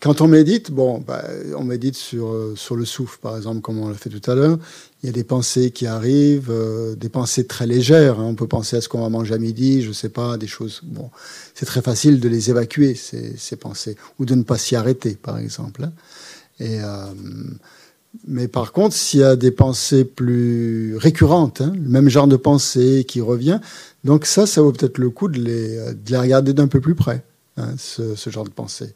[0.00, 1.24] Quand on médite, bon, bah,
[1.56, 4.34] on médite sur, euh, sur le souffle, par exemple, comme on l'a fait tout à
[4.34, 4.58] l'heure.
[5.02, 8.20] Il y a des pensées qui arrivent, euh, des pensées très légères.
[8.20, 8.24] Hein.
[8.24, 10.80] On peut penser à ce qu'on va manger à midi, je sais pas, des choses.
[10.84, 11.10] Bon,
[11.54, 15.38] c'est très facile de les évacuer ces, pensées, ou de ne pas s'y arrêter, par
[15.38, 15.84] exemple.
[15.84, 15.92] Hein.
[16.60, 17.06] Euh,
[18.26, 22.36] mais par contre, s'il y a des pensées plus récurrentes, hein, le même genre de
[22.36, 23.60] pensée qui revient,
[24.04, 26.94] donc ça, ça vaut peut-être le coup de les, de les regarder d'un peu plus
[26.94, 27.22] près,
[27.78, 28.94] ce, ce genre de pensée.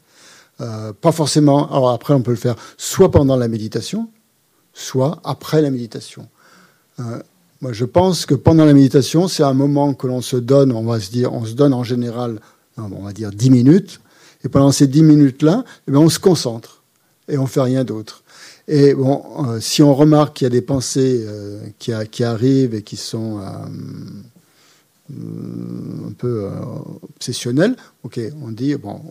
[0.61, 1.69] Euh, pas forcément.
[1.69, 4.09] Alors après, on peut le faire soit pendant la méditation,
[4.75, 6.27] soit après la méditation.
[6.99, 7.19] Euh,
[7.61, 10.71] moi, je pense que pendant la méditation, c'est un moment que l'on se donne.
[10.71, 12.39] On va se dire, on se donne en général,
[12.77, 13.99] on va dire 10 minutes.
[14.43, 16.83] Et pendant ces 10 minutes-là, eh on se concentre
[17.27, 18.21] et on fait rien d'autre.
[18.67, 21.25] Et bon, euh, si on remarque qu'il y a des pensées
[21.79, 23.71] qui, qui, arrivent et qui sont un
[26.17, 26.49] peu
[27.15, 29.01] obsessionnelles, ok, on dit bon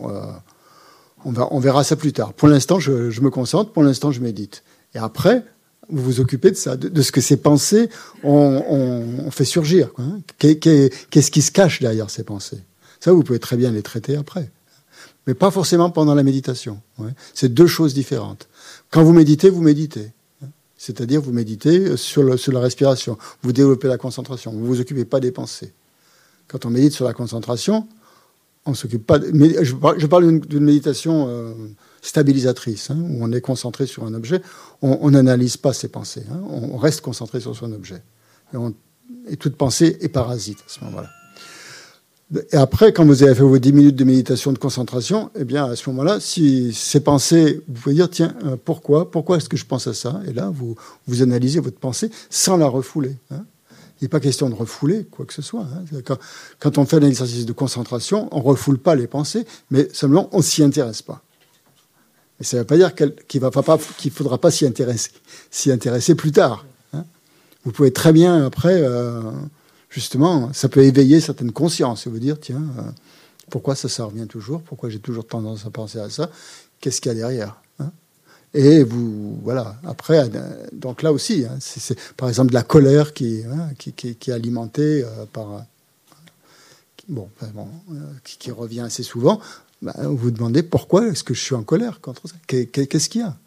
[1.25, 2.33] on, verra ça plus tard.
[2.33, 4.63] Pour l'instant, je, me concentre, pour l'instant, je médite.
[4.93, 5.43] Et après,
[5.89, 7.89] Vous vous occupez de ça, de, ce que ces pensées
[8.23, 9.89] ont, fait surgir.
[9.97, 10.19] Hein.
[10.39, 12.61] Qu'est-ce qui se cache derrière ces pensées?
[12.99, 14.51] Ça, vous pouvez très bien les traiter après.
[15.27, 16.81] Mais pas forcément pendant la méditation.
[17.33, 18.47] C'est deux choses différentes.
[18.89, 20.11] Quand vous méditez, vous méditez.
[20.77, 23.17] C'est-à-dire, vous méditez sur, la respiration.
[23.41, 24.51] Vous développez la concentration.
[24.51, 25.73] Vous ne vous occupez pas des pensées.
[26.47, 27.87] Quand on médite sur la concentration,
[28.65, 29.19] on s'occupe pas.
[29.19, 31.53] je parle d'une méditation euh,
[32.05, 34.41] stabilisatrice, hein, où on est concentré sur un objet.
[34.81, 36.23] On n'analyse pas ses pensées.
[36.31, 36.41] Hein.
[36.49, 38.01] on, reste concentré sur son objet.
[39.27, 41.09] Et, toute pensée est parasite à ce moment-là.
[42.51, 45.65] Et après, quand vous avez fait vos 10 minutes de méditation de concentration, eh bien,
[45.65, 49.57] à ce moment-là, si ces pensées, vous pouvez dire, tiens, euh, pourquoi Pourquoi est-ce que
[49.57, 50.21] je pense à ça?
[50.27, 50.75] Et là, vous,
[51.07, 53.15] vous analysez votre pensée sans la refouler.
[53.29, 53.45] Hein.
[54.01, 55.61] Il n'est pas question de refouler quoi que ce soit.
[55.63, 56.17] Hein.
[56.59, 60.29] Quand, on fait un exercice de concentration, on ne refoule pas les pensées, mais simplement
[60.31, 61.23] on ne s'y intéresse pas.
[62.39, 66.65] Et ça ne veut pas dire qu'il ne faudra pas s'y intéresser, plus tard.
[66.93, 67.05] Hein.
[67.63, 69.21] Vous pouvez très bien, après, euh,
[69.89, 72.81] justement, ça peut éveiller certaines consciences et vous dire, tiens, euh,
[73.49, 74.61] pourquoi ça, ça revient toujours?
[74.61, 76.29] Pourquoi j'ai toujours tendance à penser à ça?
[76.81, 77.61] Qu'est-ce qu'il y a derrière
[78.57, 83.13] et vous, voilà, après, euh, donc là aussi, hein, c'est par exemple de la colère
[83.13, 85.03] qui, hein, est alimentée
[85.33, 85.65] par.
[87.09, 87.67] Bon, bon
[88.23, 89.41] qui, revient assez souvent.
[89.85, 92.33] Bah, vous vous demandez pourquoi est-ce que je suis en colère contre ça?
[92.47, 93.37] Qu'est-ce qu'il y a?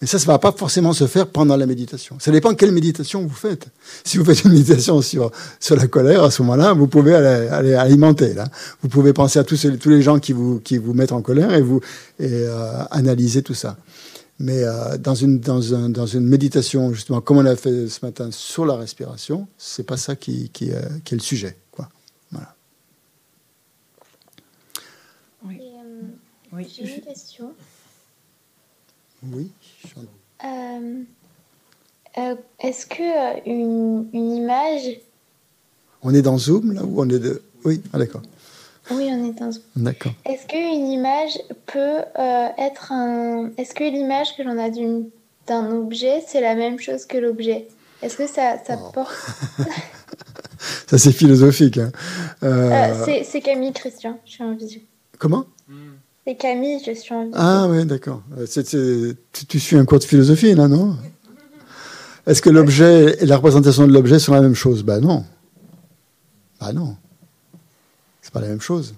[0.00, 2.16] Mais ça, ça ne va pas forcément se faire pendant la méditation.
[2.18, 3.66] Ça dépend quelle méditation vous faites.
[4.02, 7.74] Si vous faites une méditation sur, sur la colère, à ce moment-là, vous pouvez aller,
[7.74, 8.32] alimenter.
[8.32, 8.48] Là.
[8.80, 11.52] Vous pouvez penser à tous, tous les gens qui vous, qui vous mettent en colère
[11.52, 11.80] et, vous,
[12.18, 13.76] et euh, analyser tout ça.
[14.38, 18.04] Mais euh, dans, une, dans, un, dans une méditation, justement, comme on a fait ce
[18.04, 21.56] matin sur la respiration, c'est pas ça qui, qui, est le sujet.
[21.70, 21.88] Quoi.
[22.32, 22.54] Voilà.
[25.46, 25.60] Oui.
[26.54, 26.66] Oui.
[26.70, 27.52] J'ai une question.
[29.32, 29.50] Oui.
[30.44, 31.02] Euh,
[32.18, 35.00] euh, est-ce que euh, une, image.
[36.02, 37.42] On est dans Zoom là ou on est de.
[37.64, 38.22] Oui, ah, d'accord.
[38.90, 39.62] Oui, on est dans Zoom.
[39.76, 40.12] D'accord.
[40.26, 42.00] Est-ce qu'une image peut
[42.58, 43.50] être un.
[43.56, 44.68] Est-ce que l'image que l'on a
[45.46, 47.68] d'un objet, c'est la même chose que l'objet?
[48.02, 48.90] Est-ce que ça, ça oh.
[48.92, 49.14] porte.
[50.86, 51.78] ça, c'est philosophique.
[51.78, 51.92] Hein.
[53.24, 54.82] c'est Camille Christian, je suis en visu.
[55.18, 55.46] Comment?
[56.26, 58.22] C'est Camille, je suis en Ah oui, d'accord.
[59.48, 60.96] tu, suis un cours de philosophie, là, non?
[62.26, 64.82] Est-ce que l'objet et la représentation de l'objet sont la même chose?
[64.82, 65.24] Ben non.
[66.60, 66.96] Ben non.
[68.22, 68.94] C'est pas la même chose.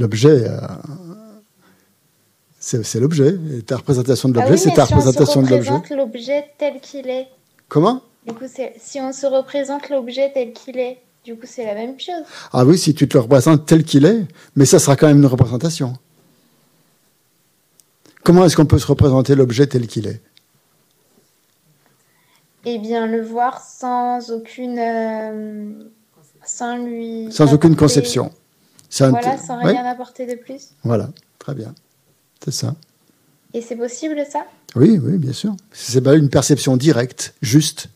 [0.00, 0.58] L'objet, euh,
[2.58, 3.38] c'est l'objet.
[3.56, 5.70] Et ta représentation de ah l'objet, c'est ta représentation de l'objet.
[5.70, 7.28] Si on se représente l'objet tel qu'il est.
[7.68, 8.02] Comment?
[8.26, 8.46] Du coup,
[8.78, 12.22] si on se représente l'objet tel qu'il est, du coup, c'est la même chose.
[12.52, 15.18] Ah oui, si tu te le représentes tel qu'il est, mais ça sera quand même
[15.18, 15.94] une représentation.
[18.22, 20.20] Comment est-ce qu'on peut se représenter l'objet tel qu'il est?
[22.64, 24.78] Eh bien, le voir sans aucune.
[24.78, 25.72] Euh,
[26.44, 27.26] sans lui.
[27.32, 28.32] Sans aucune conception.
[28.98, 30.68] Voilà, sans rien apporter de plus.
[30.84, 31.74] Voilà, très bien.
[32.44, 32.76] C'est ça.
[33.52, 34.46] Et c'est possible ça?
[34.76, 35.56] Oui, oui, bien sûr.
[35.72, 37.88] C'est pas une perception directe, juste,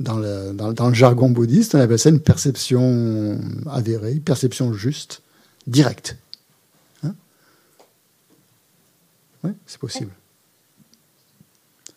[0.00, 3.38] dans le, dans, le, jargon bouddhiste, on appelle ça une perception
[3.70, 5.22] avérée, une perception juste,
[5.66, 6.16] directe.
[7.02, 7.14] Hein
[9.42, 10.12] oui, c'est possible.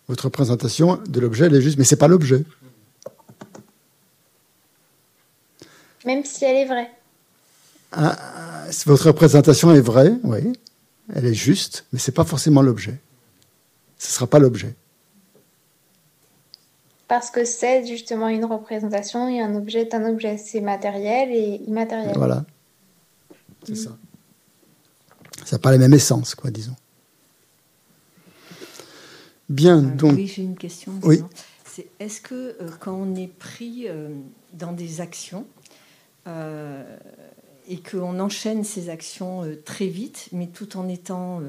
[0.07, 2.44] Votre représentation de l'objet, elle est juste, mais ce n'est pas l'objet.
[6.06, 6.90] Même si elle est vraie.
[7.91, 8.18] Ah,
[8.86, 10.53] votre représentation est vraie, oui,
[11.14, 12.99] elle est juste, mais ce n'est pas forcément l'objet.
[13.99, 14.76] Ce ne sera pas l'objet
[17.12, 20.38] parce que c'est justement une représentation et un objet est un objet.
[20.38, 22.14] C'est matériel et immatériel.
[22.16, 22.46] Voilà.
[23.64, 23.98] C'est ça.
[25.44, 26.78] Ça n'a pas la même essence, quoi, disons.
[29.50, 30.14] Bien, euh, donc.
[30.14, 30.94] Oui, j'ai une question.
[31.04, 31.22] Oui.
[31.66, 34.16] C'est est-ce que euh, quand on est pris euh,
[34.54, 35.46] dans des actions
[36.26, 41.42] et qu'on enchaîne ces actions très vite, mais tout en étant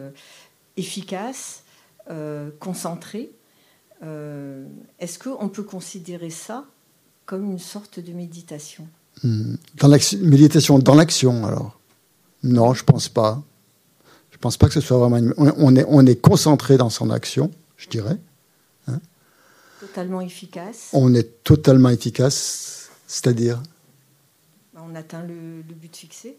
[0.76, 1.62] efficace,
[2.58, 3.30] concentré,
[4.02, 4.66] euh,
[4.98, 6.64] est-ce qu'on peut considérer ça
[7.24, 8.86] comme une sorte de méditation
[9.22, 9.54] hmm.
[9.76, 11.78] Dans méditation dans l'action, alors
[12.42, 13.42] Non, je pense pas.
[14.30, 15.20] Je pense pas que ce soit vraiment.
[15.36, 18.18] On, est, on est concentré dans son action, je dirais.
[18.88, 18.98] Hein.
[19.78, 20.88] totalement efficace.
[20.92, 23.62] On est totalement efficace, c'est-à-dire
[24.74, 26.36] bah, On atteint le, but fixé.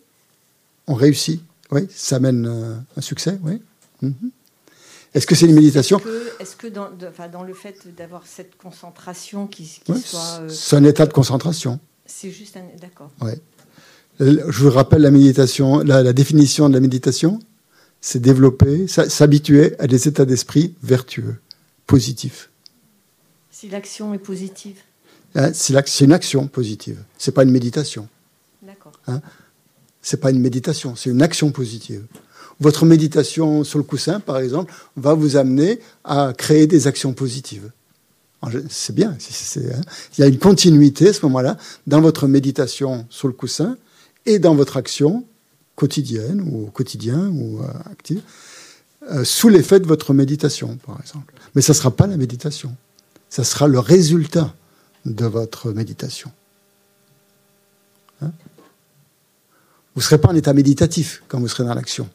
[0.87, 1.41] On réussit,
[1.71, 1.87] oui.
[1.89, 3.61] Ça amène euh, un succès, oui.
[4.01, 4.31] Mhm.
[5.13, 6.01] Est-ce que c'est une méditation
[6.39, 6.89] Est-ce que, dans,
[7.31, 10.39] dans, le fait d'avoir cette concentration qui, soit...
[10.41, 11.79] Euh, c'est un état de concentration.
[12.05, 12.63] C'est juste un...
[12.81, 13.11] D'accord.
[13.21, 13.39] Ouais.
[14.19, 17.39] Je vous rappelle la méditation, la, définition de la méditation,
[18.01, 21.39] c'est développer, s'habituer à des états d'esprit vertueux.
[21.87, 22.49] positif.
[23.51, 24.77] Si l'action est positive.
[25.35, 27.03] Hein, c'est une action positive.
[27.17, 28.07] C'est pas une méditation.
[28.61, 28.93] D'accord.
[29.07, 29.21] Hein
[30.03, 32.05] c'est pas une méditation, c'est une action positive.
[32.59, 37.71] Votre méditation sur le coussin, par exemple, va vous amener à créer des actions positives.
[38.69, 39.11] C'est bien.
[39.11, 39.81] Hein.
[40.17, 41.57] Il y a une continuité à ce moment-là
[41.87, 43.77] dans votre méditation sur le coussin
[44.25, 45.25] et dans votre action
[45.75, 48.21] quotidienne ou quotidien ou euh, active,
[49.11, 51.33] euh, sous l'effet de votre méditation, par exemple.
[51.55, 52.75] Mais ça ne sera pas la méditation.
[53.29, 54.53] Ça sera le résultat
[55.05, 56.31] de votre méditation.
[58.21, 58.31] Hein
[59.95, 62.09] vous ne serez pas en état méditatif quand vous serez dans l'action.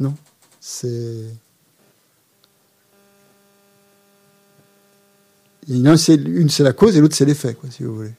[0.00, 0.14] Non,
[0.60, 1.26] c'est.
[5.68, 8.12] Une, c'est la cause et l'autre, c'est l'effet, si vous voulez.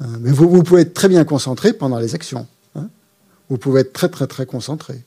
[0.00, 2.46] Hein, mais vous, pouvez être très bien concentré pendant les actions.
[2.74, 2.88] Hein.
[3.50, 5.02] Vous pouvez être très, très, très concentré.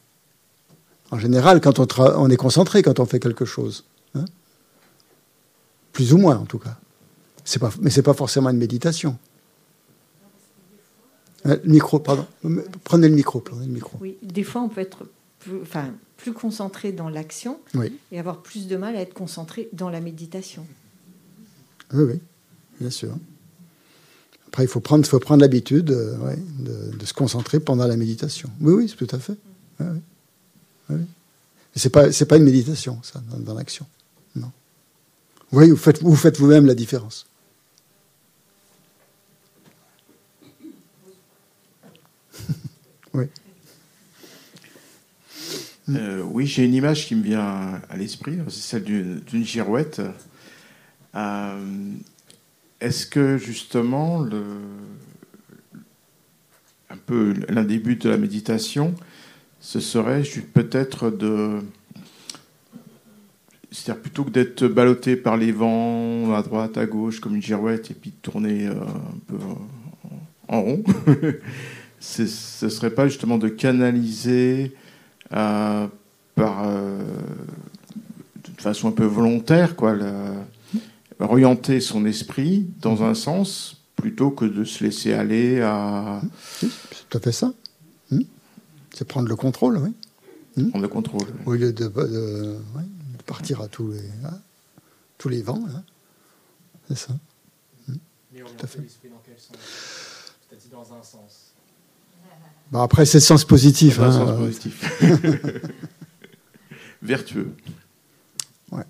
[1.10, 1.88] En général, quand on,
[2.18, 3.86] on est concentré quand on fait quelque chose.
[4.14, 4.26] Hein.
[5.94, 6.77] Plus ou moins, en tout cas.
[7.60, 9.18] Pas, mais ce n'est pas forcément une méditation.
[11.45, 12.26] Euh, le micro, pardon.
[12.84, 13.98] Prenez le micro, prenez le micro.
[14.02, 15.06] Oui, des fois, on peut être
[15.40, 17.60] plus, enfin, plus concentré dans l'action
[18.11, 20.66] et avoir plus de mal à être concentré dans la méditation.
[21.94, 22.20] Oui, oui,
[22.80, 23.16] bien sûr.
[24.48, 28.49] Après, il faut prendre, faut prendre l'habitude euh, de, se concentrer pendant la méditation.
[28.60, 29.38] Oui, oui, tout à fait.
[29.80, 29.86] Oui,
[30.90, 31.02] oui.
[31.76, 33.86] Ce n'est pas, pas une méditation, ça, dans, l'action.
[34.36, 34.52] Non.
[35.52, 37.28] Oui, vous faites vous faites vous-même la différence.
[43.14, 43.26] Oui.
[45.90, 50.02] Euh, oui, j'ai une image qui me vient à l'esprit, c'est celle d'une girouette.
[51.15, 51.94] Euh,
[52.80, 54.26] est-ce que justement,
[56.90, 58.94] un peu l'un des buts de la méditation,
[59.60, 60.23] ce serait
[60.53, 61.60] peut-être de.
[63.72, 67.91] C'est-à-dire plutôt que d'être ballotté par les vents à droite, à gauche, comme une girouette,
[67.91, 69.38] et puis de tourner euh, un peu
[70.48, 70.84] en rond,
[71.99, 72.26] ce
[72.69, 74.76] serait pas justement de canaliser
[75.34, 75.88] euh,
[76.35, 77.03] par, euh,
[78.35, 79.95] de façon un peu volontaire, quoi,
[81.19, 86.21] orienter son esprit dans un sens plutôt que de se laisser aller à.
[86.59, 86.69] c'est
[87.09, 87.53] tout à fait ça.
[88.11, 88.21] Hmm.
[88.93, 89.93] C'est prendre le contrôle, oui.
[90.55, 90.69] Hmm.
[90.69, 91.27] Prendre le contrôle.
[91.45, 91.88] Au lieu de,
[93.26, 94.09] partir à tous les,
[95.17, 95.61] tous les vents,
[96.88, 97.13] c'est ça.
[97.88, 97.95] Hmm.
[98.34, 98.80] Mais tout à fait.
[98.80, 99.57] dans quel sens?
[100.49, 101.48] C'est-à-dire dans un sens.
[102.72, 103.98] Bah après, c'est le sens positif.
[103.98, 104.12] Dans hein.
[104.12, 105.02] sens positif.
[107.02, 107.56] Vertueux.
[108.72, 108.84] Ouais.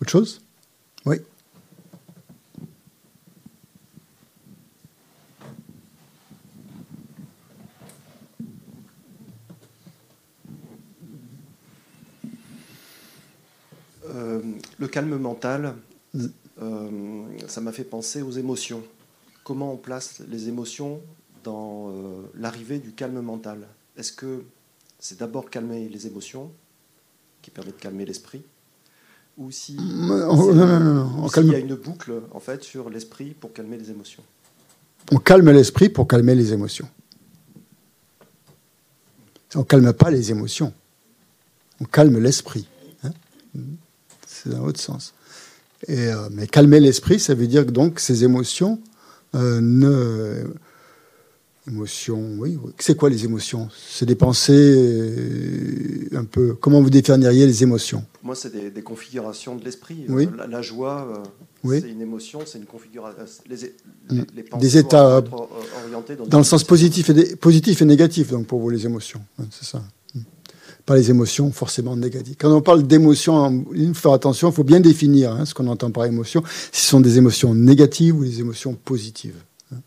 [0.00, 0.40] Autre chose?
[1.04, 1.18] Oui.
[14.08, 14.40] Euh,
[14.78, 15.76] le calme mental,
[16.60, 16.90] euh,
[17.46, 18.82] ça m'a fait penser aux émotions.
[19.46, 21.00] Comment on place les émotions
[21.44, 24.42] dans euh, l'arrivée du calme mental Est-ce que
[24.98, 26.50] c'est d'abord calmer les émotions
[27.42, 28.42] qui permet de calmer l'esprit
[29.38, 34.24] ou si, il y a une boucle en fait sur l'esprit pour calmer les émotions.
[35.12, 36.88] On calme l'esprit pour calmer les émotions.
[39.54, 40.74] On ne calme pas les émotions.
[41.80, 42.66] On calme l'esprit.
[43.04, 43.12] Hein.
[44.26, 45.14] C'est dans l'autre sens.
[45.86, 48.80] Et, euh, mais calmer l'esprit, ça veut dire que donc ces émotions
[49.36, 50.44] euh, ne
[51.68, 52.56] Émotions, oui.
[52.78, 53.68] C'est quoi les émotions?
[53.88, 56.54] C'est des pensées euh, un peu.
[56.54, 58.04] Comment vous définiriez les émotions?
[58.12, 60.04] Pour moi, c'est des, configurations de l'esprit.
[60.08, 60.28] Oui.
[60.28, 61.24] Euh, la, joie,
[61.64, 63.18] euh, c'est une émotion, c'est une configuration.
[63.48, 63.74] Les,
[64.16, 64.58] mm.
[64.60, 65.20] des états
[65.84, 69.22] orientés dans, dans le sens positif et, positif et négatif, donc pour vous, les émotions.
[69.50, 69.82] c'est ça.
[70.86, 72.36] Pas les émotions forcément négatives.
[72.38, 75.66] Quand on parle d'émotions, il faut faire attention, il faut bien définir hein, ce qu'on
[75.66, 79.42] entend par émotion, si ce sont des émotions négatives ou des émotions positives.
[79.74, 79.78] Hein.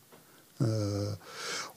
[0.61, 1.09] Euh,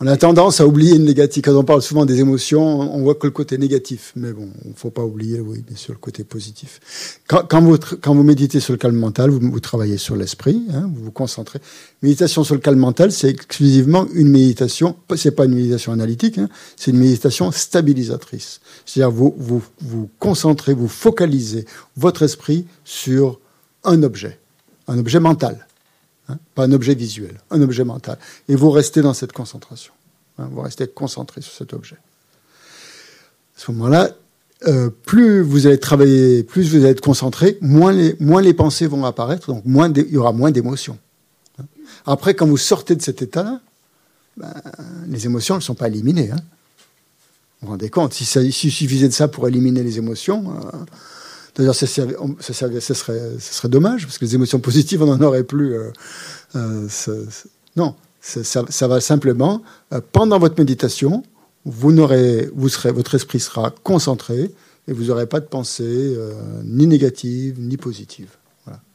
[0.01, 1.43] on a tendance à oublier le négatif.
[1.45, 4.13] Quand on parle souvent des émotions, on voit que le côté négatif.
[4.17, 7.21] Mais bon, il ne faut pas oublier, oui, bien sûr, le côté positif.
[7.29, 11.61] Quand, vous, méditez sur le calme mental, vous, travaillez sur l'esprit, hein, vous vous concentrez.
[12.03, 16.49] Méditation sur le calme mental, c'est exclusivement une méditation, c'est pas une méditation analytique, hein,
[16.77, 18.61] c'est une méditation stabilisatrice.
[18.85, 19.35] C'est-à-dire vous
[19.81, 21.65] vous concentrez, vous focalisez
[21.97, 23.39] votre esprit sur
[23.85, 24.39] un objet,
[24.89, 25.67] un objet mental.
[26.33, 28.19] Hein, pas un objet visuel, un objet mental.
[28.49, 29.93] Et vous restez dans cette concentration.
[30.39, 31.97] Hein, vous restez concentré sur cet objet.
[33.57, 34.11] À ce moment-là,
[34.67, 39.49] euh, plus vous allez travailler, plus vous allez être concentré, moins les, pensées vont apparaître,
[39.49, 40.99] donc moins il y aura moins d'émotions.
[41.59, 41.65] Hein.
[42.07, 43.61] Après, quand vous sortez de cet état-là,
[44.37, 44.55] ben,
[45.09, 46.29] les émotions ne sont pas éliminées.
[46.31, 46.39] Vous
[47.63, 50.79] vous rendez compte Si il suffisait de ça pour éliminer les émotions, euh,
[51.57, 55.75] d'ailleurs, ça, serait, dommage, parce que les émotions positives, on n'en aurait plus.
[55.75, 55.91] Euh,
[56.57, 56.89] euh,
[57.77, 59.63] non, ça, va simplement,
[60.13, 61.23] pendant votre méditation,
[61.65, 64.53] vous vous serez, votre esprit sera concentré
[64.89, 66.17] et vous n'aurez pas de pensée
[66.65, 68.31] ni négative ni positive.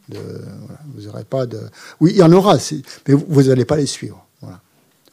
[0.10, 1.60] vous n'aurez pas de.
[2.00, 2.58] Oui, il y en aura,
[3.08, 4.24] mais vous n'allez pas les suivre.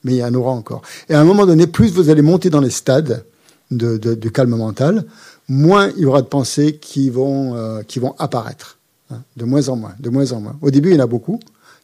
[0.03, 0.83] Mais il y en aura encore.
[1.09, 3.25] Et à un moment donné, plus vous allez monter dans les stades,
[3.71, 5.05] de, calme mental,
[5.49, 8.79] moins il y aura de pensées qui vont, euh, qui vont apparaître.
[9.11, 10.57] Hein, de moins en moins, de moins en moins.
[10.62, 11.39] Au début, il y en a beaucoup,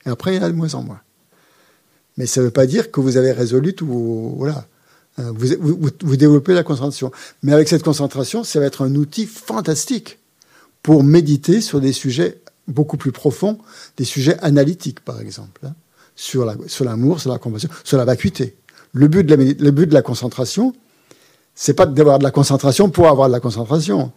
[0.07, 1.01] et après, il y en a de moins en moins.
[2.17, 3.87] Mais ça ne veut pas dire que vous avez résolu tout.
[4.37, 4.67] Voilà.
[5.19, 7.11] Euh, vous, vous, développez la concentration.
[7.43, 10.19] Mais avec cette concentration, ça va être un outil fantastique
[10.83, 13.59] pour méditer sur des sujets beaucoup plus profonds,
[13.97, 15.75] des sujets analytiques, par exemple, hein,
[16.15, 18.57] sur l'amour, sur, sur la compassion, sur la vacuité.
[18.93, 20.75] Le but de la, le but de la concentration,
[21.63, 24.13] c'est pas d'avoir de la concentration pour avoir de la concentration.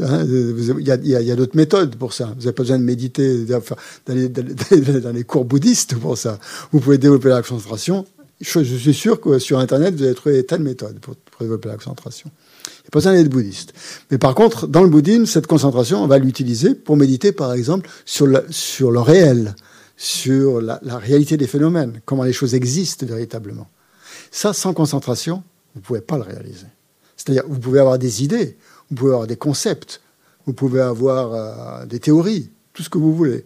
[0.00, 2.26] Hein, il y a, d'autres méthodes pour ça.
[2.26, 3.44] Vous n'avez pas besoin de méditer,
[4.06, 6.38] d'aller dans les cours bouddhistes pour ça.
[6.70, 8.06] Vous pouvez développer la concentration.
[8.40, 11.68] Je, suis sûr que sur Internet, vous allez trouver des tas de méthodes pour, développer
[11.68, 12.30] la concentration.
[12.64, 13.72] Il n'y a pas besoin d'être bouddhiste.
[14.12, 17.90] Mais par contre, dans le bouddhisme, cette concentration, on va l'utiliser pour méditer, par exemple,
[18.04, 19.56] sur le, réel,
[19.96, 23.66] sur la, la réalité des phénomènes, comment les choses existent véritablement.
[24.30, 25.42] Ça, sans concentration,
[25.74, 26.66] vous ne pouvez pas le réaliser.
[27.24, 28.56] C'est-à-dire, vous pouvez avoir des idées,
[28.90, 30.00] vous pouvez avoir des concepts,
[30.46, 33.44] vous pouvez avoir euh, des théories, tout ce que vous voulez.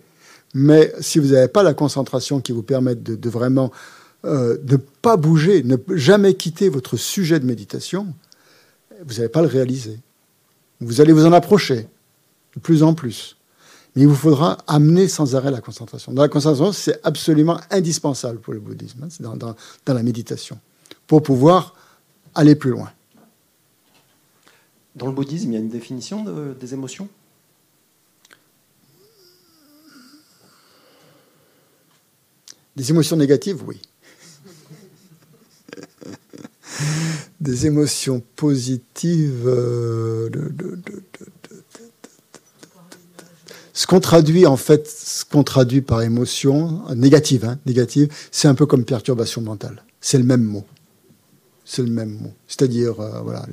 [0.54, 3.70] Mais si vous n'avez pas la concentration qui vous permette de, vraiment
[4.24, 8.14] euh, ne pas bouger, ne jamais quitter votre sujet de méditation,
[9.06, 10.00] vous n'allez pas le réaliser.
[10.80, 11.86] Vous allez vous en approcher
[12.56, 13.36] de plus en plus.
[13.94, 16.12] Mais il vous faudra amener sans arrêt la concentration.
[16.12, 20.58] Dans la concentration, c'est absolument indispensable pour le bouddhisme, hein, dans la méditation,
[21.06, 21.74] pour pouvoir
[22.34, 22.90] aller plus loin.
[24.98, 26.24] Dans le bouddhisme, il y a une définition
[26.58, 27.08] des émotions?
[32.74, 33.80] Des émotions négatives, oui.
[37.40, 39.46] Des émotions positives.
[39.46, 40.28] Euh,
[43.72, 48.54] ce qu'on traduit, en fait, ce qu'on traduit par émotion négative, hein, négative, c'est un
[48.56, 49.84] peu comme perturbation mentale.
[50.00, 50.64] C'est le même mot.
[51.64, 52.32] C'est le même mot.
[52.46, 53.46] C'est-à-dire, euh, voilà,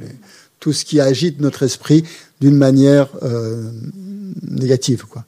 [0.66, 2.04] tout ce qui agite notre esprit
[2.42, 3.70] d'une manière euh,
[4.42, 5.06] négative.
[5.06, 5.24] Quoi.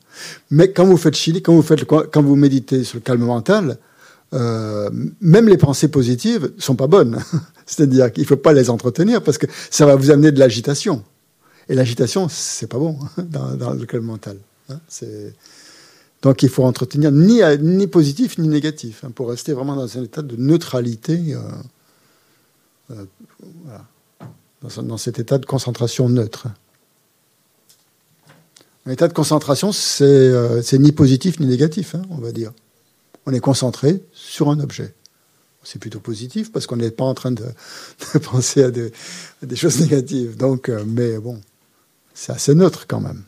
[0.49, 3.77] Mais quand vous faites chili, quand vous, faites, quand vous méditez sur le calme mental,
[4.33, 4.89] euh,
[5.21, 7.19] même les pensées positives sont pas bonnes.
[7.67, 11.03] C'est-à-dire qu'il ne faut pas les entretenir parce que ça va vous amener de l'agitation.
[11.69, 14.37] Et l'agitation, c'est pas bon dans, le calme mental.
[14.69, 14.79] Hein.
[16.23, 20.03] Donc il faut entretenir ni, ni positif ni négatif hein, pour rester vraiment dans un
[20.03, 21.35] état de neutralité.
[22.89, 23.05] Euh,
[23.65, 23.85] voilà
[24.61, 26.47] dans, cet état de concentration neutre.
[28.85, 32.53] Un état de concentration, c'est euh, ni positif ni négatif, hein, on va dire.
[33.25, 34.93] On est concentré sur un objet.
[35.63, 37.43] C'est plutôt positif parce qu'on n'est pas en train de,
[38.23, 38.91] penser à des,
[39.55, 40.37] choses négatives.
[40.37, 41.41] Donc, euh, mais bon,
[42.13, 43.23] c'est assez neutre quand même.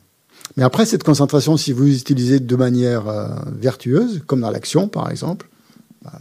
[0.55, 5.11] Mais après, cette concentration, si vous l'utilisez de manière euh, vertueuse, comme dans l'action par
[5.11, 5.47] exemple,
[6.01, 6.17] bah,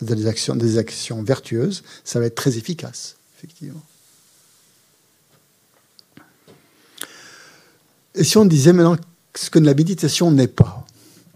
[0.00, 3.82] des actions vertueuses, ça va être très efficace effectivement.
[8.14, 8.96] Et si on disait maintenant
[9.34, 10.86] ce que la méditation n'est pas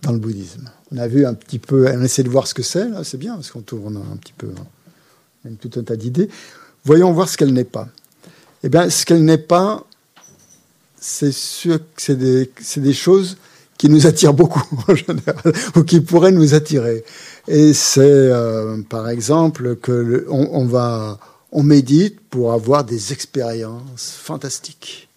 [0.02, 2.62] dans le bouddhisme On a vu un petit peu, on essaie de voir ce que
[2.62, 4.48] c'est, c'est bien, parce qu'on tourne un petit peu,
[5.44, 6.28] on a tout un tas d'idées.
[6.84, 7.88] Voyons voir ce qu'elle n'est pas.
[8.62, 9.84] Eh bien, ce qu'elle n'est pas,
[11.00, 13.36] c'est sûr que c'est des, des, choses
[13.78, 17.04] qui nous attirent beaucoup en général, ou qui pourraient nous attirer.
[17.48, 21.18] Et c'est, euh, par exemple, que on va
[21.52, 25.08] on médite pour avoir des expériences fantastiques,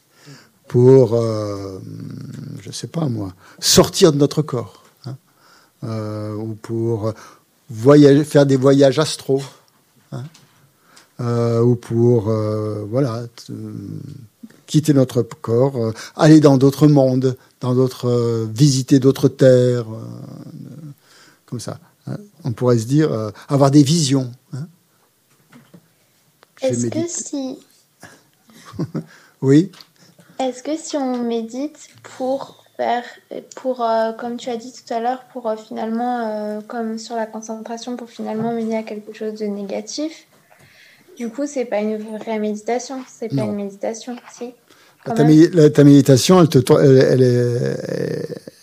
[0.68, 1.80] pour, euh,
[2.62, 5.16] je ne sais pas moi, sortir de notre corps, hein,
[5.84, 7.14] euh, ou pour
[8.24, 9.42] faire des voyages astraux,
[10.12, 10.24] hein,
[11.20, 12.32] euh, ou pour,
[12.90, 13.24] voilà,
[14.68, 19.88] quitter notre corps, aller dans d'autres mondes, dans d'autres, visiter d'autres terres,
[21.48, 21.80] comme ça.
[22.06, 22.18] Hein.
[22.44, 24.32] On pourrait se dire, avoir des visions.
[26.62, 27.60] Est-ce que si.
[29.42, 29.72] oui.
[30.40, 33.04] Est-ce que si on médite pour faire,
[33.56, 37.16] pour, euh, comme tu as dit tout à l'heure, pour euh, finalement, euh, comme sur
[37.16, 40.26] la concentration, pour finalement mener à quelque chose de négatif,
[41.18, 44.54] du coup, c'est pas une vraie méditation, c'est pas une méditation, si.
[45.06, 45.24] Ta,
[45.84, 47.22] méditation, elle, te, elle,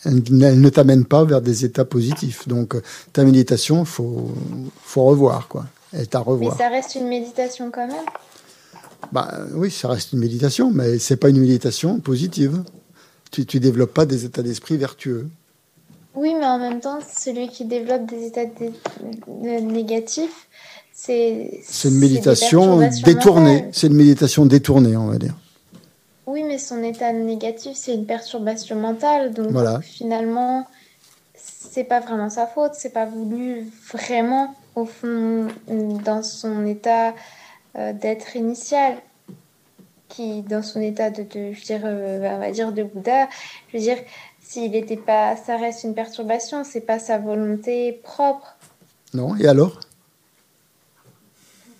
[0.04, 2.46] elle, ne t'amène pas vers des états positifs.
[2.46, 2.76] Donc
[3.12, 4.30] ta méditation, faut
[4.84, 5.64] faut revoir quoi.
[6.12, 6.52] À revoir.
[6.52, 7.96] Mais ça reste une méditation quand même.
[9.12, 12.62] Bah oui, ça reste une méditation, mais c'est pas une méditation positive.
[13.30, 15.28] Tu tu développes pas des états d'esprit vertueux.
[16.16, 18.46] Oui, mais en même temps, celui qui développe des états
[19.28, 20.48] négatifs,
[20.92, 21.60] c'est.
[21.62, 23.68] C'est une méditation détournée.
[23.72, 25.34] C'est une méditation détournée, on va dire.
[26.26, 29.32] Oui, mais son état négatif, c'est une perturbation mentale.
[29.34, 29.80] Donc voilà.
[29.82, 30.66] finalement,
[31.34, 32.72] c'est pas vraiment sa faute.
[32.74, 37.14] C'est pas voulu vraiment, au fond, dans son état
[37.76, 38.98] euh, d'être initial
[40.08, 43.28] qui dans son état de, je dire, euh, on va dire de Bouddha,
[43.68, 43.98] je veux dire,
[44.40, 48.56] s'il n'était pas, ça reste une perturbation, c'est pas sa volonté propre.
[49.14, 49.80] Non, et alors?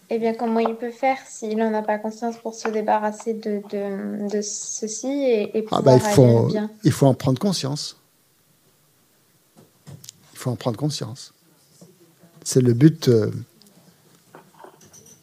[0.09, 3.61] Eh bien, comment il peut faire s'il n'en a pas conscience pour se débarrasser de,
[3.71, 6.71] de, de ceci et, et ah bah, il, faut, bien?
[6.85, 8.01] il faut en prendre conscience.
[10.33, 11.33] Il faut en prendre conscience.
[12.47, 13.09] C'est le but.
[13.09, 13.29] Euh,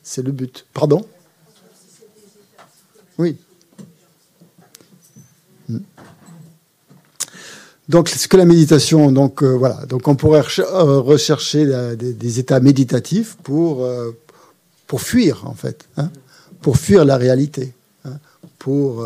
[0.03, 0.65] c'est le but.
[0.73, 1.07] Pardon?
[3.17, 3.37] Oui.
[7.87, 12.59] Donc, ce que la méditation, donc euh, voilà, donc on pourrait euh, rechercher des, états
[12.59, 13.87] méditatifs pour
[14.87, 16.11] pour fuir en fait, hein,
[16.61, 17.73] pour fuir la réalité,
[18.03, 18.19] hein,
[18.59, 19.05] pour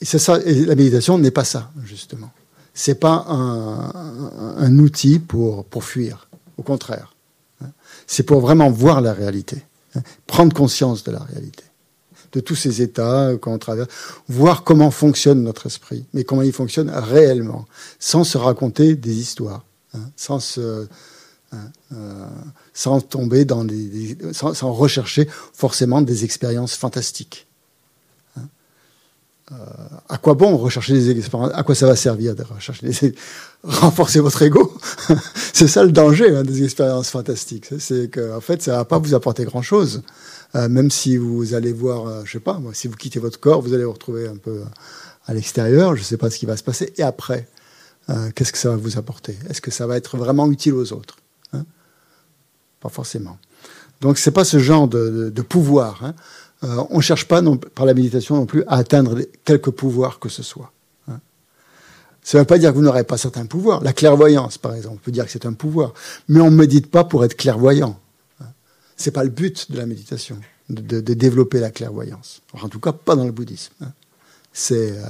[0.00, 0.38] c'est ça.
[0.44, 2.30] Et la méditation n'est pas ça justement.
[2.78, 6.28] C'est pas un, outil pour fuir.
[6.58, 7.12] Au contraire,
[8.06, 9.64] c'est pour vraiment voir la réalité,
[10.26, 11.64] prendre conscience de la réalité.
[12.32, 13.88] De tous ces états qu'on traverse,
[14.28, 17.66] voir comment fonctionne notre esprit, mais comment il fonctionne réellement,
[17.98, 19.64] sans se raconter des histoires,
[20.14, 20.86] sans euh,
[23.08, 27.47] tomber dans des, sans, rechercher forcément des expériences fantastiques.
[29.50, 29.54] Hein.
[29.54, 33.14] Euh, à quoi bon rechercher des expériences À quoi ça va servir de rechercher des,
[33.62, 34.72] renforcer votre ego?
[35.52, 37.66] C'est ça le danger des expériences fantastiques.
[37.78, 40.02] C'est qu'en en fait, ça va pas vous apporter grand chose.
[40.54, 43.38] Euh, même si vous allez voir, euh, je sais pas, moi, si vous quittez votre
[43.38, 44.64] corps, vous allez vous retrouver un peu euh,
[45.26, 46.92] à l'extérieur, je sais pas ce qui va se passer.
[46.96, 47.48] Et après,
[48.34, 49.38] qu'est-ce que ça va vous apporter?
[49.50, 51.16] Est-ce que ça va être vraiment utile aux autres
[51.52, 51.66] hein?
[52.80, 53.38] Pas forcément.
[54.00, 56.02] Donc c'est pas ce genre de, pouvoir.
[56.02, 56.14] Hein.
[56.62, 57.42] On ne cherche pas
[57.74, 60.72] par la méditation non plus à atteindre quelque pouvoir que ce soit.
[61.08, 61.20] Hein.
[62.22, 63.82] Ça ne veut pas dire que vous n'aurez pas certains pouvoirs.
[63.82, 65.94] La clairvoyance, par exemple, on peut dire que c'est un pouvoir.
[66.28, 67.98] Mais on ne médite pas pour être clairvoyant
[68.98, 70.36] c'est pas le but de la méditation,
[70.68, 72.42] de, développer la clairvoyance.
[72.60, 73.72] en tout cas, pas dans le bouddhisme.
[73.80, 73.92] Hein.
[74.72, 75.02] Euh,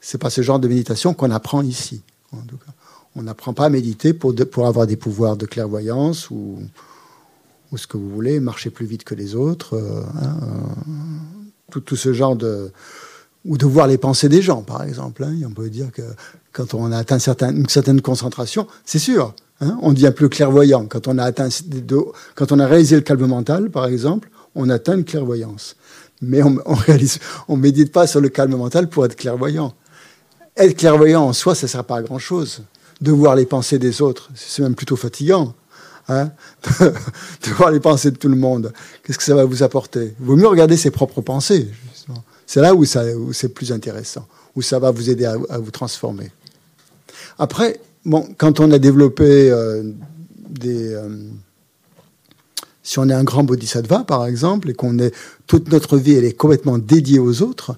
[0.00, 2.02] c'est pas ce genre de méditation qu'on apprend ici.
[2.32, 2.72] En tout cas.
[3.14, 6.58] On n'apprend pas à méditer pour, pour avoir des pouvoirs de clairvoyance ou,
[7.72, 9.74] ou ce que vous voulez, marcher plus vite que les autres.
[9.74, 10.36] Euh, hein,
[11.76, 12.70] euh, tout, ce genre de.
[13.44, 15.24] Ou de voir les pensées des gens, par exemple.
[15.24, 15.34] Hein.
[15.46, 16.02] on peut dire que
[16.52, 17.18] quand on a atteint
[17.50, 20.86] une certaine concentration, c'est sûr, Hein, on devient plus clairvoyant.
[20.86, 21.48] Quand on a atteint,
[22.34, 25.76] quand on a réalisé le calme mental, par exemple, on atteint une clairvoyance.
[26.20, 26.58] Mais on,
[27.48, 29.74] on médite pas sur le calme mental pour être clairvoyant.
[30.56, 32.62] Être clairvoyant en soi, ça sert pas à grand chose.
[33.00, 35.54] De voir les pensées des autres, c'est même plutôt fatigant.
[36.08, 36.32] Hein
[36.80, 38.72] de, voir les pensées de tout le monde.
[39.02, 40.14] Qu'est-ce que ça va vous apporter?
[40.18, 41.70] Il vaut mieux regarder ses propres pensées.
[42.46, 44.26] C'est là où, c'est plus intéressant,
[44.56, 46.30] où ça va vous aider à vous transformer.
[47.38, 49.82] Après, bon, quand on a développé euh,
[50.48, 50.92] des.
[50.92, 51.08] Euh,
[52.82, 55.14] si on est un grand bodhisattva, par exemple, et qu'on est
[55.46, 57.76] toute notre vie, elle est complètement dédiée aux autres,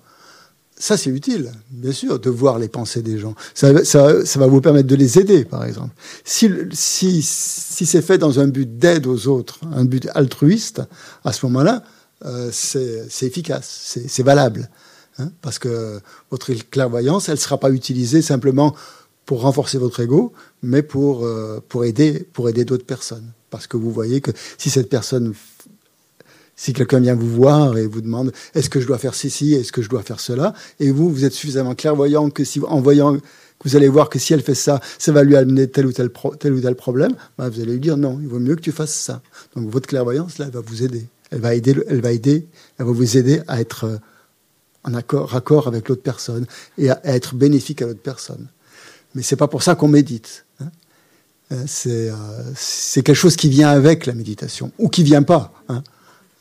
[0.81, 3.35] ça c'est utile, bien sûr, de voir les pensées des gens.
[3.55, 5.95] Ça, ça, va vous permettre de les aider, par exemple.
[6.25, 10.83] Si, si, si c'est fait dans un but d'aide aux autres, un but altruiste,
[11.23, 11.85] à ce moment-là,
[12.25, 14.71] euh, c'est efficace, c'est valable.
[15.19, 16.01] Hein, parce que
[16.31, 18.75] votre clairvoyance, elle ne sera pas utilisée simplement
[19.27, 20.33] pour renforcer votre ego,
[20.63, 23.33] mais pour, euh, pour aider, pour aider d'autres personnes.
[23.51, 25.35] Parce que vous voyez que si cette personne,
[26.61, 29.73] si quelqu'un vient vous voir et vous demande est-ce que je dois faire ceci, est-ce
[29.73, 33.17] que je dois faire cela, et vous, vous êtes suffisamment clairvoyant que si, en voyant
[33.17, 33.23] que
[33.65, 36.11] vous allez voir que si elle fait ça, ça va lui amener tel ou tel,
[36.39, 38.73] tel, ou tel problème, bah, vous allez lui dire non, il vaut mieux que tu
[38.73, 39.23] fasses ça.
[39.57, 41.07] Donc votre clairvoyance, là, elle va vous aider.
[41.31, 42.47] Elle va aider, elle va aider,
[42.79, 43.97] elle va vous aider à être euh,
[44.85, 46.45] en accord, raccord avec l'autre personne
[46.77, 48.49] et à être bénéfique à l'autre personne.
[49.15, 50.45] Mais c'est pas pour ça qu'on médite.
[50.61, 50.69] Hein.
[51.53, 55.55] Euh, euh, c'est quelque chose qui vient avec la méditation ou qui vient pas.
[55.71, 55.83] Hein.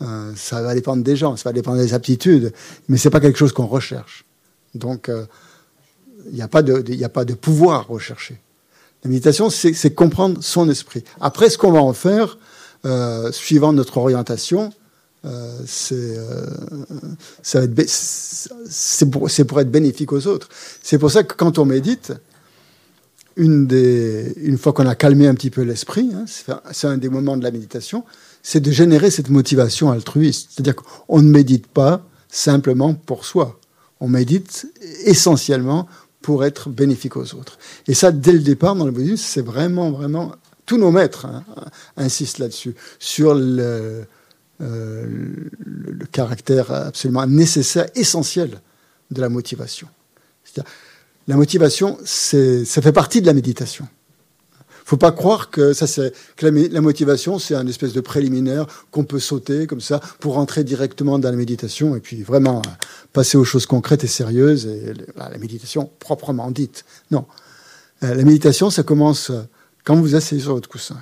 [0.01, 2.53] Euh, ça va dépendre des gens, ça va dépendre des aptitudes,
[2.87, 4.25] mais c'est pas quelque chose qu'on recherche.
[4.75, 5.11] Donc,
[6.27, 8.39] il n'y a pas de, a pas de pouvoir recherché.
[9.03, 11.03] La méditation, c'est comprendre son esprit.
[11.19, 12.37] Après, ce qu'on va en faire,
[13.31, 14.71] suivant notre orientation,
[15.25, 15.59] Euh,
[17.41, 20.47] c'est pour, pour, être bénéfique aux autres.
[20.81, 22.13] C'est pour ça que quand on médite,
[23.35, 26.25] une, des, une fois qu'on a calmé un petit peu l'esprit, hein,
[26.71, 28.05] c'est un des moments de la méditation,
[28.41, 30.49] c'est de générer cette motivation altruiste.
[30.51, 33.59] C'est-à-dire qu'on ne médite pas simplement pour soi.
[33.99, 34.67] On médite
[35.03, 35.87] essentiellement
[36.21, 37.57] pour être bénéfique aux autres.
[37.87, 40.33] Et ça, dès le départ, dans le bouddhisme, c'est vraiment, vraiment...
[40.65, 41.43] Tous nos maîtres hein,
[41.97, 44.05] insistent là-dessus, sur le,
[44.61, 45.05] euh,
[45.65, 48.61] le, caractère absolument nécessaire, essentiel
[49.09, 49.87] de la motivation.
[51.27, 53.87] La motivation, ça fait partie de la méditation.
[54.89, 55.85] Faut pas croire que, ça,
[56.35, 60.63] que la, motivation, c'est un espèce de préliminaire qu'on peut sauter comme ça pour entrer
[60.63, 62.69] directement dans la méditation et puis vraiment euh,
[63.13, 66.85] passer aux choses concrètes et sérieuses et la méditation proprement dite.
[67.11, 67.27] Non.
[68.01, 69.31] Euh, la méditation, ça commence
[69.83, 70.97] quand vous asseyez sur votre coussin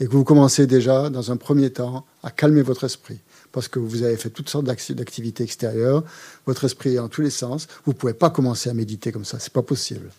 [0.00, 3.20] et que vous commencez déjà, dans un premier temps, à calmer votre esprit,
[3.52, 6.04] parce que vous avez fait toutes sortes d'activités extérieures,
[6.44, 9.24] votre esprit est en tous les sens, vous ne pouvez pas commencer à méditer comme
[9.24, 10.10] ça, c'est pas possible.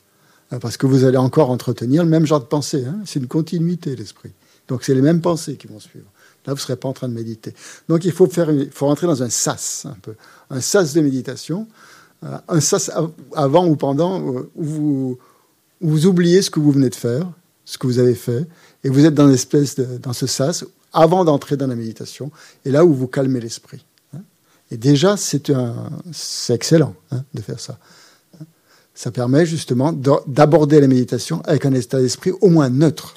[0.51, 2.99] Hein, parce que vous allez encore entretenir le même genre de pensée, hein.
[3.05, 4.31] c'est une continuité, l'esprit.
[4.67, 6.07] Donc c'est les mêmes pensées qui vont suivre.
[6.45, 7.53] Là, vous ne serez pas en train de méditer.
[7.88, 10.15] Donc il faut, faire il faut rentrer dans un sas, un peu.
[10.49, 11.67] Un sas de méditation,
[12.23, 12.91] euh, un sas
[13.35, 15.17] avant ou pendant, euh, où
[15.81, 17.30] vous, oubliez ce que vous venez de faire,
[17.65, 18.47] ce que vous avez fait,
[18.84, 22.31] et vous êtes dans, espèce dans ce sas avant d'entrer dans la méditation,
[22.65, 23.85] et là où vous calmez l'esprit.
[24.15, 24.21] Hein.
[24.71, 25.51] Et déjà, c'est
[26.49, 27.77] excellent hein, de faire ça.
[28.99, 29.03] Hein.
[29.03, 33.15] Ça permet justement d'aborder la méditation avec un état d'esprit au moins neutre,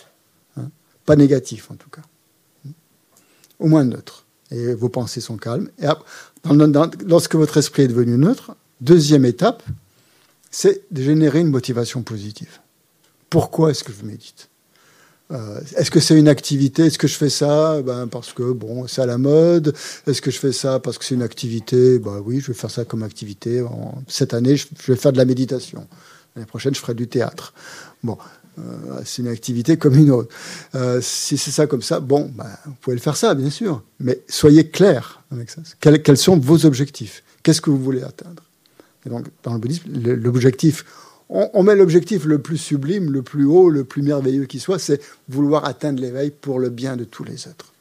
[1.04, 2.02] pas négatif en tout cas,
[3.58, 4.24] au moins neutre.
[4.50, 5.70] Et vos pensées sont calmes.
[5.78, 5.86] Et
[7.06, 9.62] lorsque votre esprit est devenu neutre, deuxième étape,
[10.50, 12.60] c'est de générer une motivation positive.
[13.30, 14.48] Pourquoi est-ce que je médite?
[15.32, 17.80] Euh, est-ce que c'est une activité Est-ce que je fais ça?
[17.82, 19.74] Ben, parce que bon, c'est à la mode
[20.06, 21.98] Est-ce que je fais ça parce que c'est une activité?
[21.98, 23.64] Ben oui, je vais faire ça comme activité.
[24.08, 25.86] cette année, je vais faire de la méditation.
[26.34, 27.54] L'année prochaine, je ferai du théâtre.
[28.02, 28.18] Bon,
[28.58, 30.34] euh, c'est une activité comme une autre.
[30.74, 33.82] Euh, si c'est ça comme ça, bon, ben, vous pouvez le faire ça, bien sûr.
[34.00, 35.62] Mais soyez clair avec ça.
[35.80, 37.22] Quels, quels sont vos objectifs?
[37.42, 38.42] Qu'est-ce que vous voulez atteindre?
[39.06, 40.84] Et donc, dans le bouddhisme, l'objectif
[41.32, 45.00] on, met l'objectif le plus sublime, le plus haut, le plus merveilleux qui soit, c'est
[45.28, 47.72] vouloir atteindre l'éveil pour le bien de tous les êtres.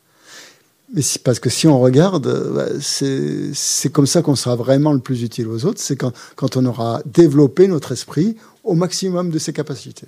[0.94, 5.24] Mais parce que si on regarde, bah, c'est comme ça qu'on sera vraiment le plus
[5.24, 6.14] utile aux autres, c'est quand,
[6.56, 10.08] on aura développé notre esprit au maximum de ses capacités.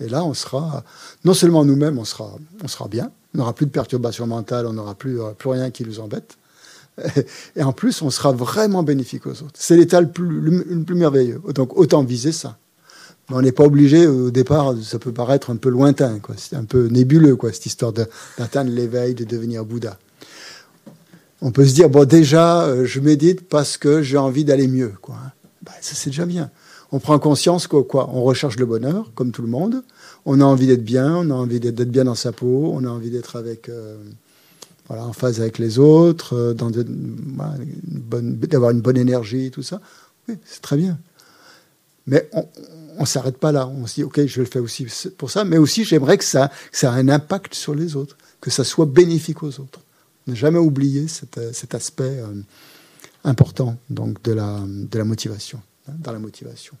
[0.00, 0.84] Et là, on sera,
[1.24, 4.72] non seulement nous-mêmes, on sera, on sera bien, on n'aura plus de perturbations mentales, on
[4.72, 6.36] n'aura plus, plus rien qui nous embête.
[7.56, 9.54] Et en plus, on sera vraiment bénéfique aux autres.
[9.54, 11.40] C'est l'état le plus, le plus merveilleux.
[11.54, 12.58] Donc autant viser ça
[13.32, 16.34] on n'est pas obligé, au départ, ça peut paraître un peu lointain, quoi.
[16.38, 19.98] c'est un peu nébuleux, quoi, cette histoire d'atteindre l'éveil, de devenir Bouddha.
[21.40, 24.92] On peut se dire, bon, déjà, euh, je médite parce que j'ai envie d'aller mieux.
[25.02, 25.16] Quoi.
[25.62, 26.50] Ben, ça, c'est déjà bien.
[26.92, 29.82] On prend conscience quoi, quoi recherche le bonheur, comme tout le monde.
[30.24, 32.88] On a envie d'être bien, on a envie d'être bien dans sa peau, on a
[32.88, 33.96] envie d'être avec, euh,
[34.86, 36.54] voilà, en phase avec les autres, euh,
[38.46, 39.80] d'avoir une bonne énergie, tout ça.
[40.28, 40.96] Oui, c'est très bien.
[42.06, 42.46] Mais on,
[43.02, 43.66] on s'arrête pas là.
[43.66, 44.86] On se dit, OK, je le fais aussi
[45.18, 48.48] pour ça, mais aussi j'aimerais que ça, ça ait un impact sur les autres, que
[48.48, 49.80] ça soit bénéfique aux autres.
[50.28, 52.28] Ne jamais oublier cet, euh, aspect euh,
[53.24, 56.76] important donc de la, de la motivation, hein, dans la motivation.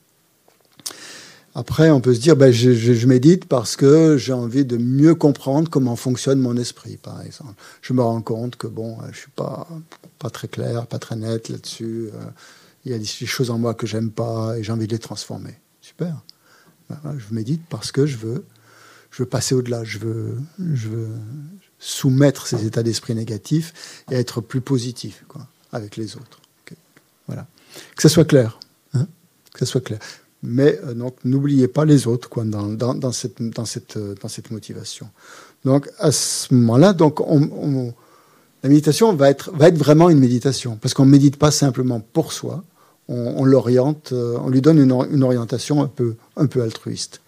[1.56, 5.68] Après, on peut se dire, ben, je, médite parce que j'ai envie de mieux comprendre
[5.68, 7.54] comment fonctionne mon esprit, par exemple.
[7.82, 9.66] Je me rends compte que bon, je suis pas
[10.20, 12.10] pas très clair, pas très net là-dessus.
[12.14, 12.30] Euh,
[12.84, 15.00] il y a des choses en moi que j'aime pas et j'ai envie de les
[15.00, 15.58] transformer.
[15.92, 16.22] Super.
[16.90, 18.44] je médite parce que je veux,
[19.10, 19.84] je veux passer au-delà.
[19.84, 21.08] Je veux, je veux
[21.78, 26.40] soumettre ces états d'esprit négatifs et être plus positif quoi, avec les autres.
[27.26, 27.46] Voilà.
[27.96, 28.58] Que ça soit clair.
[28.94, 29.06] Hein
[29.52, 29.98] que ça soit clair.
[30.42, 34.50] Mais euh, donc n'oubliez pas les autres quoi, dans, dans, cette, dans, cette, dans cette
[34.50, 35.08] motivation.
[35.64, 36.96] Donc à ce moment-là,
[38.62, 42.00] la méditation va être, va être vraiment une méditation parce qu'on ne médite pas simplement
[42.00, 42.64] pour soi,
[43.08, 47.20] on, l'oriente, euh, on lui donne une, orientation un peu, un peu altruiste.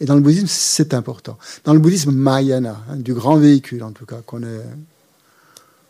[0.00, 1.38] Et dans le bouddhisme, c'est important.
[1.64, 4.40] Dans le bouddhisme Mahayana, hein, du grand véhicule en tout cas, qu'on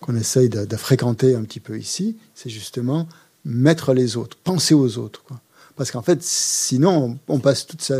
[0.00, 3.08] qu'on essaye de, fréquenter un petit peu ici, c'est justement
[3.44, 5.22] mettre les autres, penser aux autres.
[5.76, 7.96] Parce qu'en fait, sinon, on, passe toute sa,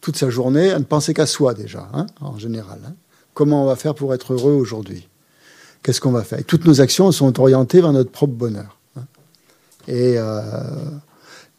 [0.00, 2.80] toute sa journée à ne penser qu'à soi déjà, hein, en général.
[2.86, 2.94] Hein.
[3.34, 5.08] Comment on va faire pour être heureux aujourd'hui?
[5.82, 6.38] Qu'est-ce qu'on va faire?
[6.38, 8.78] Et toutes nos actions sont orientées vers notre propre bonheur.
[9.88, 10.40] Et euh,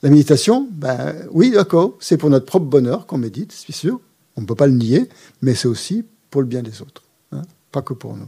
[0.02, 4.00] la méditation, ben, oui, d'accord, c'est pour notre propre bonheur qu'on médite, c'est sûr.
[4.36, 5.10] On ne peut pas le nier,
[5.42, 8.28] mais c'est aussi pour le bien des autres, hein, pas que pour nous.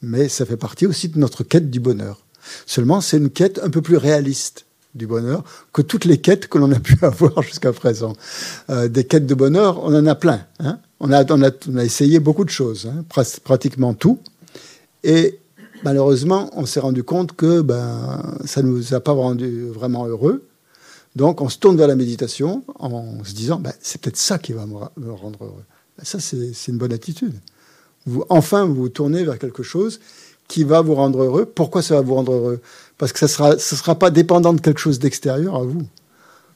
[0.00, 2.24] mais ça fait partie aussi de notre quête du bonheur.
[2.66, 5.42] Seulement, c'est une quête un peu plus réaliste du bonheur
[5.72, 8.14] que toutes les quêtes que l'on a pu avoir jusqu'à présent.
[8.70, 10.46] Euh, des quêtes de bonheur, on en a plein.
[10.60, 10.78] Hein.
[11.00, 13.04] on, a, on, a, on, a, essayé beaucoup de choses, hein,
[13.44, 14.18] pratiquement tout.
[15.04, 15.40] Et
[15.84, 20.44] malheureusement, on s'est rendu compte que ben, ça ne nous a pas rendu vraiment heureux.
[21.14, 24.52] Donc, on se tourne vers la méditation en se disant, ben, c'est peut-être ça qui
[24.52, 25.64] va me, rendre heureux.
[25.98, 27.34] Ben, ça, c'est une bonne attitude.
[28.28, 30.00] Enfin, vous vous tournez vers quelque chose
[30.48, 31.44] qui va vous rendre heureux.
[31.44, 32.60] Pourquoi ça va vous rendre heureux?
[32.98, 35.82] Parce que ça ne sera, ça sera pas dépendant de quelque chose d'extérieur à vous.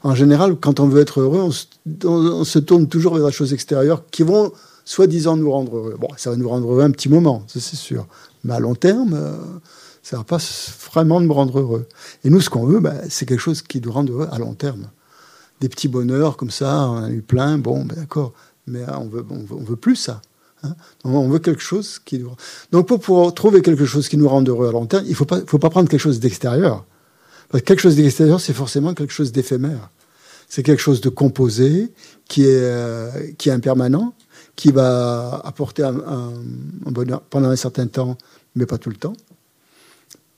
[0.03, 1.67] En général, quand on veut être heureux, on se,
[2.05, 4.53] on se tourne toujours vers des choses extérieures qui vont
[4.85, 5.97] soi-disant nous rendre heureux.
[5.99, 8.07] Bon, ça va nous rendre heureux un petit moment, c'est sûr.
[8.47, 9.37] Mais à long terme, euh,
[10.03, 10.39] ça ne va pas
[10.93, 11.89] vraiment nous rendre heureux.
[12.25, 14.55] Et nous, ce qu'on veut, bah, c'est quelque chose qui nous rende heureux à long
[14.55, 14.89] terme.
[15.61, 18.33] Des petits bonheurs comme ça, on a eu plein, bon, ben d'accord.
[18.69, 20.23] Mais euh, on veut, on veut, plus ça.
[20.63, 20.75] Hein.
[21.05, 22.31] on veut quelque chose qui nous...
[22.71, 25.25] Donc pour trouver quelque chose qui nous rende heureux à long terme, il ne faut
[25.25, 26.85] pas, faut pas prendre quelque chose d'extérieur.
[27.49, 29.91] Parce que quelque chose d'extérieur, c'est forcément quelque chose d'éphémère.
[30.49, 31.93] C'est quelque chose de composé,
[32.29, 34.15] qui est, euh, qui est impermanent,
[34.57, 36.33] qui va apporter un,
[36.87, 38.17] bonheur pendant un certain temps,
[38.55, 39.13] mais pas tout le temps.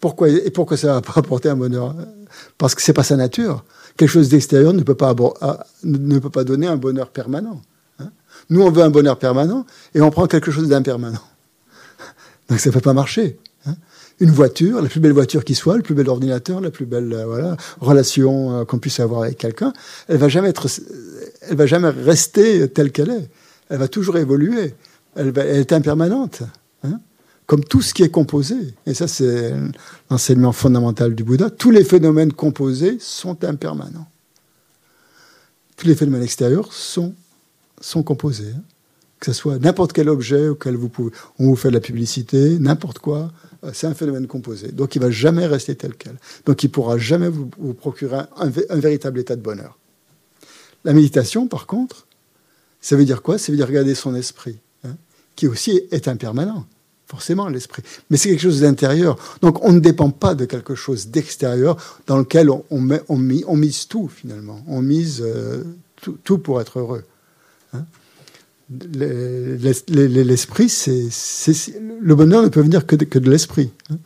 [0.01, 1.95] Pourquoi, et pourquoi ça va pas apporter un bonheur?
[2.59, 3.65] Parce que c'est pas sa nature.
[3.97, 5.15] Quelque chose d'extérieur ne, peut pas
[5.85, 7.63] ne peut pas donner un bonheur permanent.
[8.01, 8.11] Hein.
[8.51, 9.65] Nous, on veut un bonheur permanent
[9.95, 11.23] et on prend quelque chose d'impermanent.
[12.49, 13.39] Donc ça ne peut pas marcher.
[13.67, 13.75] Hein.
[14.21, 17.13] Une voiture, la plus belle voiture qui soit, le plus bel ordinateur, la plus belle
[17.13, 19.73] euh, voilà, relation euh, qu'on puisse avoir avec quelqu'un,
[20.09, 23.29] elle va elle va jamais rester telle qu'elle est
[23.69, 24.75] elle va toujours évoluer.
[25.17, 26.43] Elle, est impermanente.
[26.85, 27.01] Hein.
[27.47, 28.55] comme tout ce qui est composé.
[28.87, 29.53] Et ça, c'est
[30.11, 31.51] l'enseignement fondamental du Bouddha.
[31.51, 34.09] Tous les phénomènes composés sont impermanents.
[35.77, 37.15] Tous les phénomènes extérieurs sont,
[38.05, 38.53] composés.
[38.55, 38.63] Hein.
[39.19, 42.59] Que ce soit n'importe quel objet auquel vous pouvez, on vous fait de la publicité,
[42.59, 43.33] n'importe quoi,
[43.65, 44.71] euh, c'est un phénomène composé.
[44.71, 46.17] Donc il ne va jamais rester tel quel.
[46.47, 49.79] Donc il ne pourra jamais vous, procurer un véritable état de bonheur.
[50.85, 52.08] La méditation, par contre,
[52.81, 53.39] ça veut dire quoi?
[53.39, 54.95] Ça veut dire regarder son esprit, hein,
[55.37, 56.67] qui aussi est impermanent,
[57.07, 57.83] forcément l'esprit.
[58.11, 59.19] Mais c'est quelque chose d'intérieur.
[59.43, 61.77] Donc on ne dépend pas de quelque chose d'extérieur
[62.07, 64.63] dans lequel on, mise tout finalement.
[64.69, 65.65] On mise euh,
[66.25, 67.05] tout, pour être heureux.
[67.73, 67.85] Hein.
[68.71, 71.09] L'esprit, c'est
[72.01, 73.71] le bonheur ne peut venir que de, l'esprit.
[73.91, 73.97] Hein.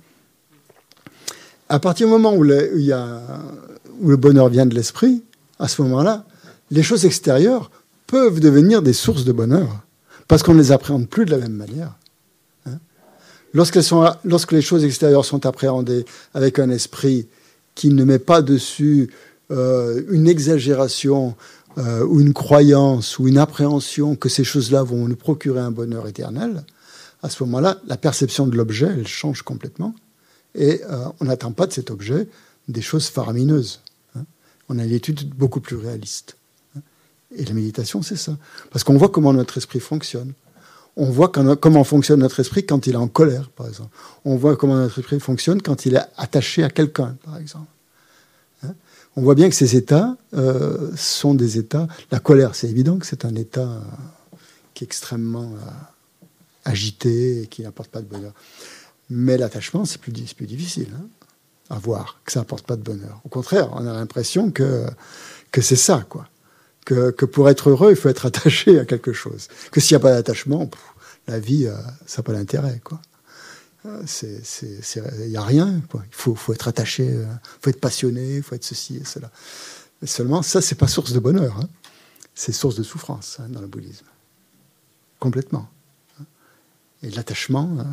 [1.68, 5.22] À partir du moment où le bonheur vient de l'esprit,
[5.58, 6.24] à ce moment-là,
[6.70, 7.70] les choses extérieures
[8.12, 9.86] peuvent devenir des sources de bonheur,
[10.28, 11.94] parce qu'on ne les appréhende plus de la même manière.
[12.66, 12.78] Hein.
[13.54, 17.26] lorsque les choses extérieures sont appréhendées avec un esprit
[17.74, 19.10] qui ne met pas dessus
[19.50, 21.36] euh, une exagération
[21.78, 26.06] euh, ou une croyance ou une appréhension que ces choses-là vont nous procurer un bonheur
[26.06, 26.64] éternel,
[27.22, 29.94] à ce moment-là, la perception de l'objet, elle change complètement.
[30.54, 32.28] Et euh, on n'attend pas de cet objet
[32.68, 33.80] des choses faramineuses.
[34.16, 34.24] Hein.
[34.68, 36.36] On a une étude beaucoup plus réaliste.
[37.36, 38.36] Et la méditation, c'est ça.
[38.70, 40.32] Parce qu'on voit comment notre esprit fonctionne.
[40.96, 43.96] On voit comment fonctionne notre esprit quand il est en colère, par exemple.
[44.26, 47.70] On voit comment notre esprit fonctionne quand il est attaché à quelqu'un, par exemple.
[48.62, 48.74] Hein?
[49.16, 51.88] on voit bien que ces états euh, sont des états.
[52.10, 53.80] La colère, c'est évident que c'est un état euh,
[54.74, 56.26] qui est extrêmement euh,
[56.66, 58.34] agité et qui n'apporte pas de bonheur.
[59.08, 61.06] Mais l'attachement, c'est plus, difficile hein,
[61.70, 63.20] à voir, que ça n'apporte pas de bonheur.
[63.24, 64.86] Au contraire, on a l'impression que,
[65.50, 66.28] que c'est ça, quoi
[66.84, 69.48] que, pour être heureux, il faut être attaché à quelque chose.
[69.70, 70.68] Que s'il n'y a pas d'attachement,
[71.26, 71.76] la vie, euh,
[72.06, 72.80] ça n'a pas d'intérêt.
[73.86, 74.02] Euh,
[75.22, 75.80] il n'y a rien.
[75.94, 77.26] Il faut, être attaché, il euh,
[77.60, 79.30] faut être passionné, il faut être ceci et cela.
[80.04, 81.56] Seulement, ça, c'est pas source de bonheur.
[81.58, 81.68] Hein.
[82.34, 84.06] C'est source de souffrance hein, dans le bouddhisme.
[85.20, 85.68] Complètement.
[87.04, 87.84] Et l'attachement,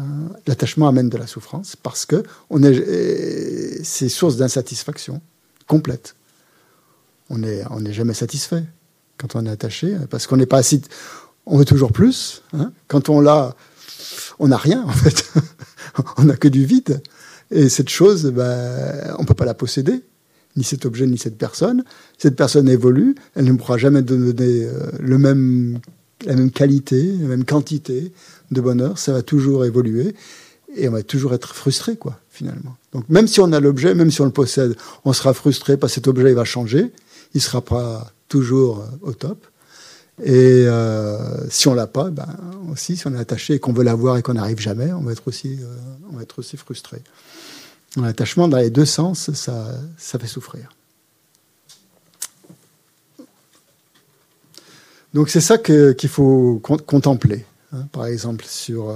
[0.46, 2.24] l'attachement amène de la souffrance parce que
[3.84, 5.20] c'est source d'insatisfaction
[5.66, 6.16] complète.
[7.30, 8.66] On n'est jamais satisfait
[9.20, 10.82] quand on est attaché, parce qu'on n'est pas assez.
[11.46, 12.42] On veut toujours plus.
[12.54, 12.72] Hein.
[12.88, 13.56] Quand on l'a,
[14.40, 15.32] on n'a rien en fait.
[16.18, 17.02] on n'a que du vide.
[17.52, 20.04] Et cette chose, ben, on ne peut pas la posséder,
[20.56, 21.84] ni cet objet, ni cette personne.
[22.18, 25.80] Cette personne évolue, elle ne pourra jamais donner euh, le même,
[26.26, 28.14] la même qualité, la même quantité
[28.52, 29.00] de bonheur.
[29.00, 30.16] Ça va toujours évoluer
[30.76, 32.78] et on va toujours être frustré, quoi, finalement.
[32.94, 34.76] Donc même si on a l'objet, même si on le possède,
[35.06, 36.92] on sera frustré parce que cet objet il va changer.
[37.34, 39.46] Il sera pas toujours euh, au top.
[40.24, 42.28] Et euh, si on l'a pas, ben
[42.72, 45.12] aussi, si on est attaché et qu'on veut l'avoir et qu'on n'arrive jamais, on va
[45.12, 45.76] être aussi, euh,
[46.12, 47.02] on va être aussi frustré.
[47.98, 50.70] L'attachement dans les deux sens, ça, ça fait souffrir.
[55.14, 57.46] Donc c'est ça qu'il faut contempler.
[57.74, 57.88] Hein.
[57.92, 58.94] par exemple, sur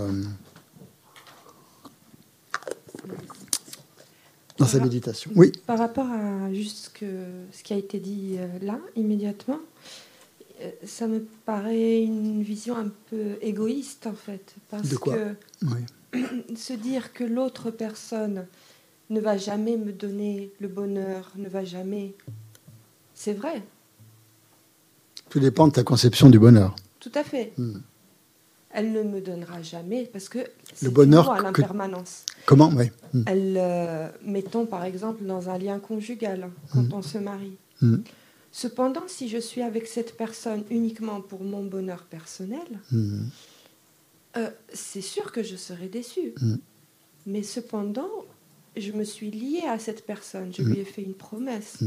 [4.64, 5.32] dans sa méditation.
[5.36, 5.52] Oui.
[5.66, 6.92] Par rapport à juste
[7.52, 9.60] ce qui a été dit là, immédiatement,
[10.86, 14.56] ça me paraît une vision un peu égoïste en fait.
[14.70, 15.16] Parce de quoi?
[15.16, 15.36] que
[16.56, 18.46] se dire que l'autre personne
[19.10, 22.14] ne va jamais me donner le bonheur, ne va jamais.
[23.14, 23.62] C'est vrai.
[25.30, 26.76] Tout dépend de ta conception du bonheur.
[27.00, 27.54] Tout à fait.
[27.58, 27.80] Hmm.
[28.76, 30.40] Elle ne me donnera jamais parce que
[30.82, 32.26] le bonheur à l'impermanence.
[32.46, 32.90] Comment oui.
[33.14, 33.24] Hmm.
[33.28, 36.94] Elle, euh, mettons par exemple dans un lien conjugal quand hmm.
[36.94, 37.56] on se marie.
[38.52, 42.68] Cependant, si je suis avec cette personne uniquement pour mon bonheur personnel,
[44.38, 46.34] euh, c'est sûr que je serai déçue.
[47.26, 48.10] Mais cependant,
[48.78, 51.84] je me suis liée à cette personne, je lui ai fait une promesse.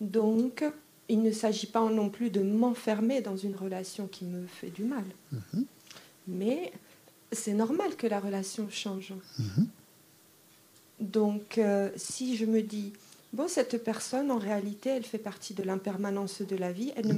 [0.00, 0.64] Donc,
[1.08, 4.84] il ne s'agit pas non plus de m'enfermer dans une relation qui me fait du
[4.84, 5.04] mal.
[6.30, 6.38] Mhm.
[6.38, 6.72] Mais
[7.32, 9.14] c'est normal que la relation change.
[9.38, 9.68] Mhm.
[11.00, 12.92] Donc, euh, si je me dis,
[13.32, 17.14] bon, cette personne, en réalité, elle fait partie de l'impermanence de la vie, elle ne,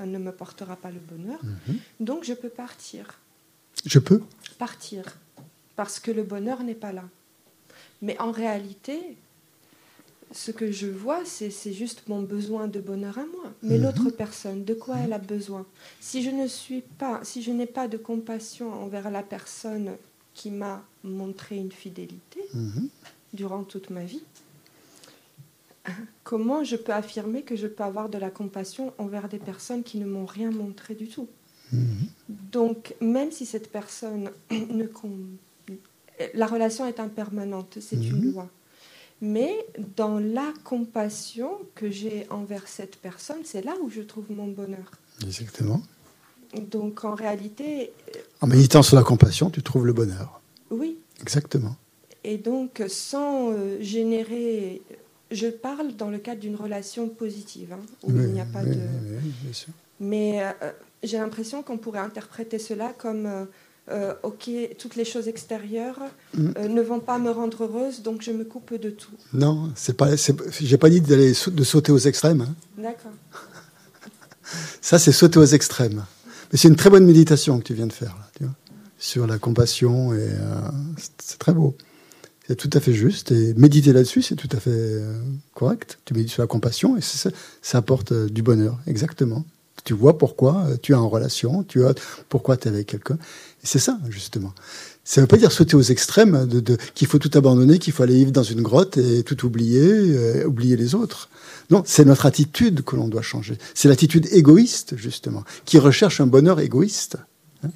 [0.00, 1.78] elle ne me portera pas le bonheur, mhm.
[2.00, 3.20] donc je peux partir.
[3.84, 4.22] Je peux
[4.58, 5.04] Partir,
[5.76, 7.04] parce que le bonheur n'est pas là.
[8.00, 9.16] Mais en réalité,
[10.34, 13.52] ce que je vois, c'est juste mon besoin de bonheur à moi.
[13.62, 13.84] Mais mhm.
[13.84, 15.64] l'autre personne, de quoi elle a besoin?
[16.00, 19.92] Si je ne suis pas, si je n'ai pas de compassion envers la personne
[20.34, 22.88] qui m'a montré une fidélité mhm.
[23.32, 24.24] durant toute ma vie,
[26.24, 29.98] comment je peux affirmer que je peux avoir de la compassion envers des personnes qui
[29.98, 31.28] ne m'ont rien montré du tout?
[31.72, 32.08] Mhm.
[32.28, 34.86] Donc, même si cette personne ne...
[36.34, 38.48] La relation est impermanente, c'est une loi.
[39.20, 39.54] Mais
[39.96, 44.90] dans la compassion que j'ai envers cette personne, c'est là où je trouve mon bonheur.
[45.22, 45.82] Exactement.
[46.70, 47.92] Donc en réalité...
[48.14, 50.40] Euh, en méditant sur la compassion, tu trouves le bonheur.
[50.70, 50.98] Oui.
[51.20, 51.76] Exactement.
[52.22, 54.82] Et donc sans euh, générer...
[55.30, 58.70] Je parle dans le cadre d'une relation positive, hein, où il n'y a pas de...
[58.70, 59.72] Oui, bien sûr.
[59.98, 60.70] Mais euh,
[61.02, 63.44] j'ai l'impression qu'on pourrait interpréter cela comme euh,
[63.90, 65.98] ok, toutes les choses extérieures
[66.36, 66.50] mm.
[66.56, 69.12] euh, ne vont pas me rendre heureuse, donc je me coupe de tout.
[69.32, 72.40] Non, c'est pas, j'ai pas dit d'aller de sauter aux extrêmes.
[72.42, 72.54] Hein.
[72.78, 73.12] D'accord.
[74.80, 76.04] Ça, c'est sauter aux extrêmes.
[76.52, 78.48] Mais c'est une très bonne méditation que tu viens de faire là,
[78.98, 80.54] sur la compassion et euh,
[81.18, 81.76] c'est très beau.
[82.46, 85.00] C'est tout à fait juste et méditer là-dessus, c'est tout à fait
[85.54, 85.98] correct.
[86.04, 87.30] Tu médites sur la compassion et ça,
[87.62, 89.44] ça apporte du bonheur, exactement.
[89.84, 91.94] Tu vois pourquoi tu es en relation, tu vois
[92.28, 93.18] pourquoi tu es avec quelqu'un
[93.64, 94.54] c'est ça, justement.
[95.04, 96.48] Ça ne veut pas dire sauter aux extrêmes,
[96.94, 100.46] qu'il faut tout abandonner, qu'il faut aller vivre dans une grotte et tout oublier, euh,
[100.46, 101.28] oublier les autres.
[101.70, 103.58] Non, c'est notre attitude que l'on doit changer.
[103.74, 107.16] C'est l'attitude égoïste, justement, qui recherche un bonheur égoïste.
[107.64, 107.70] Hein?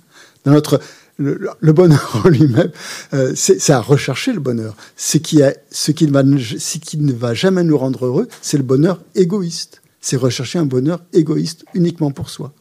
[0.45, 0.81] Dans notre,
[1.17, 2.71] le, bonheur en lui-même,
[3.15, 4.77] euh, c'est à rechercher le bonheur.
[4.97, 5.41] Ce qui,
[5.71, 9.81] ce, qui va, ce qui ne va jamais nous rendre heureux, c'est le bonheur égoïste.
[10.01, 12.53] C'est rechercher un bonheur égoïste uniquement pour soi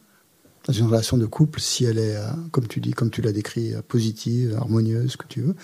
[0.68, 3.32] dans une relation de couple, si elle est, euh, comme tu dis, comme tu l'as
[3.32, 5.54] décrit, euh, positive, harmonieuse, que tu veux,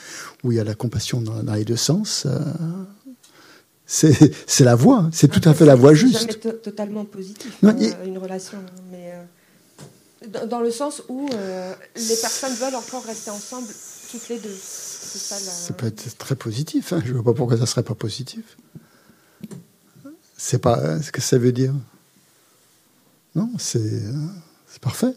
[0.43, 2.41] où il y a la compassion dans, les deux sens, euh,
[3.87, 6.21] c'est la voie, c'est tout à fait la voie juste.
[6.21, 7.77] Jamais totalement positif, hein,
[8.07, 8.57] une relation,
[8.91, 9.13] mais
[10.47, 13.69] dans le sens où les personnes veulent encore rester ensemble
[14.11, 14.57] toutes les deux.
[14.59, 16.93] Ça, ça, peut être très positif.
[16.93, 17.03] Hein.
[17.05, 18.57] Je ne vois pas pourquoi ça serait pas positif.
[20.37, 21.75] C'est pas ce que ça veut dire.
[23.37, 24.03] Non, c'est
[24.75, 25.15] c'est parfait.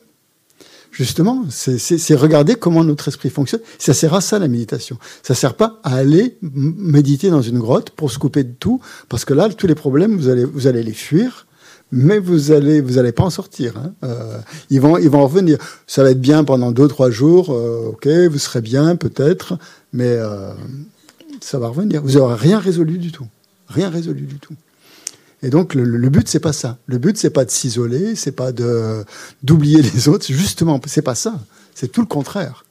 [0.91, 3.61] Justement, c'est regarder comment notre esprit fonctionne.
[3.79, 4.99] Ça sert à ça la méditation.
[5.23, 9.25] Ça sert pas à aller méditer dans une grotte pour se couper de tout, parce
[9.25, 11.47] que là, tous les problèmes, vous allez, les fuir,
[11.91, 13.77] mais vous allez, vous allez pas en sortir.
[13.77, 13.93] Hein.
[14.03, 14.37] Euh,
[14.69, 15.57] ils vont, ils vont revenir.
[15.87, 17.51] Ça va être bien pendant deux, trois jours.
[17.51, 19.57] Euh, ok, vous serez bien peut-être,
[19.91, 20.53] mais euh,
[21.41, 22.03] ça va revenir.
[22.03, 23.27] Vous n'aurez rien résolu du tout.
[23.69, 24.53] Rien résolu du tout.
[25.47, 26.77] Et donc le, le but c'est pas ça.
[26.87, 29.05] Le but c'est pas de s'isoler, c'est pas de
[29.43, 30.25] d'oublier les autres.
[30.27, 31.39] Justement, c'est pas ça.
[31.73, 32.65] C'est tout le contraire.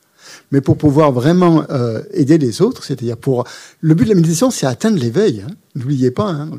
[0.52, 3.44] Mais pour pouvoir vraiment euh, aider les autres, c'est-à-dire pour
[3.80, 5.42] le but de la méditation, c'est atteindre l'éveil.
[5.46, 5.54] Hein.
[5.74, 6.50] N'oubliez pas, hein,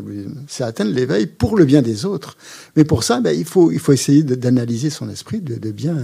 [0.47, 2.35] c'est atteindre l'éveil pour le bien des autres.
[2.75, 5.97] Mais pour ça, ben, il faut il faut essayer d'analyser son esprit, de, bien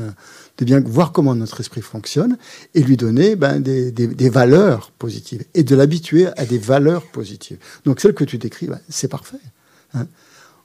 [0.59, 2.37] de bien voir comment notre esprit fonctionne
[2.75, 7.57] et lui donner ben, des valeurs positives et de l'habituer à des valeurs positives.
[7.83, 9.39] Donc celle que tu décris, ben, c'est parfait.
[9.93, 10.07] Hein.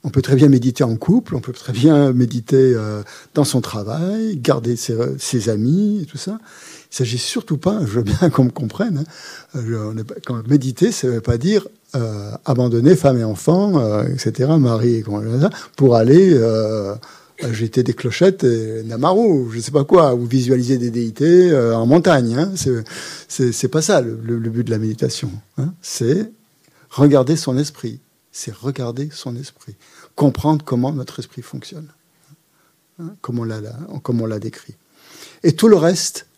[0.05, 3.03] On peut très bien méditer en couple, on peut très bien méditer euh,
[3.35, 6.39] dans son travail, garder ses, amis et tout ça.
[6.93, 9.05] Il s'agit surtout pas, je veux bien qu'on me comprenne,
[9.55, 9.95] hein,
[10.47, 15.05] méditer, ça ne veut pas dire euh, abandonner femme et enfants, euh, etc., mari et
[15.77, 16.41] pour aller
[17.51, 22.37] jeter des clochettes et Namaru, je sais pas quoi, ou visualiser des déités en montagne.
[22.37, 22.53] Hein.
[23.29, 25.31] C'est pas ça le, but de la méditation.
[25.57, 25.73] Hein.
[25.83, 26.31] C'est
[26.91, 28.01] regarder son esprit.
[28.39, 29.75] C'est regarder son esprit.
[30.15, 31.89] Comprendre comment notre esprit fonctionne.
[33.01, 34.77] Hein, comme on l'a décrit.
[35.43, 36.29] Et tout le reste,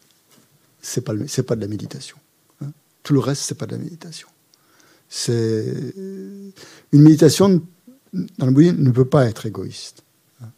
[0.81, 1.12] c'est pas,
[1.47, 2.16] pas de la méditation.
[2.62, 2.68] Hein.
[3.02, 4.28] Tout le reste, c'est pas de la méditation.
[5.28, 6.52] Une
[6.90, 7.62] méditation
[8.39, 10.02] dans le bouddhisme ne peut pas être égoïste.
[10.43, 10.48] Hein.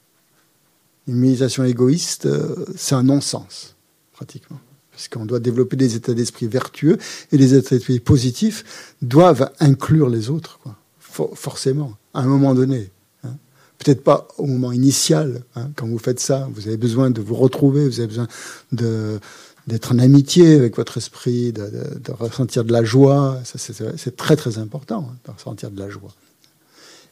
[1.08, 3.74] Une méditation égoïste, euh, c'est un non-sens,
[4.12, 4.60] pratiquement.
[4.92, 6.98] Parce qu'on doit développer des états d'esprit vertueux
[7.32, 10.78] et les états d'esprit positifs doivent inclure les autres, quoi.
[11.12, 12.90] Forcément, à un moment donné.
[13.24, 13.34] Hein.
[13.78, 17.34] Peut-être pas au moment initial, hein, quand vous faites ça, vous avez besoin de vous
[17.34, 18.28] retrouver, vous avez besoin
[18.72, 19.18] de,
[19.66, 23.40] d'être en amitié avec votre esprit, de, ressentir de la joie.
[23.44, 26.12] c'est, très très important, de ressentir de la joie.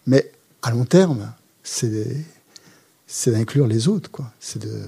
[0.06, 0.32] Mais
[0.62, 1.32] à long terme,
[1.62, 2.24] c'est,
[3.26, 4.32] d'inclure les autres, quoi.
[4.40, 4.82] C'est, de,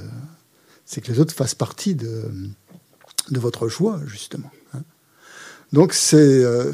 [0.86, 2.24] c'est que les autres fassent partie de,
[3.30, 4.51] de votre choix, justement.
[4.74, 4.82] Hein.
[5.72, 6.72] Donc, c'est euh,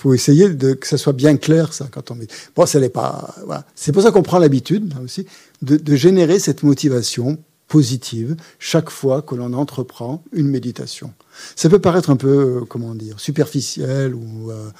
[0.00, 2.26] faut essayer de, que ça soit bien clair, ça, quand on met.
[2.56, 3.34] Bon, ça n'est pas.
[3.44, 3.66] Voilà.
[3.74, 5.26] C'est pour ça qu'on prend l'habitude, aussi,
[5.60, 7.36] de, de, générer cette motivation
[7.68, 11.12] positive chaque fois que l'on entreprend une méditation.
[11.54, 14.70] Ça peut paraître un peu, euh, comment dire, superficiel ou, euh,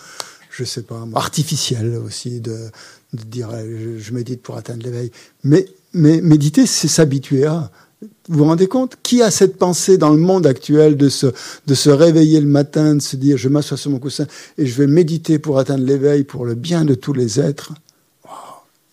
[0.50, 2.70] je sais pas, artificiel aussi de,
[3.12, 5.12] de dire je, je médite pour atteindre l'éveil.
[5.44, 7.70] Mais, mais méditer, c'est s'habituer à.
[8.02, 11.26] Vous vous rendez compte Qui a cette pensée dans le monde actuel de se,
[11.66, 14.74] de se réveiller le matin, de se dire je m'assois sur mon coussin et je
[14.76, 17.72] vais méditer pour atteindre l'éveil, pour le bien de tous les êtres?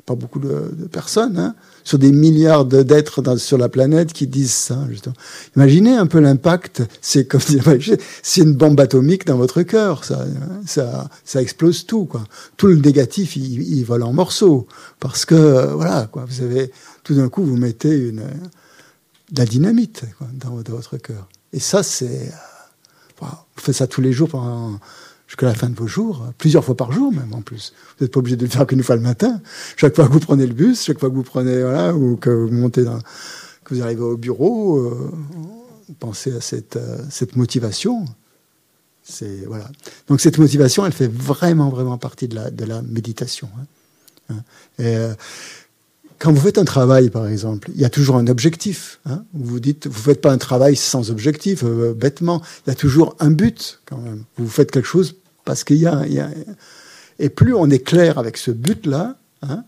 [0.05, 4.85] Pas beaucoup de, personnes, hein sur des milliards d'êtres sur la planète qui disent ça.
[4.89, 5.15] Justement.
[5.55, 6.83] Imaginez un peu l'impact.
[7.01, 7.39] C'est comme
[8.23, 10.03] c'est une bombe atomique dans votre cœur.
[10.03, 10.25] Ça,
[10.65, 12.03] ça, ça explose tout.
[12.05, 12.25] Quoi.
[12.57, 14.67] Tout le négatif, il, vole en morceaux
[14.99, 16.25] parce que voilà, quoi.
[16.27, 16.71] Vous avez
[17.03, 18.23] tout d'un coup, vous mettez une
[19.31, 21.27] de la dynamite dans, votre cœur.
[21.53, 22.31] Et ça, c'est.
[23.21, 23.25] Euh,
[23.55, 24.79] vous faites ça tous les jours pendant,
[25.27, 27.73] jusqu'à la fin de vos jours, plusieurs fois par jour même en plus.
[27.97, 29.41] Vous n'êtes pas obligé de le faire qu'une fois le matin.
[29.75, 32.29] Chaque fois que vous prenez le bus, chaque fois que vous prenez, voilà, ou que
[32.29, 32.99] vous montez dans,
[33.63, 35.11] que vous arrivez au bureau, euh,
[35.99, 38.05] pensez à cette, euh, cette motivation.
[39.03, 39.69] C'est, voilà.
[40.07, 43.49] Donc cette motivation, elle fait vraiment, vraiment partie de la, de la méditation.
[43.59, 43.65] Hein.
[44.29, 44.43] Hein.
[44.79, 44.95] Et,
[46.19, 48.99] quand vous faites un travail, par exemple, il y a toujours un objectif.
[49.05, 49.23] Hein.
[49.33, 52.41] Vous dites, vous faites pas un travail sans objectif, euh, bêtement.
[52.65, 54.23] Il y a toujours un but, quand même.
[54.37, 55.15] Vous faites quelque chose
[55.45, 56.03] parce qu'il y, a,
[57.19, 59.63] Et plus on est clair avec ce but-là, hein,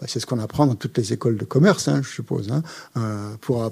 [0.00, 2.48] bah, c'est ce qu'on apprend dans toutes les écoles de commerce, hein, je suppose.
[2.96, 3.70] Euh, pour,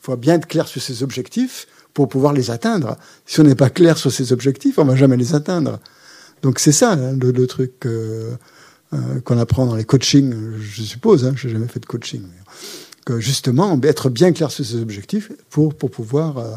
[0.00, 2.96] faut bien être clair sur ses objectifs pour pouvoir les atteindre.
[3.26, 5.78] Si on n'est pas clair sur ses objectifs, on va jamais les atteindre.
[6.42, 7.86] Donc c'est ça le, truc.
[7.86, 8.36] Euh,
[8.94, 12.22] euh, qu'on apprend dans les coachings, je suppose, hein, je n'ai jamais fait de coaching,
[13.04, 16.56] que justement, être bien clair sur ses objectifs pour, pour pouvoir euh,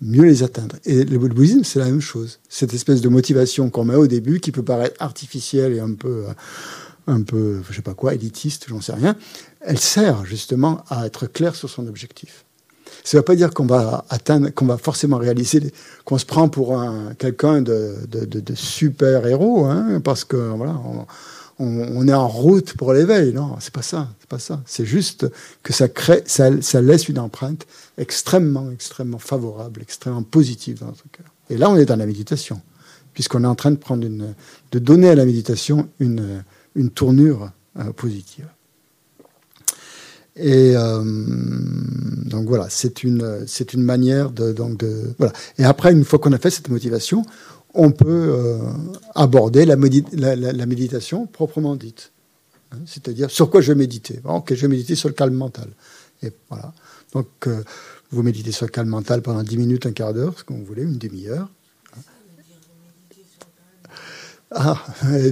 [0.00, 0.76] mieux les atteindre.
[0.84, 2.38] Et le bouddhisme, c'est la même chose.
[2.48, 6.26] Cette espèce de motivation qu'on met au début, qui peut paraître artificielle et un peu,
[6.28, 6.32] euh,
[7.06, 9.16] un peu, je sais pas quoi, élitiste, j'en sais rien,
[9.60, 12.44] elle sert justement à être clair sur son objectif.
[13.04, 15.72] Ça ne veut pas dire qu'on va atteindre, qu'on va forcément réaliser,
[16.04, 20.78] qu'on se prend pour un, quelqu'un de, de, super héros, hein, parce que voilà,
[21.58, 23.32] on, est en route pour l'éveil.
[23.32, 24.08] Non, c'est pas ça.
[24.20, 24.62] C'est pas ça.
[24.66, 25.26] C'est juste
[25.62, 27.66] que ça crée, ça, laisse une empreinte
[27.96, 31.26] extrêmement, extrêmement favorable, extrêmement positive dans notre cœur.
[31.50, 32.60] Et là, on est dans la méditation,
[33.14, 34.34] puisqu'on est en train de prendre une,
[34.72, 36.44] de donner à la méditation une,
[36.74, 38.46] une tournure euh, positive.
[40.38, 41.02] Et euh,
[42.24, 45.32] donc voilà, c'est une, c'est une manière de, donc de, voilà.
[45.58, 47.24] Et après, une fois qu'on a fait cette motivation,
[47.74, 48.58] on peut euh,
[49.14, 52.12] aborder la, méditation proprement dite.
[52.72, 55.68] Hein, c'est-à-dire, sur quoi je vais méditer Ok, je vais méditer sur le calme mental.
[56.22, 56.72] Et voilà.
[57.12, 57.62] Donc, euh,
[58.10, 60.82] vous méditez sur le calme mental pendant 10 minutes, un quart d'heure, ce vous voulez,
[60.82, 61.48] une demi-heure.
[64.50, 64.82] Ah,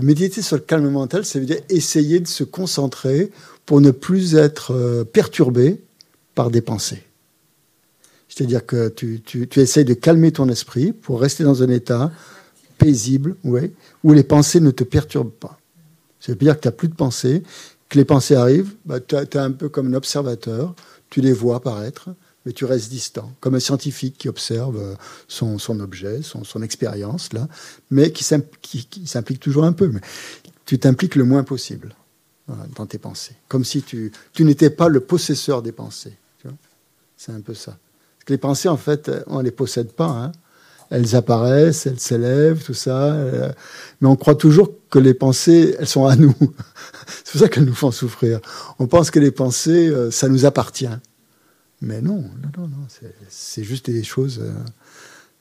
[0.03, 3.31] méditer sur le calme mental, ça veut dire essayer de se concentrer
[3.65, 5.81] pour ne plus être euh, perturbé
[6.35, 7.03] par des pensées.
[8.29, 12.13] C'est-à-dire que tu, tu, tu, essayes de calmer ton esprit pour rester dans un état
[12.77, 13.73] paisible, ouais,
[14.05, 15.59] où les pensées ne te perturbent pas.
[16.21, 17.43] Ça veut dire que tu n'as plus de pensées,
[17.89, 20.75] que les pensées arrivent, bah, tu es un peu comme un observateur,
[21.09, 22.11] tu les vois apparaître,
[22.47, 24.95] mais tu restes distant, comme un scientifique qui observe euh,
[25.29, 27.49] son, son objet, son, son expérience, là,
[27.91, 29.89] mais qui s'implique toujours un peu.
[29.89, 30.01] Mais
[30.65, 31.95] tu t'impliques le moins possible
[32.77, 36.17] dans tes pensées, comme si tu, tu n'étais pas le possesseur des pensées.
[37.17, 37.77] C'est un peu ça
[38.29, 40.07] les pensées, en fait, on ne les possède pas.
[40.07, 40.33] Hein.
[40.91, 43.13] Elles apparaissent, elles s'élèvent, tout ça.
[43.13, 43.51] Euh,
[44.01, 46.35] mais on croit toujours que les pensées, elles sont à nous.
[47.25, 48.41] c'est pour ça qu'elles nous font souffrir.
[48.79, 50.89] On pense que les pensées, euh, ça nous appartient.
[51.81, 52.87] Mais non, non, non, non.
[53.29, 54.53] C'est juste des choses euh,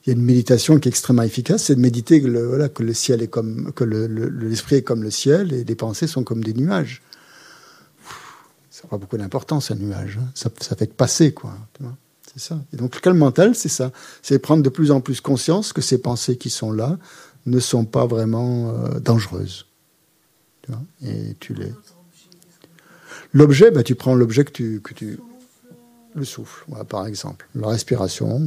[0.05, 2.69] il y a une méditation qui est extrêmement efficace, c'est de méditer que le, voilà,
[2.69, 6.23] que le ciel est comme, que l'esprit est comme le ciel et les pensées sont
[6.23, 7.01] comme des nuages.
[8.69, 10.19] Ça n'a pas beaucoup d'importance, un nuage.
[10.21, 10.27] Hein.
[10.35, 11.57] Ça, ça fait que passer, quoi.
[12.31, 12.59] C'est ça.
[12.71, 13.91] Et donc le calme mental, c'est ça.
[14.21, 16.99] C'est prendre de plus en plus conscience que ces pensées qui sont là
[17.47, 19.65] ne sont pas vraiment euh, dangereuses.
[20.61, 21.73] Tu vois et tu les.
[23.33, 25.19] L'objet, bah, tu prends l'objet que tu, que tu,
[26.15, 27.47] le souffle, par exemple.
[27.55, 28.41] La respiration,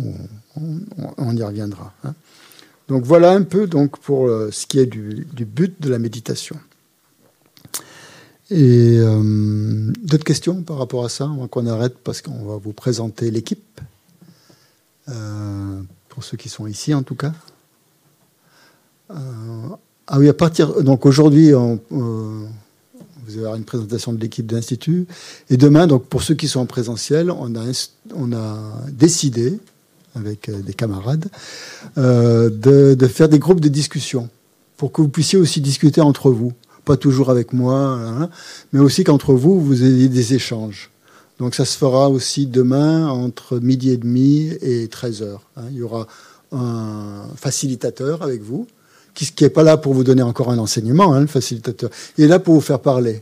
[0.56, 1.92] on, y reviendra.
[2.02, 2.14] Hein.
[2.88, 6.56] Donc voilà un peu donc, pour euh, ce qui est du, but de la méditation.
[8.50, 12.72] Et euh, d'autres questions par rapport à ça Avant qu'on arrête, parce qu'on va vous
[12.72, 13.80] présenter l'équipe.
[15.08, 17.32] Euh, pour ceux qui sont ici, en tout cas.
[19.10, 20.82] ah oui, à partir.
[20.82, 21.78] Donc aujourd'hui, on
[23.28, 25.06] vous allez avoir une présentation de l'équipe d'Institut.
[25.50, 27.52] Et demain, donc pour ceux qui sont en présentiel, on
[28.32, 29.58] a, décidé,
[30.14, 31.26] avec euh, des camarades,
[31.98, 34.30] euh, de, faire des groupes de discussion
[34.78, 36.52] pour que vous puissiez aussi discuter entre vous.
[36.86, 38.30] Pas toujours avec moi, hein,
[38.72, 40.90] mais aussi qu'entre vous, vous ayez des échanges.
[41.38, 45.42] Donc ça se fera aussi demain entre midi et demi et 13 heures.
[45.56, 45.64] Hein.
[45.70, 46.06] Il y aura
[46.50, 48.66] un facilitateur avec vous
[49.26, 51.90] qui n'est pas là pour vous donner encore un enseignement, hein, le facilitateur.
[52.16, 53.20] Il est là pour vous faire parler,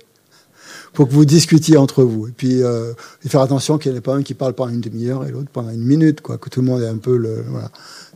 [0.93, 2.29] pour que vous discutiez entre vous.
[2.29, 2.93] Et puis, euh,
[3.27, 5.51] faire attention qu'il n'y en ait pas un qui parle pendant une demi-heure et l'autre
[5.53, 7.45] pendant une minute, quoi, que tout le monde ait un peu le.
[7.49, 7.71] Voilà.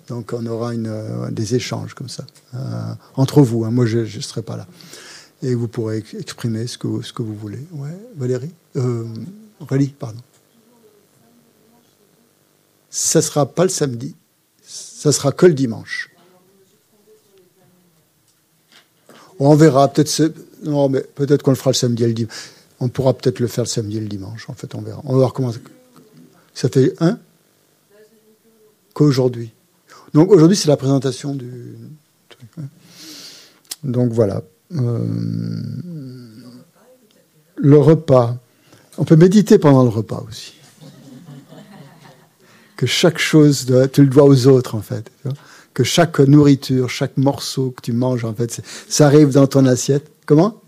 [0.08, 2.24] Donc, on aura euh, des échanges comme ça,
[2.54, 2.58] euh,
[3.16, 3.64] entre vous.
[3.64, 3.70] Hein.
[3.70, 4.66] Moi, je ne serai pas là.
[5.42, 6.86] Et vous pourrez exprimer ce que,
[7.22, 7.64] vous voulez.
[8.16, 8.50] Valérie
[9.60, 10.20] Aurélie, pardon.
[12.90, 14.16] Ça ne sera pas le samedi.
[14.62, 16.09] Ça sera que le dimanche.
[19.40, 20.34] On verra peut-être.
[20.64, 22.34] Non, mais peut-être qu'on le fera le samedi et le dimanche.
[22.78, 24.48] On pourra peut-être le faire le samedi et le dimanche.
[24.48, 25.00] En fait, on verra.
[25.04, 25.52] On va voir comment.
[26.54, 27.18] Ça fait un
[28.92, 29.52] qu'aujourd'hui.
[30.12, 31.74] Donc aujourd'hui, c'est la présentation du.
[32.58, 32.64] Hein.
[33.82, 34.42] Donc voilà.
[34.72, 35.06] Euh,
[37.56, 38.36] le repas.
[38.98, 40.52] On peut méditer pendant le repas aussi.
[42.76, 45.10] Que chaque chose, tu le dois aux autres, en fait
[45.74, 50.10] que chaque nourriture, chaque morceau que tu manges, en fait, ça arrive dans ton assiette.
[50.26, 50.60] Comment?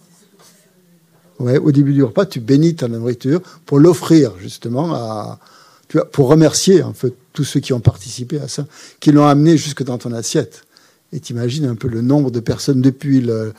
[1.39, 5.41] Ouais, au début du repas, tu bénis ta nourriture pour l'offrir justement à,
[5.89, 8.67] tu vois, pour remercier en fait tous ceux qui ont participé à ça,
[9.01, 10.65] qui l'ont amené jusque dans ton assiette.
[11.13, 13.55] Et t'imagines un peu le nombre de personnes depuis le,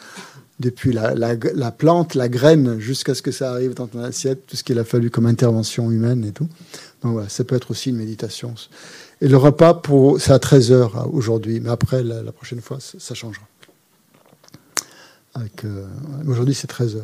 [0.59, 4.47] depuis la, la, la plante, la graine, jusqu'à ce que ça arrive dans ton assiette,
[4.47, 6.47] tout ce qu'il a fallu comme intervention humaine et tout.
[7.03, 8.55] Donc voilà, ça peut être aussi une méditation.
[9.23, 13.45] Et le repas, pour, c'est à 13h aujourd'hui, mais après, la, prochaine fois, ça, changera.
[15.37, 15.87] Euh,
[16.27, 17.03] aujourd'hui, c'est 13h.